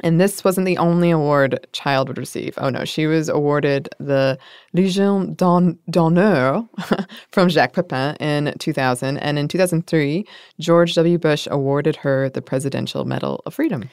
And 0.00 0.20
this 0.20 0.42
wasn't 0.44 0.66
the 0.66 0.78
only 0.78 1.10
award 1.10 1.66
Child 1.72 2.08
would 2.08 2.18
receive. 2.18 2.54
Oh 2.58 2.70
no, 2.70 2.84
she 2.84 3.06
was 3.06 3.28
awarded 3.28 3.88
the 3.98 4.38
Légion 4.74 5.36
d'honneur 5.36 6.68
from 7.32 7.48
Jacques 7.48 7.74
Pepin 7.74 8.16
in 8.16 8.54
2000. 8.58 9.18
And 9.18 9.38
in 9.38 9.48
2003, 9.48 10.26
George 10.58 10.94
W. 10.94 11.18
Bush 11.18 11.46
awarded 11.50 11.96
her 11.96 12.28
the 12.30 12.42
Presidential 12.42 13.04
Medal 13.04 13.42
of 13.46 13.54
Freedom. 13.54 13.88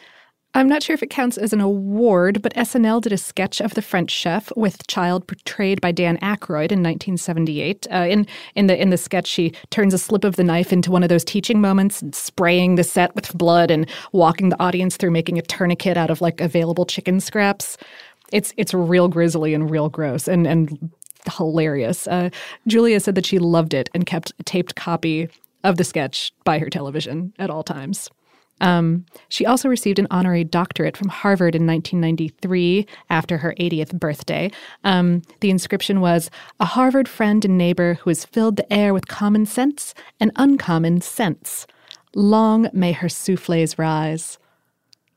I'm 0.58 0.68
not 0.68 0.82
sure 0.82 0.96
if 0.96 1.04
it 1.04 1.12
counts 1.12 1.38
as 1.38 1.54
an 1.54 1.62
award, 1.62 2.42
but 2.42 2.52
SNL 2.56 3.00
did 3.00 3.14
a 3.14 3.18
sketch 3.20 3.62
of 3.62 3.76
the 3.76 3.82
French 3.84 4.10
chef 4.10 4.52
with 4.56 4.88
Child 4.88 5.28
portrayed 5.28 5.82
by 5.82 5.92
Dan 5.92 6.18
Aykroyd 6.18 6.72
in 6.72 6.82
1978. 6.82 7.86
Uh, 7.92 7.98
in 8.10 8.26
in 8.56 8.66
the 8.66 8.76
in 8.82 8.90
the 8.90 8.98
sketch, 8.98 9.28
she 9.28 9.54
turns 9.70 9.94
a 9.94 10.00
slip 10.00 10.24
of 10.24 10.36
the 10.36 10.44
knife 10.44 10.74
into 10.74 10.90
one 10.90 11.04
of 11.04 11.10
those 11.10 11.24
teaching 11.24 11.62
moments, 11.62 12.04
spraying 12.12 12.74
the 12.74 12.84
set 12.84 13.14
with 13.14 13.38
blood 13.38 13.70
and 13.70 13.88
walking 14.14 14.50
the 14.50 14.60
audience 14.60 14.98
through 14.98 15.12
making 15.12 15.38
a 15.38 15.44
tourniquet 15.44 15.96
out 15.96 16.10
of 16.10 16.22
like 16.22 16.42
available 16.42 16.88
chicken 16.88 17.20
scraps. 17.20 17.78
It's 18.32 18.52
it's 18.58 18.74
real 18.74 19.10
grisly 19.10 19.54
and 19.54 19.70
real 19.70 19.90
gross 19.90 20.28
and 20.28 20.48
and 20.48 20.90
hilarious. 21.38 22.08
Uh, 22.08 22.32
Julia 22.66 23.00
said 23.00 23.14
that 23.14 23.28
she 23.28 23.38
loved 23.38 23.76
it 23.76 23.92
and 23.94 24.08
kept 24.08 24.34
a 24.40 24.44
taped 24.44 24.74
copy 24.74 25.30
of 25.64 25.78
the 25.78 25.84
sketch 25.84 26.32
by 26.46 26.58
her 26.58 26.70
television 26.72 27.32
at 27.38 27.52
all 27.52 27.62
times. 27.62 28.10
Um, 28.62 29.06
she 29.30 29.46
also 29.46 29.70
received 29.70 30.00
an 30.00 30.08
honorary 30.12 30.44
doctorate 30.44 30.98
from 30.98 31.10
Harvard 31.10 31.56
in 31.56 31.66
1993 31.68 32.88
after 33.10 33.38
her 33.38 33.54
80th 33.60 33.98
birthday. 34.00 34.52
Um, 34.84 35.22
the 35.42 35.50
inscription 35.50 36.02
was 36.02 36.30
A 36.60 36.66
Harvard 36.66 37.08
friend 37.08 37.44
and 37.46 37.58
neighbor 37.58 37.96
who 37.96 38.10
has 38.10 38.26
filled 38.26 38.58
the 38.58 38.72
air 38.74 38.94
with 38.94 39.08
common 39.08 39.46
sense 39.46 39.94
and 40.20 40.32
uncommon 40.36 41.02
sense. 41.02 41.68
Long 42.16 42.70
may 42.74 42.94
her 42.94 43.10
souffles 43.10 43.78
rise. 43.78 44.40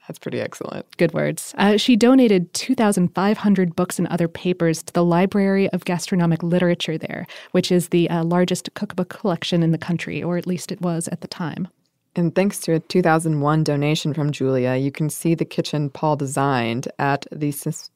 That's 0.06 0.18
pretty 0.18 0.40
excellent. 0.40 0.96
Good 0.96 1.14
words. 1.14 1.54
Uh, 1.56 1.76
she 1.76 1.94
donated 1.94 2.52
2,500 2.52 3.76
books 3.76 3.96
and 3.96 4.08
other 4.08 4.26
papers 4.26 4.82
to 4.82 4.92
the 4.92 5.04
Library 5.04 5.70
of 5.70 5.84
Gastronomic 5.84 6.42
Literature 6.42 6.98
there, 6.98 7.28
which 7.52 7.70
is 7.70 7.90
the 7.90 8.10
uh, 8.10 8.24
largest 8.24 8.74
cookbook 8.74 9.08
collection 9.08 9.62
in 9.62 9.70
the 9.70 9.78
country, 9.78 10.20
or 10.20 10.36
at 10.36 10.48
least 10.48 10.72
it 10.72 10.80
was 10.80 11.06
at 11.08 11.20
the 11.20 11.28
time. 11.28 11.68
And 12.16 12.34
thanks 12.34 12.58
to 12.60 12.72
a 12.72 12.80
2001 12.80 13.62
donation 13.62 14.12
from 14.14 14.32
Julia, 14.32 14.74
you 14.74 14.90
can 14.90 15.10
see 15.10 15.36
the 15.36 15.44
kitchen 15.44 15.90
Paul 15.90 16.16
designed 16.16 16.88
at 16.98 17.24
the 17.30 17.52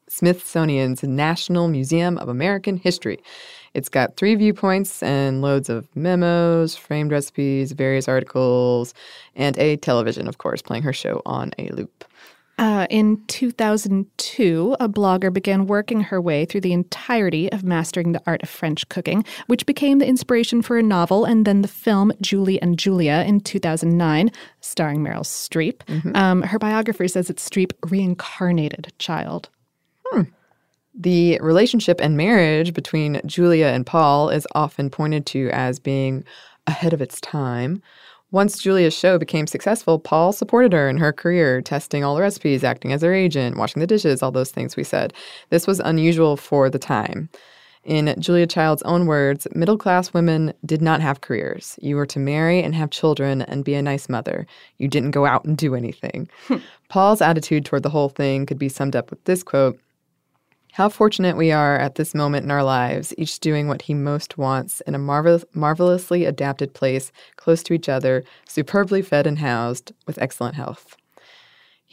Smithsonian's 0.07 1.03
National 1.03 1.67
Museum 1.67 2.17
of 2.17 2.29
American 2.29 2.77
History. 2.77 3.19
It's 3.73 3.89
got 3.89 4.15
three 4.15 4.35
viewpoints 4.35 5.03
and 5.03 5.41
loads 5.41 5.67
of 5.67 5.93
memos, 5.97 6.77
framed 6.77 7.11
recipes, 7.11 7.73
various 7.73 8.07
articles, 8.07 8.93
and 9.35 9.57
a 9.57 9.75
television, 9.77 10.29
of 10.29 10.37
course, 10.37 10.61
playing 10.61 10.83
her 10.83 10.93
show 10.93 11.21
on 11.25 11.51
a 11.59 11.67
loop. 11.69 12.05
Uh, 12.57 12.87
in 12.89 13.21
2002, 13.27 14.77
a 14.79 14.87
blogger 14.87 15.31
began 15.31 15.67
working 15.67 16.01
her 16.01 16.21
way 16.21 16.45
through 16.45 16.61
the 16.61 16.71
entirety 16.71 17.51
of 17.51 17.63
Mastering 17.63 18.13
the 18.13 18.21
Art 18.25 18.41
of 18.43 18.49
French 18.49 18.87
Cooking, 18.87 19.25
which 19.47 19.65
became 19.65 19.99
the 19.99 20.07
inspiration 20.07 20.61
for 20.61 20.77
a 20.77 20.83
novel 20.83 21.25
and 21.25 21.45
then 21.45 21.61
the 21.61 21.67
film 21.67 22.13
Julie 22.21 22.61
and 22.61 22.79
Julia 22.79 23.25
in 23.27 23.41
2009, 23.41 24.31
starring 24.61 25.01
Meryl 25.01 25.23
Streep. 25.23 25.79
Mm-hmm. 25.87 26.15
Um, 26.15 26.41
her 26.43 26.57
biographer 26.57 27.07
says 27.09 27.29
it's 27.29 27.47
Streep 27.47 27.73
reincarnated 27.89 28.93
Child. 28.99 29.49
Hmm. 30.05 30.21
The 30.97 31.37
relationship 31.41 31.99
and 31.99 32.15
marriage 32.15 32.73
between 32.73 33.19
Julia 33.25 33.67
and 33.67 33.85
Paul 33.85 34.29
is 34.29 34.47
often 34.55 34.89
pointed 34.89 35.25
to 35.27 35.49
as 35.49 35.77
being 35.77 36.23
ahead 36.67 36.93
of 36.93 37.01
its 37.01 37.19
time. 37.19 37.81
Once 38.31 38.57
Julia's 38.59 38.93
show 38.93 39.17
became 39.17 39.47
successful, 39.47 39.99
Paul 39.99 40.33
supported 40.33 40.73
her 40.73 40.89
in 40.89 40.97
her 40.97 41.13
career, 41.13 41.61
testing 41.61 42.03
all 42.03 42.15
the 42.15 42.21
recipes, 42.21 42.63
acting 42.63 42.91
as 42.91 43.01
her 43.01 43.13
agent, 43.13 43.57
washing 43.57 43.79
the 43.79 43.87
dishes, 43.87 44.21
all 44.21 44.31
those 44.31 44.51
things 44.51 44.75
we 44.75 44.83
said. 44.83 45.13
This 45.51 45.67
was 45.67 45.79
unusual 45.79 46.35
for 46.35 46.69
the 46.69 46.79
time. 46.79 47.29
In 47.85 48.15
Julia 48.19 48.47
Child's 48.47 48.81
own 48.81 49.05
words, 49.05 49.47
middle 49.53 49.77
class 49.77 50.11
women 50.11 50.53
did 50.65 50.81
not 50.81 51.01
have 51.01 51.21
careers. 51.21 51.77
You 51.83 51.95
were 51.95 52.07
to 52.07 52.19
marry 52.19 52.63
and 52.63 52.73
have 52.73 52.89
children 52.89 53.43
and 53.43 53.63
be 53.63 53.75
a 53.75 53.81
nice 53.81 54.09
mother. 54.09 54.47
You 54.79 54.87
didn't 54.87 55.11
go 55.11 55.27
out 55.27 55.45
and 55.45 55.55
do 55.55 55.75
anything. 55.75 56.27
Hmm. 56.47 56.57
Paul's 56.89 57.21
attitude 57.21 57.63
toward 57.63 57.83
the 57.83 57.91
whole 57.91 58.09
thing 58.09 58.47
could 58.47 58.57
be 58.57 58.69
summed 58.69 58.95
up 58.95 59.11
with 59.11 59.23
this 59.25 59.43
quote 59.43 59.79
how 60.75 60.89
fortunate 60.89 61.37
we 61.37 61.53
are 61.53 61.77
at 61.77 61.95
this 61.95 62.13
moment 62.13 62.43
in 62.43 62.51
our 62.51 62.61
lives, 62.61 63.13
each 63.17 63.39
doing 63.39 63.69
what 63.69 63.83
he 63.83 63.93
most 63.93 64.37
wants 64.37 64.81
in 64.81 64.93
a 64.93 64.99
marvel- 64.99 65.39
marvelously 65.53 66.25
adapted 66.25 66.73
place, 66.73 67.13
close 67.37 67.63
to 67.63 67.71
each 67.71 67.87
other, 67.87 68.25
superbly 68.45 69.01
fed 69.01 69.25
and 69.25 69.39
housed, 69.39 69.93
with 70.05 70.21
excellent 70.21 70.55
health. 70.55 70.97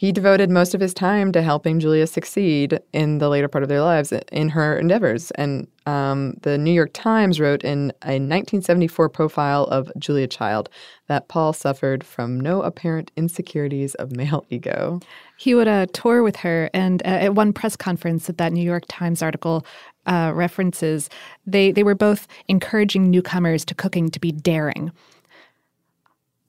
He 0.03 0.11
devoted 0.11 0.49
most 0.49 0.75
of 0.75 0.81
his 0.81 0.93
time 0.93 1.31
to 1.31 1.41
helping 1.41 1.79
Julia 1.79 2.07
succeed 2.07 2.77
in 2.91 3.19
the 3.19 3.29
later 3.29 3.47
part 3.47 3.63
of 3.63 3.69
their 3.69 3.81
lives 3.81 4.11
in 4.33 4.49
her 4.49 4.77
endeavors. 4.77 5.31
And 5.31 5.65
um, 5.85 6.33
the 6.41 6.57
New 6.57 6.73
York 6.73 6.89
Times 6.91 7.39
wrote 7.39 7.63
in 7.63 7.93
a 8.01 8.19
1974 8.19 9.07
profile 9.07 9.63
of 9.63 9.89
Julia 9.97 10.27
Child 10.27 10.67
that 11.07 11.29
Paul 11.29 11.53
suffered 11.53 12.03
from 12.03 12.37
no 12.37 12.61
apparent 12.63 13.13
insecurities 13.15 13.95
of 13.95 14.11
male 14.11 14.45
ego. 14.49 14.99
He 15.37 15.55
would 15.55 15.69
uh, 15.69 15.85
tour 15.93 16.21
with 16.21 16.35
her, 16.35 16.69
and 16.73 17.01
uh, 17.03 17.05
at 17.05 17.35
one 17.35 17.53
press 17.53 17.77
conference 17.77 18.27
that 18.27 18.37
that 18.39 18.51
New 18.51 18.61
York 18.61 18.83
Times 18.89 19.21
article 19.21 19.65
uh, 20.05 20.33
references, 20.35 21.09
they 21.45 21.71
they 21.71 21.83
were 21.83 21.95
both 21.95 22.27
encouraging 22.49 23.09
newcomers 23.09 23.63
to 23.63 23.73
cooking 23.73 24.09
to 24.09 24.19
be 24.19 24.33
daring. 24.33 24.91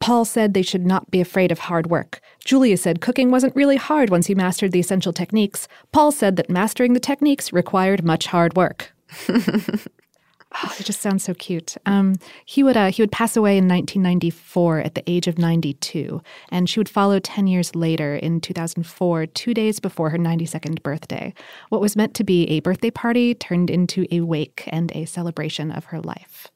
Paul 0.04 0.26
said 0.26 0.52
they 0.52 0.60
should 0.60 0.84
not 0.84 1.10
be 1.10 1.22
afraid 1.22 1.50
of 1.50 1.60
hard 1.60 1.86
work. 1.86 2.20
Julia 2.44 2.76
said 2.76 3.00
cooking 3.00 3.30
wasn't 3.30 3.56
really 3.56 3.76
hard 3.76 4.10
once 4.10 4.28
you 4.28 4.36
mastered 4.36 4.70
the 4.70 4.78
essential 4.78 5.14
techniques. 5.14 5.66
Paul 5.92 6.12
said 6.12 6.36
that 6.36 6.50
mastering 6.50 6.92
the 6.92 7.00
techniques 7.00 7.54
required 7.54 8.04
much 8.04 8.26
hard 8.26 8.54
work. 8.54 8.92
oh, 9.30 10.74
it 10.78 10.84
just 10.84 11.00
sounds 11.00 11.24
so 11.24 11.32
cute. 11.32 11.78
Um, 11.86 12.16
he 12.44 12.62
would 12.62 12.76
uh, 12.76 12.90
he 12.90 13.00
would 13.00 13.12
pass 13.12 13.34
away 13.34 13.56
in 13.56 13.66
1994 13.66 14.80
at 14.80 14.94
the 14.94 15.10
age 15.10 15.26
of 15.26 15.38
92, 15.38 16.20
and 16.50 16.68
she 16.68 16.78
would 16.78 16.90
follow 16.90 17.18
10 17.18 17.46
years 17.46 17.74
later 17.74 18.14
in 18.14 18.42
2004, 18.42 19.24
two 19.24 19.54
days 19.54 19.80
before 19.80 20.10
her 20.10 20.18
92nd 20.18 20.82
birthday. 20.82 21.32
What 21.70 21.80
was 21.80 21.96
meant 21.96 22.12
to 22.16 22.24
be 22.24 22.44
a 22.50 22.60
birthday 22.60 22.90
party 22.90 23.34
turned 23.34 23.70
into 23.70 24.04
a 24.10 24.20
wake 24.20 24.64
and 24.66 24.92
a 24.94 25.06
celebration 25.06 25.70
of 25.70 25.86
her 25.86 26.02
life. 26.02 26.48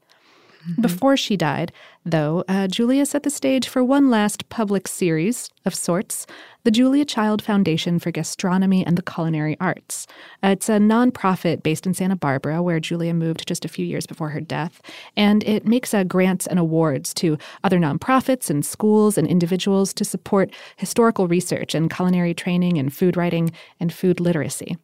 Mm-hmm. 0.67 0.83
Before 0.83 1.17
she 1.17 1.37
died, 1.37 1.73
though, 2.05 2.45
uh, 2.49 2.67
Julia 2.67 3.07
set 3.07 3.23
the 3.23 3.31
stage 3.31 3.69
for 3.69 3.85
one 3.85 4.11
last 4.11 4.49
public 4.49 4.89
series 4.89 5.51
of 5.65 5.75
sorts 5.75 6.27
the 6.65 6.73
Julia 6.73 7.05
Child 7.05 7.41
Foundation 7.41 7.99
for 7.99 8.11
Gastronomy 8.11 8.85
and 8.85 8.99
the 8.99 9.03
Culinary 9.03 9.57
Arts. 9.59 10.07
Uh, 10.43 10.49
it's 10.49 10.69
a 10.69 10.73
nonprofit 10.73 11.63
based 11.63 11.87
in 11.87 11.95
Santa 11.95 12.17
Barbara, 12.17 12.63
where 12.63 12.81
Julia 12.81 13.15
moved 13.15 13.47
just 13.49 13.65
a 13.65 13.69
few 13.69 13.87
years 13.87 14.07
before 14.07 14.29
her 14.31 14.41
death, 14.41 14.83
and 15.17 15.43
it 15.45 15.67
makes 15.67 15.95
uh, 15.95 16.05
grants 16.05 16.47
and 16.47 16.59
awards 16.59 17.15
to 17.15 17.39
other 17.65 17.79
nonprofits 17.79 18.51
and 18.51 18.67
schools 18.67 19.17
and 19.17 19.27
individuals 19.27 19.95
to 19.95 20.05
support 20.05 20.53
historical 20.77 21.27
research 21.29 21.75
and 21.75 21.91
culinary 21.91 22.35
training 22.35 22.77
and 22.77 22.93
food 22.93 23.17
writing 23.17 23.51
and 23.81 23.93
food 23.93 24.21
literacy. 24.21 24.77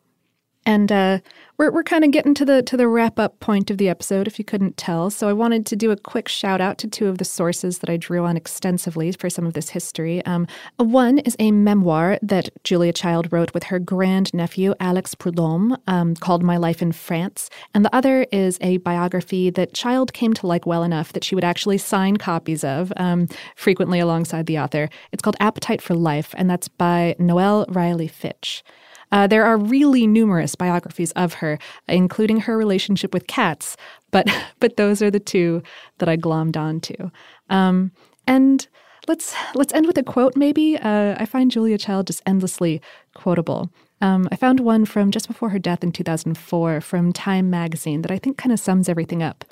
And 0.66 0.90
uh, 0.90 1.18
we're 1.58 1.70
we're 1.70 1.84
kind 1.84 2.04
of 2.04 2.10
getting 2.10 2.34
to 2.34 2.44
the 2.44 2.62
to 2.62 2.76
the 2.76 2.88
wrap 2.88 3.18
up 3.18 3.38
point 3.40 3.70
of 3.70 3.78
the 3.78 3.88
episode, 3.88 4.26
if 4.26 4.38
you 4.38 4.44
couldn't 4.44 4.76
tell. 4.76 5.10
So 5.10 5.28
I 5.28 5.32
wanted 5.32 5.66
to 5.66 5.76
do 5.76 5.90
a 5.90 5.96
quick 5.96 6.26
shout 6.26 6.60
out 6.60 6.78
to 6.78 6.88
two 6.88 7.06
of 7.06 7.18
the 7.18 7.24
sources 7.24 7.78
that 7.78 7.90
I 7.90 7.96
drew 7.96 8.24
on 8.24 8.36
extensively 8.36 9.12
for 9.12 9.28
some 9.30 9.46
of 9.46 9.52
this 9.52 9.68
history. 9.68 10.24
Um, 10.24 10.46
one 10.78 11.18
is 11.18 11.36
a 11.38 11.52
memoir 11.52 12.18
that 12.22 12.48
Julia 12.64 12.92
Child 12.92 13.30
wrote 13.30 13.52
with 13.54 13.64
her 13.64 13.78
grand 13.78 14.32
nephew 14.34 14.74
Alex 14.80 15.14
Prudhomme, 15.14 15.76
um, 15.86 16.14
called 16.16 16.42
"My 16.42 16.56
Life 16.56 16.82
in 16.82 16.92
France," 16.92 17.50
and 17.74 17.84
the 17.84 17.94
other 17.94 18.26
is 18.32 18.58
a 18.60 18.78
biography 18.78 19.50
that 19.50 19.74
Child 19.74 20.12
came 20.12 20.32
to 20.34 20.46
like 20.46 20.66
well 20.66 20.82
enough 20.82 21.12
that 21.12 21.24
she 21.24 21.34
would 21.34 21.44
actually 21.44 21.78
sign 21.78 22.16
copies 22.16 22.64
of, 22.64 22.92
um, 22.96 23.28
frequently 23.54 24.00
alongside 24.00 24.46
the 24.46 24.58
author. 24.58 24.88
It's 25.12 25.22
called 25.22 25.36
"Appetite 25.40 25.82
for 25.82 25.94
Life," 25.94 26.34
and 26.38 26.48
that's 26.48 26.68
by 26.68 27.14
Noël 27.20 27.66
Riley 27.68 28.08
Fitch. 28.08 28.64
Uh, 29.14 29.28
there 29.28 29.44
are 29.44 29.56
really 29.56 30.08
numerous 30.08 30.56
biographies 30.56 31.12
of 31.12 31.34
her, 31.34 31.56
including 31.86 32.40
her 32.40 32.58
relationship 32.58 33.14
with 33.14 33.28
cats, 33.28 33.76
but 34.10 34.26
but 34.60 34.76
those 34.76 35.00
are 35.00 35.10
the 35.10 35.20
two 35.20 35.62
that 35.98 36.08
I 36.08 36.16
glommed 36.16 36.56
onto. 36.56 37.10
Um, 37.48 37.92
and 38.26 38.66
let's 39.06 39.32
let's 39.54 39.72
end 39.72 39.86
with 39.86 39.96
a 39.98 40.02
quote. 40.02 40.36
Maybe 40.36 40.76
uh, 40.76 41.14
I 41.16 41.26
find 41.26 41.48
Julia 41.48 41.78
Child 41.78 42.08
just 42.08 42.22
endlessly 42.26 42.82
quotable. 43.14 43.70
Um, 44.00 44.28
I 44.32 44.36
found 44.36 44.58
one 44.58 44.84
from 44.84 45.12
just 45.12 45.28
before 45.28 45.50
her 45.50 45.60
death 45.60 45.84
in 45.84 45.92
2004 45.92 46.80
from 46.80 47.12
Time 47.12 47.48
magazine 47.48 48.02
that 48.02 48.10
I 48.10 48.18
think 48.18 48.36
kind 48.36 48.52
of 48.52 48.58
sums 48.58 48.88
everything 48.88 49.22
up. 49.22 49.44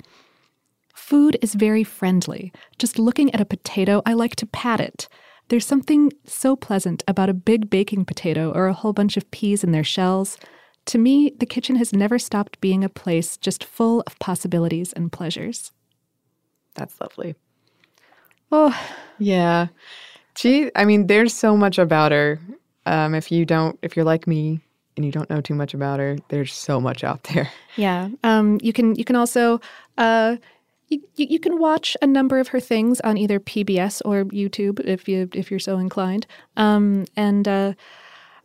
Food 0.93 1.37
is 1.41 1.53
very 1.53 1.85
friendly. 1.85 2.51
Just 2.77 2.99
looking 2.99 3.33
at 3.33 3.39
a 3.39 3.45
potato, 3.45 4.01
I 4.05 4.11
like 4.11 4.35
to 4.37 4.45
pat 4.45 4.81
it. 4.81 5.07
There's 5.49 5.65
something 5.65 6.11
so 6.25 6.55
pleasant 6.55 7.03
about 7.07 7.29
a 7.29 7.33
big 7.33 7.69
baking 7.69 8.05
potato 8.05 8.51
or 8.51 8.67
a 8.67 8.73
whole 8.73 8.93
bunch 8.93 9.17
of 9.17 9.29
peas 9.31 9.63
in 9.63 9.71
their 9.71 9.83
shells. 9.83 10.37
To 10.85 10.97
me, 10.97 11.33
the 11.37 11.45
kitchen 11.45 11.75
has 11.75 11.93
never 11.93 12.17
stopped 12.17 12.59
being 12.59 12.83
a 12.83 12.89
place 12.89 13.37
just 13.37 13.63
full 13.63 14.03
of 14.07 14.17
possibilities 14.19 14.93
and 14.93 15.11
pleasures. 15.11 15.71
That's 16.75 16.99
lovely. 16.99 17.35
Oh, 18.51 18.77
yeah. 19.19 19.67
Gee, 20.35 20.71
I 20.75 20.85
mean, 20.85 21.07
there's 21.07 21.33
so 21.33 21.55
much 21.55 21.77
about 21.77 22.11
her. 22.11 22.39
Um, 22.85 23.15
if 23.15 23.31
you 23.31 23.45
don't, 23.45 23.77
if 23.81 23.95
you're 23.95 24.05
like 24.05 24.27
me 24.27 24.59
and 24.95 25.05
you 25.05 25.11
don't 25.11 25.29
know 25.29 25.41
too 25.41 25.55
much 25.55 25.73
about 25.73 25.99
her, 25.99 26.17
there's 26.29 26.53
so 26.53 26.79
much 26.79 27.03
out 27.03 27.23
there. 27.25 27.49
Yeah. 27.75 28.09
Um, 28.23 28.59
you 28.61 28.73
can, 28.73 28.95
you 28.95 29.05
can 29.05 29.15
also, 29.15 29.61
uh, 29.97 30.37
you, 31.15 31.27
you 31.29 31.39
can 31.39 31.59
watch 31.59 31.95
a 32.01 32.07
number 32.07 32.39
of 32.39 32.49
her 32.49 32.59
things 32.59 32.99
on 33.01 33.17
either 33.17 33.39
PBS 33.39 34.01
or 34.05 34.25
YouTube 34.25 34.79
if 34.81 35.07
you 35.07 35.29
if 35.33 35.49
you're 35.49 35.59
so 35.59 35.77
inclined. 35.77 36.25
Um, 36.57 37.05
and 37.15 37.47
uh, 37.47 37.73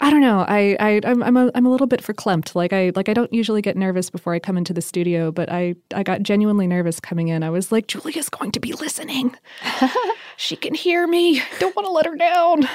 I 0.00 0.10
don't 0.10 0.20
know. 0.20 0.44
I, 0.46 0.76
I 0.78 1.00
I'm 1.04 1.22
I'm 1.22 1.36
a, 1.36 1.50
I'm 1.54 1.66
a 1.66 1.70
little 1.70 1.86
bit 1.86 2.02
verklempt. 2.02 2.54
Like 2.54 2.72
I 2.72 2.92
like 2.94 3.08
I 3.08 3.14
don't 3.14 3.32
usually 3.32 3.62
get 3.62 3.76
nervous 3.76 4.10
before 4.10 4.32
I 4.32 4.38
come 4.38 4.56
into 4.56 4.72
the 4.72 4.82
studio, 4.82 5.32
but 5.32 5.50
I 5.50 5.74
I 5.94 6.02
got 6.02 6.22
genuinely 6.22 6.66
nervous 6.66 7.00
coming 7.00 7.28
in. 7.28 7.42
I 7.42 7.50
was 7.50 7.72
like, 7.72 7.88
Julia's 7.88 8.28
going 8.28 8.52
to 8.52 8.60
be 8.60 8.72
listening. 8.74 9.34
she 10.36 10.54
can 10.54 10.74
hear 10.74 11.06
me. 11.06 11.42
Don't 11.58 11.74
want 11.74 11.86
to 11.86 11.92
let 11.92 12.06
her 12.06 12.16
down. 12.16 12.68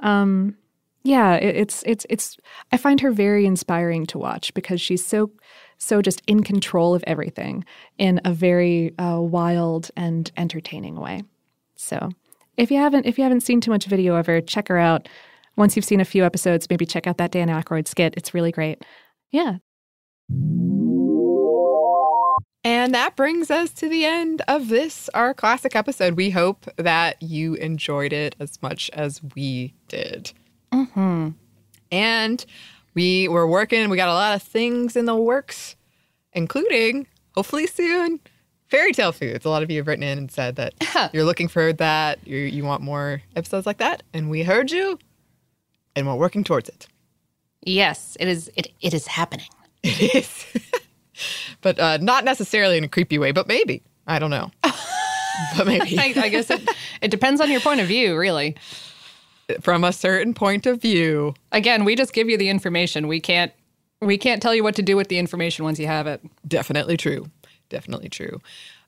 Um, 0.00 0.56
yeah, 1.02 1.34
it, 1.34 1.56
it's 1.56 1.82
it's 1.86 2.06
it's. 2.08 2.36
I 2.70 2.76
find 2.76 3.00
her 3.00 3.10
very 3.10 3.46
inspiring 3.46 4.06
to 4.06 4.18
watch 4.18 4.54
because 4.54 4.80
she's 4.80 5.04
so 5.04 5.32
so 5.80 6.00
just 6.02 6.22
in 6.26 6.44
control 6.44 6.94
of 6.94 7.02
everything 7.06 7.64
in 7.98 8.20
a 8.24 8.32
very 8.32 8.96
uh, 8.98 9.18
wild 9.18 9.90
and 9.96 10.30
entertaining 10.36 10.96
way. 10.96 11.24
So 11.74 12.10
if 12.56 12.70
you 12.70 12.76
haven't 12.78 13.06
if 13.06 13.18
you 13.18 13.24
haven't 13.24 13.40
seen 13.40 13.60
too 13.60 13.70
much 13.70 13.86
video 13.86 14.14
of 14.14 14.26
her, 14.26 14.40
check 14.40 14.68
her 14.68 14.78
out. 14.78 15.08
Once 15.56 15.74
you've 15.74 15.84
seen 15.84 16.00
a 16.00 16.04
few 16.04 16.24
episodes, 16.24 16.68
maybe 16.70 16.86
check 16.86 17.06
out 17.06 17.16
that 17.16 17.32
Dan 17.32 17.48
Aykroyd 17.48 17.88
skit. 17.88 18.14
It's 18.16 18.34
really 18.34 18.52
great. 18.52 18.84
Yeah. 19.30 19.56
And 22.62 22.94
that 22.94 23.16
brings 23.16 23.50
us 23.50 23.70
to 23.74 23.88
the 23.88 24.04
end 24.04 24.42
of 24.46 24.68
this, 24.68 25.08
our 25.14 25.32
classic 25.32 25.74
episode. 25.74 26.14
We 26.14 26.28
hope 26.28 26.66
that 26.76 27.20
you 27.22 27.54
enjoyed 27.54 28.12
it 28.12 28.36
as 28.38 28.60
much 28.62 28.90
as 28.92 29.22
we 29.34 29.72
did. 29.88 30.32
Mm-hmm. 30.72 31.30
And 31.90 32.46
we 32.94 33.28
were 33.28 33.46
working, 33.46 33.88
we 33.88 33.96
got 33.96 34.08
a 34.08 34.14
lot 34.14 34.34
of 34.34 34.42
things 34.42 34.96
in 34.96 35.04
the 35.04 35.14
works, 35.14 35.76
including, 36.32 37.06
hopefully 37.34 37.66
soon, 37.66 38.20
fairy 38.68 38.92
tale 38.92 39.12
foods. 39.12 39.44
A 39.44 39.48
lot 39.50 39.62
of 39.62 39.70
you 39.70 39.78
have 39.78 39.86
written 39.86 40.02
in 40.02 40.18
and 40.18 40.30
said 40.30 40.56
that 40.56 40.74
you're 41.12 41.24
looking 41.24 41.48
for 41.48 41.72
that, 41.74 42.26
you 42.26 42.38
you 42.38 42.64
want 42.64 42.82
more 42.82 43.22
episodes 43.36 43.66
like 43.66 43.78
that, 43.78 44.02
and 44.12 44.30
we 44.30 44.42
heard 44.42 44.70
you, 44.70 44.98
and 45.94 46.06
we're 46.06 46.14
working 46.14 46.44
towards 46.44 46.68
it. 46.68 46.86
Yes, 47.62 48.16
it 48.18 48.28
is. 48.28 48.50
It 48.56 48.72
it 48.80 48.94
is 48.94 49.06
happening. 49.06 49.46
It 49.82 50.14
is, 50.14 50.44
but 51.62 51.78
uh, 51.78 51.96
not 52.02 52.22
necessarily 52.22 52.76
in 52.76 52.84
a 52.84 52.88
creepy 52.88 53.16
way, 53.16 53.32
but 53.32 53.48
maybe 53.48 53.82
I 54.06 54.18
don't 54.18 54.28
know. 54.28 54.50
but 55.56 55.66
maybe 55.66 55.98
I, 55.98 56.12
I 56.16 56.28
guess 56.28 56.50
it 56.50 56.68
it 57.00 57.10
depends 57.10 57.40
on 57.40 57.50
your 57.50 57.60
point 57.60 57.80
of 57.80 57.86
view, 57.86 58.14
really 58.14 58.56
from 59.60 59.84
a 59.84 59.92
certain 59.92 60.34
point 60.34 60.66
of 60.66 60.80
view. 60.80 61.34
Again, 61.52 61.84
we 61.84 61.96
just 61.96 62.12
give 62.12 62.28
you 62.28 62.36
the 62.36 62.48
information. 62.48 63.08
We 63.08 63.20
can't 63.20 63.52
we 64.00 64.16
can't 64.16 64.40
tell 64.40 64.54
you 64.54 64.62
what 64.62 64.76
to 64.76 64.82
do 64.82 64.96
with 64.96 65.08
the 65.08 65.18
information 65.18 65.64
once 65.64 65.78
you 65.78 65.86
have 65.86 66.06
it. 66.06 66.22
Definitely 66.48 66.96
true. 66.96 67.28
Definitely 67.68 68.08
true. 68.08 68.40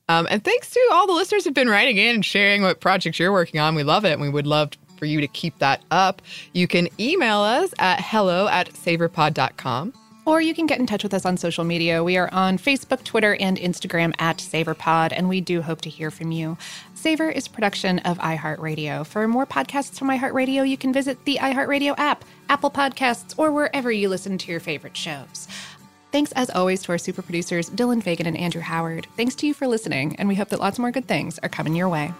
Um, 0.08 0.26
and 0.30 0.42
thanks 0.42 0.70
to 0.70 0.88
all 0.92 1.06
the 1.06 1.12
listeners 1.12 1.44
who've 1.44 1.54
been 1.54 1.68
writing 1.68 1.96
in 1.96 2.16
and 2.16 2.24
sharing 2.24 2.62
what 2.62 2.80
projects 2.80 3.18
you're 3.18 3.32
working 3.32 3.60
on. 3.60 3.74
We 3.74 3.82
love 3.82 4.04
it, 4.04 4.12
and 4.12 4.20
we 4.20 4.28
would 4.28 4.46
love 4.46 4.70
for 4.98 5.06
you 5.06 5.20
to 5.20 5.28
keep 5.28 5.58
that 5.58 5.82
up. 5.90 6.22
You 6.52 6.66
can 6.66 6.88
email 6.98 7.38
us 7.38 7.72
at 7.78 8.00
hello 8.00 8.48
at 8.48 8.70
savorpod.com. 8.70 9.92
Or 10.24 10.40
you 10.40 10.54
can 10.54 10.66
get 10.66 10.78
in 10.78 10.86
touch 10.86 11.02
with 11.02 11.14
us 11.14 11.26
on 11.26 11.36
social 11.36 11.64
media. 11.64 12.04
We 12.04 12.16
are 12.16 12.32
on 12.32 12.56
Facebook, 12.56 13.02
Twitter, 13.02 13.34
and 13.40 13.56
Instagram 13.58 14.12
at 14.20 14.38
SavorPod, 14.38 15.12
and 15.12 15.28
we 15.28 15.40
do 15.40 15.62
hope 15.62 15.80
to 15.80 15.90
hear 15.90 16.12
from 16.12 16.30
you. 16.30 16.56
Savor 17.02 17.28
is 17.28 17.48
production 17.48 17.98
of 18.00 18.16
iHeartRadio. 18.18 19.04
For 19.04 19.26
more 19.26 19.44
podcasts 19.44 19.98
from 19.98 20.06
iHeartRadio, 20.06 20.68
you 20.68 20.76
can 20.76 20.92
visit 20.92 21.24
the 21.24 21.36
iHeartRadio 21.40 21.98
app, 21.98 22.24
Apple 22.48 22.70
Podcasts, 22.70 23.36
or 23.36 23.50
wherever 23.50 23.90
you 23.90 24.08
listen 24.08 24.38
to 24.38 24.52
your 24.52 24.60
favorite 24.60 24.96
shows. 24.96 25.48
Thanks 26.12 26.30
as 26.30 26.48
always 26.50 26.80
to 26.84 26.92
our 26.92 26.98
super 26.98 27.20
producers, 27.20 27.68
Dylan 27.70 28.04
Fagan 28.04 28.28
and 28.28 28.36
Andrew 28.36 28.60
Howard. 28.60 29.08
Thanks 29.16 29.34
to 29.34 29.48
you 29.48 29.52
for 29.52 29.66
listening, 29.66 30.14
and 30.14 30.28
we 30.28 30.36
hope 30.36 30.50
that 30.50 30.60
lots 30.60 30.78
more 30.78 30.92
good 30.92 31.08
things 31.08 31.40
are 31.40 31.48
coming 31.48 31.74
your 31.74 31.88
way. 31.88 32.14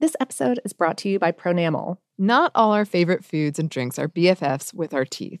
This 0.00 0.16
episode 0.18 0.58
is 0.64 0.72
brought 0.72 0.96
to 0.98 1.10
you 1.10 1.18
by 1.18 1.32
Pronamel. 1.32 1.98
Not 2.16 2.50
all 2.54 2.72
our 2.72 2.86
favorite 2.86 3.26
foods 3.26 3.58
and 3.58 3.68
drinks 3.68 3.98
are 3.98 4.08
BFFs 4.08 4.72
with 4.72 4.94
our 4.94 5.04
teeth. 5.04 5.40